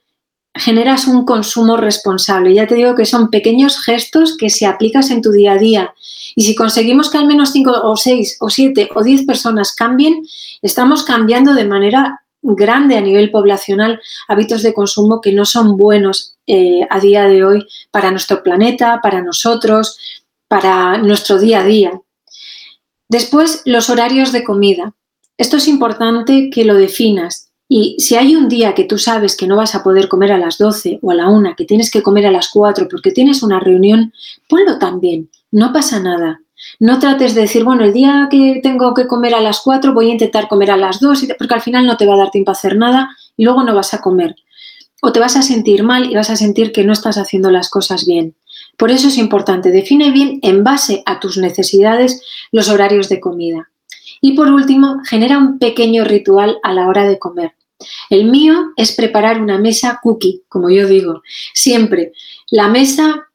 generas 0.53 1.07
un 1.07 1.25
consumo 1.25 1.77
responsable. 1.77 2.53
Ya 2.53 2.67
te 2.67 2.75
digo 2.75 2.95
que 2.95 3.05
son 3.05 3.29
pequeños 3.29 3.79
gestos 3.83 4.35
que 4.37 4.49
si 4.49 4.65
aplicas 4.65 5.09
en 5.09 5.21
tu 5.21 5.31
día 5.31 5.53
a 5.53 5.57
día 5.57 5.93
y 6.35 6.43
si 6.43 6.55
conseguimos 6.55 7.09
que 7.09 7.17
al 7.17 7.27
menos 7.27 7.51
5 7.51 7.71
o 7.83 7.95
6 7.95 8.37
o 8.41 8.49
7 8.49 8.89
o 8.95 9.03
10 9.03 9.25
personas 9.25 9.73
cambien, 9.73 10.21
estamos 10.61 11.03
cambiando 11.03 11.53
de 11.53 11.65
manera 11.65 12.21
grande 12.41 12.97
a 12.97 13.01
nivel 13.01 13.31
poblacional 13.31 13.99
hábitos 14.27 14.63
de 14.63 14.73
consumo 14.73 15.21
que 15.21 15.33
no 15.33 15.45
son 15.45 15.77
buenos 15.77 16.37
eh, 16.47 16.81
a 16.89 16.99
día 16.99 17.25
de 17.25 17.43
hoy 17.43 17.67
para 17.91 18.11
nuestro 18.11 18.43
planeta, 18.43 18.99
para 19.01 19.21
nosotros, 19.21 19.97
para 20.47 20.97
nuestro 20.97 21.39
día 21.39 21.61
a 21.61 21.63
día. 21.63 22.01
Después, 23.07 23.61
los 23.65 23.89
horarios 23.89 24.31
de 24.31 24.43
comida. 24.43 24.93
Esto 25.37 25.57
es 25.57 25.67
importante 25.67 26.49
que 26.51 26.65
lo 26.65 26.75
definas. 26.75 27.49
Y 27.67 27.95
si 27.99 28.15
hay 28.15 28.35
un 28.35 28.49
día 28.49 28.73
que 28.73 28.83
tú 28.83 28.97
sabes 28.97 29.37
que 29.37 29.47
no 29.47 29.55
vas 29.55 29.75
a 29.75 29.83
poder 29.83 30.07
comer 30.07 30.31
a 30.31 30.37
las 30.37 30.57
12 30.57 30.99
o 31.01 31.11
a 31.11 31.15
la 31.15 31.29
1, 31.29 31.55
que 31.55 31.65
tienes 31.65 31.91
que 31.91 32.01
comer 32.01 32.25
a 32.25 32.31
las 32.31 32.49
4 32.49 32.87
porque 32.89 33.11
tienes 33.11 33.43
una 33.43 33.59
reunión, 33.59 34.11
ponlo 34.47 34.79
también. 34.79 35.29
No 35.51 35.71
pasa 35.71 35.99
nada. 35.99 36.41
No 36.79 36.99
trates 36.99 37.35
de 37.35 37.41
decir, 37.41 37.63
bueno, 37.63 37.83
el 37.83 37.93
día 37.93 38.27
que 38.29 38.59
tengo 38.61 38.93
que 38.93 39.07
comer 39.07 39.33
a 39.33 39.41
las 39.41 39.61
4 39.61 39.93
voy 39.93 40.09
a 40.09 40.13
intentar 40.13 40.47
comer 40.47 40.71
a 40.71 40.77
las 40.77 40.99
2, 40.99 41.27
porque 41.37 41.53
al 41.53 41.61
final 41.61 41.85
no 41.85 41.97
te 41.97 42.05
va 42.05 42.15
a 42.15 42.17
dar 42.17 42.31
tiempo 42.31 42.51
a 42.51 42.53
hacer 42.53 42.75
nada 42.75 43.09
y 43.37 43.43
luego 43.43 43.63
no 43.63 43.75
vas 43.75 43.93
a 43.93 44.01
comer. 44.01 44.35
O 45.01 45.11
te 45.11 45.19
vas 45.19 45.37
a 45.37 45.41
sentir 45.41 45.83
mal 45.83 46.11
y 46.11 46.15
vas 46.15 46.29
a 46.29 46.35
sentir 46.35 46.71
que 46.71 46.83
no 46.83 46.93
estás 46.93 47.17
haciendo 47.17 47.51
las 47.51 47.69
cosas 47.69 48.05
bien. 48.05 48.35
Por 48.77 48.91
eso 48.91 49.07
es 49.07 49.17
importante, 49.17 49.71
define 49.71 50.11
bien 50.11 50.39
en 50.41 50.63
base 50.63 51.03
a 51.05 51.19
tus 51.19 51.37
necesidades 51.37 52.21
los 52.51 52.69
horarios 52.69 53.09
de 53.09 53.19
comida. 53.19 53.69
Y 54.21 54.33
por 54.33 54.49
último, 54.49 54.97
genera 55.05 55.37
un 55.37 55.59
pequeño 55.59 56.03
ritual 56.03 56.59
a 56.63 56.73
la 56.73 56.87
hora 56.87 57.07
de 57.07 57.19
comer. 57.19 57.53
El 58.09 58.25
mío 58.25 58.73
es 58.75 58.93
preparar 58.93 59.41
una 59.41 59.57
mesa 59.57 59.99
cookie, 60.03 60.43
como 60.49 60.69
yo 60.69 60.87
digo. 60.87 61.21
Siempre 61.53 62.11
la 62.51 62.67
mesa 62.67 63.28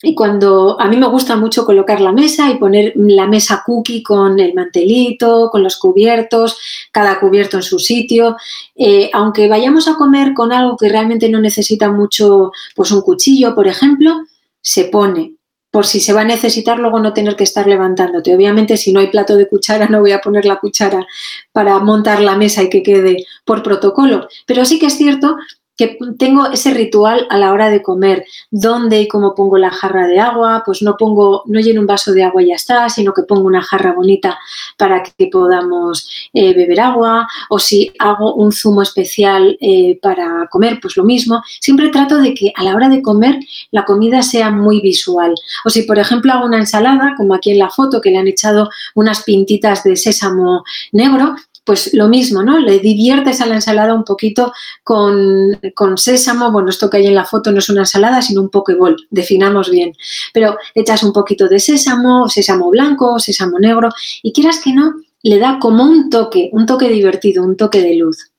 y 0.00 0.14
cuando 0.14 0.80
a 0.80 0.86
mí 0.86 0.96
me 0.96 1.08
gusta 1.08 1.36
mucho 1.36 1.64
colocar 1.64 2.00
la 2.00 2.12
mesa 2.12 2.50
y 2.50 2.58
poner 2.58 2.92
la 2.94 3.26
mesa 3.26 3.62
cookie 3.66 4.02
con 4.02 4.38
el 4.38 4.54
mantelito, 4.54 5.48
con 5.50 5.64
los 5.64 5.76
cubiertos, 5.76 6.56
cada 6.92 7.18
cubierto 7.18 7.56
en 7.56 7.64
su 7.64 7.80
sitio, 7.80 8.36
eh, 8.76 9.10
aunque 9.12 9.48
vayamos 9.48 9.88
a 9.88 9.96
comer 9.96 10.34
con 10.34 10.52
algo 10.52 10.76
que 10.76 10.88
realmente 10.88 11.28
no 11.28 11.40
necesita 11.40 11.90
mucho, 11.90 12.52
pues 12.76 12.92
un 12.92 13.02
cuchillo, 13.02 13.54
por 13.56 13.66
ejemplo, 13.66 14.24
se 14.60 14.84
pone 14.84 15.34
por 15.70 15.84
si 15.84 16.00
se 16.00 16.12
va 16.12 16.22
a 16.22 16.24
necesitar 16.24 16.78
luego 16.78 16.98
no 16.98 17.12
tener 17.12 17.36
que 17.36 17.44
estar 17.44 17.66
levantándote. 17.66 18.34
Obviamente 18.34 18.76
si 18.76 18.92
no 18.92 19.00
hay 19.00 19.08
plato 19.08 19.36
de 19.36 19.48
cuchara 19.48 19.88
no 19.88 20.00
voy 20.00 20.12
a 20.12 20.20
poner 20.20 20.44
la 20.46 20.56
cuchara 20.56 21.06
para 21.52 21.78
montar 21.80 22.20
la 22.20 22.36
mesa 22.36 22.62
y 22.62 22.70
que 22.70 22.82
quede 22.82 23.26
por 23.44 23.62
protocolo, 23.62 24.28
pero 24.46 24.64
sí 24.64 24.78
que 24.78 24.86
es 24.86 24.96
cierto 24.96 25.36
que 25.78 25.96
tengo 26.18 26.46
ese 26.46 26.74
ritual 26.74 27.26
a 27.30 27.38
la 27.38 27.52
hora 27.52 27.70
de 27.70 27.82
comer, 27.82 28.26
dónde 28.50 29.00
y 29.00 29.08
cómo 29.08 29.36
pongo 29.36 29.58
la 29.58 29.70
jarra 29.70 30.08
de 30.08 30.18
agua, 30.18 30.64
pues 30.66 30.82
no 30.82 30.96
pongo, 30.96 31.44
no 31.46 31.60
lleno 31.60 31.80
un 31.80 31.86
vaso 31.86 32.12
de 32.12 32.24
agua 32.24 32.42
y 32.42 32.48
ya 32.48 32.56
está, 32.56 32.88
sino 32.88 33.14
que 33.14 33.22
pongo 33.22 33.46
una 33.46 33.62
jarra 33.62 33.92
bonita 33.92 34.38
para 34.76 35.04
que 35.04 35.28
podamos 35.28 36.10
eh, 36.34 36.52
beber 36.52 36.80
agua, 36.80 37.28
o 37.48 37.60
si 37.60 37.92
hago 38.00 38.34
un 38.34 38.50
zumo 38.50 38.82
especial 38.82 39.56
eh, 39.60 39.98
para 40.02 40.48
comer, 40.50 40.80
pues 40.82 40.96
lo 40.96 41.04
mismo. 41.04 41.42
Siempre 41.60 41.90
trato 41.90 42.18
de 42.18 42.34
que 42.34 42.52
a 42.56 42.64
la 42.64 42.74
hora 42.74 42.88
de 42.88 43.00
comer 43.00 43.38
la 43.70 43.84
comida 43.84 44.22
sea 44.22 44.50
muy 44.50 44.80
visual. 44.80 45.32
O 45.64 45.70
si, 45.70 45.82
por 45.82 46.00
ejemplo, 46.00 46.32
hago 46.32 46.46
una 46.46 46.58
ensalada, 46.58 47.14
como 47.16 47.34
aquí 47.34 47.52
en 47.52 47.58
la 47.58 47.70
foto, 47.70 48.00
que 48.00 48.10
le 48.10 48.18
han 48.18 48.26
echado 48.26 48.68
unas 48.96 49.22
pintitas 49.22 49.84
de 49.84 49.94
sésamo 49.94 50.64
negro, 50.90 51.36
pues 51.68 51.92
lo 51.92 52.08
mismo, 52.08 52.42
¿no? 52.42 52.58
Le 52.58 52.78
diviertes 52.78 53.42
a 53.42 53.46
la 53.46 53.56
ensalada 53.56 53.92
un 53.92 54.02
poquito 54.02 54.54
con, 54.82 55.58
sésamo. 55.98 56.50
Bueno, 56.50 56.70
esto 56.70 56.88
que 56.88 56.96
hay 56.96 57.08
en 57.08 57.14
la 57.14 57.26
foto 57.26 57.52
no 57.52 57.58
es 57.58 57.68
una 57.68 57.82
ensalada, 57.82 58.22
sino 58.22 58.40
un 58.40 58.48
pokeball, 58.48 58.96
definamos 59.10 59.70
bien. 59.70 59.92
Pero 60.32 60.56
echas 60.74 61.02
un 61.02 61.12
poquito 61.12 61.46
de 61.46 61.58
sésamo, 61.58 62.26
sésamo 62.30 62.70
blanco, 62.70 63.18
sésamo 63.18 63.58
negro, 63.58 63.90
y 64.22 64.32
quieras 64.32 64.62
que 64.64 64.72
no, 64.72 64.94
le 65.22 65.38
da 65.38 65.58
como 65.60 65.84
un 65.84 66.08
toque, 66.08 66.48
un 66.54 66.64
toque 66.64 66.88
divertido, 66.88 67.44
un 67.44 67.54
toque 67.54 67.82
de 67.82 67.96
luz. 67.96 68.32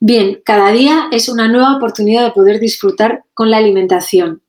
Bien, 0.00 0.40
cada 0.42 0.72
día 0.72 1.08
es 1.12 1.28
una 1.28 1.48
nueva 1.48 1.76
oportunidad 1.76 2.24
de 2.24 2.30
poder 2.30 2.60
disfrutar 2.60 3.24
con 3.34 3.50
la 3.50 3.58
alimentación. 3.58 4.40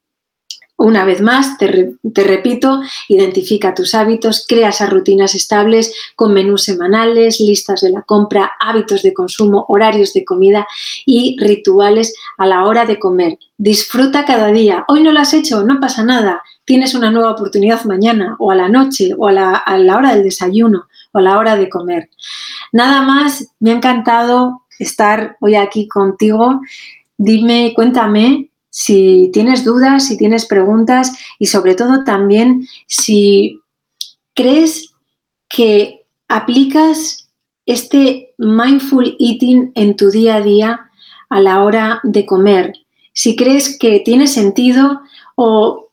Una 0.83 1.05
vez 1.05 1.21
más, 1.21 1.59
te, 1.59 1.95
repito, 2.23 2.81
identifica 3.07 3.75
tus 3.75 3.93
hábitos, 3.93 4.45
crea 4.47 4.69
esas 4.69 4.89
rutinas 4.89 5.35
estables 5.35 5.93
con 6.15 6.33
menús 6.33 6.63
semanales, 6.63 7.39
listas 7.39 7.81
de 7.81 7.91
la 7.91 8.01
compra, 8.01 8.53
hábitos 8.59 9.03
de 9.03 9.13
consumo, 9.13 9.63
horarios 9.67 10.11
de 10.13 10.25
comida 10.25 10.67
y 11.05 11.37
rituales 11.39 12.15
a 12.39 12.47
la 12.47 12.65
hora 12.65 12.87
de 12.87 12.97
comer. 12.97 13.37
Disfruta 13.59 14.25
cada 14.25 14.47
día. 14.47 14.83
Hoy 14.87 15.03
no 15.03 15.11
lo 15.11 15.19
has 15.19 15.35
hecho, 15.35 15.63
no 15.63 15.79
pasa 15.79 16.03
nada. 16.03 16.41
Tienes 16.65 16.95
una 16.95 17.11
nueva 17.11 17.33
oportunidad 17.33 17.83
mañana 17.83 18.35
o 18.39 18.49
a 18.49 18.55
la 18.55 18.67
noche 18.67 19.13
o 19.15 19.27
a 19.27 19.31
la, 19.31 19.55
a 19.57 19.77
la 19.77 19.97
hora 19.97 20.15
del 20.15 20.23
desayuno 20.23 20.87
o 21.11 21.19
a 21.19 21.21
la 21.21 21.37
hora 21.37 21.57
de 21.57 21.69
comer. 21.69 22.09
Nada 22.71 23.03
más, 23.03 23.53
me 23.59 23.69
ha 23.69 23.75
encantado 23.75 24.63
estar 24.79 25.37
hoy 25.41 25.53
aquí 25.53 25.87
contigo. 25.87 26.59
Dime, 27.17 27.71
cuéntame 27.75 28.50
si 28.71 29.29
tienes 29.33 29.63
dudas, 29.63 30.07
si 30.07 30.17
tienes 30.17 30.47
preguntas 30.47 31.11
y 31.37 31.47
sobre 31.47 31.75
todo 31.75 32.03
también 32.03 32.67
si 32.87 33.59
crees 34.33 34.93
que 35.49 36.05
aplicas 36.27 37.29
este 37.65 38.33
mindful 38.37 39.15
eating 39.19 39.71
en 39.75 39.95
tu 39.95 40.09
día 40.09 40.37
a 40.37 40.41
día 40.41 40.89
a 41.29 41.39
la 41.41 41.63
hora 41.63 41.99
de 42.03 42.25
comer. 42.25 42.73
Si 43.13 43.35
crees 43.35 43.77
que 43.77 43.99
tiene 43.99 44.27
sentido 44.27 45.01
o 45.35 45.91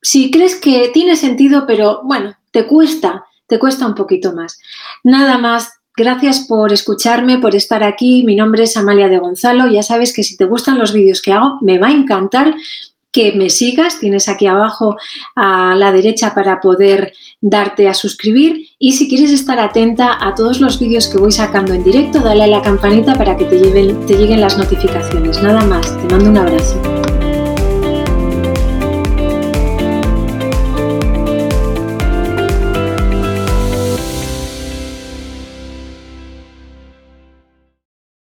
si 0.00 0.30
crees 0.30 0.56
que 0.56 0.90
tiene 0.92 1.16
sentido, 1.16 1.66
pero 1.66 2.00
bueno, 2.04 2.34
te 2.50 2.66
cuesta, 2.66 3.26
te 3.46 3.58
cuesta 3.58 3.86
un 3.86 3.94
poquito 3.94 4.32
más. 4.32 4.58
Nada 5.02 5.36
más, 5.36 5.72
Gracias 5.96 6.40
por 6.40 6.72
escucharme, 6.72 7.38
por 7.38 7.54
estar 7.54 7.84
aquí. 7.84 8.24
Mi 8.24 8.34
nombre 8.34 8.64
es 8.64 8.76
Amalia 8.76 9.08
de 9.08 9.18
Gonzalo. 9.18 9.68
Ya 9.68 9.84
sabes 9.84 10.12
que 10.12 10.24
si 10.24 10.36
te 10.36 10.44
gustan 10.44 10.78
los 10.78 10.92
vídeos 10.92 11.22
que 11.22 11.32
hago, 11.32 11.58
me 11.60 11.78
va 11.78 11.86
a 11.86 11.92
encantar 11.92 12.54
que 13.12 13.32
me 13.32 13.48
sigas. 13.48 14.00
Tienes 14.00 14.28
aquí 14.28 14.48
abajo 14.48 14.96
a 15.36 15.76
la 15.76 15.92
derecha 15.92 16.34
para 16.34 16.60
poder 16.60 17.14
darte 17.40 17.88
a 17.88 17.94
suscribir. 17.94 18.66
Y 18.76 18.94
si 18.94 19.08
quieres 19.08 19.30
estar 19.30 19.60
atenta 19.60 20.18
a 20.20 20.34
todos 20.34 20.60
los 20.60 20.80
vídeos 20.80 21.06
que 21.06 21.18
voy 21.18 21.30
sacando 21.30 21.72
en 21.72 21.84
directo, 21.84 22.18
dale 22.18 22.42
a 22.42 22.48
la 22.48 22.60
campanita 22.60 23.14
para 23.14 23.36
que 23.36 23.44
te, 23.44 23.60
lleguen 23.60 24.40
las 24.40 24.58
notificaciones. 24.58 25.40
Nada 25.42 25.64
más, 25.64 25.96
te 25.96 26.12
mando 26.12 26.30
un 26.30 26.38
abrazo. 26.38 27.03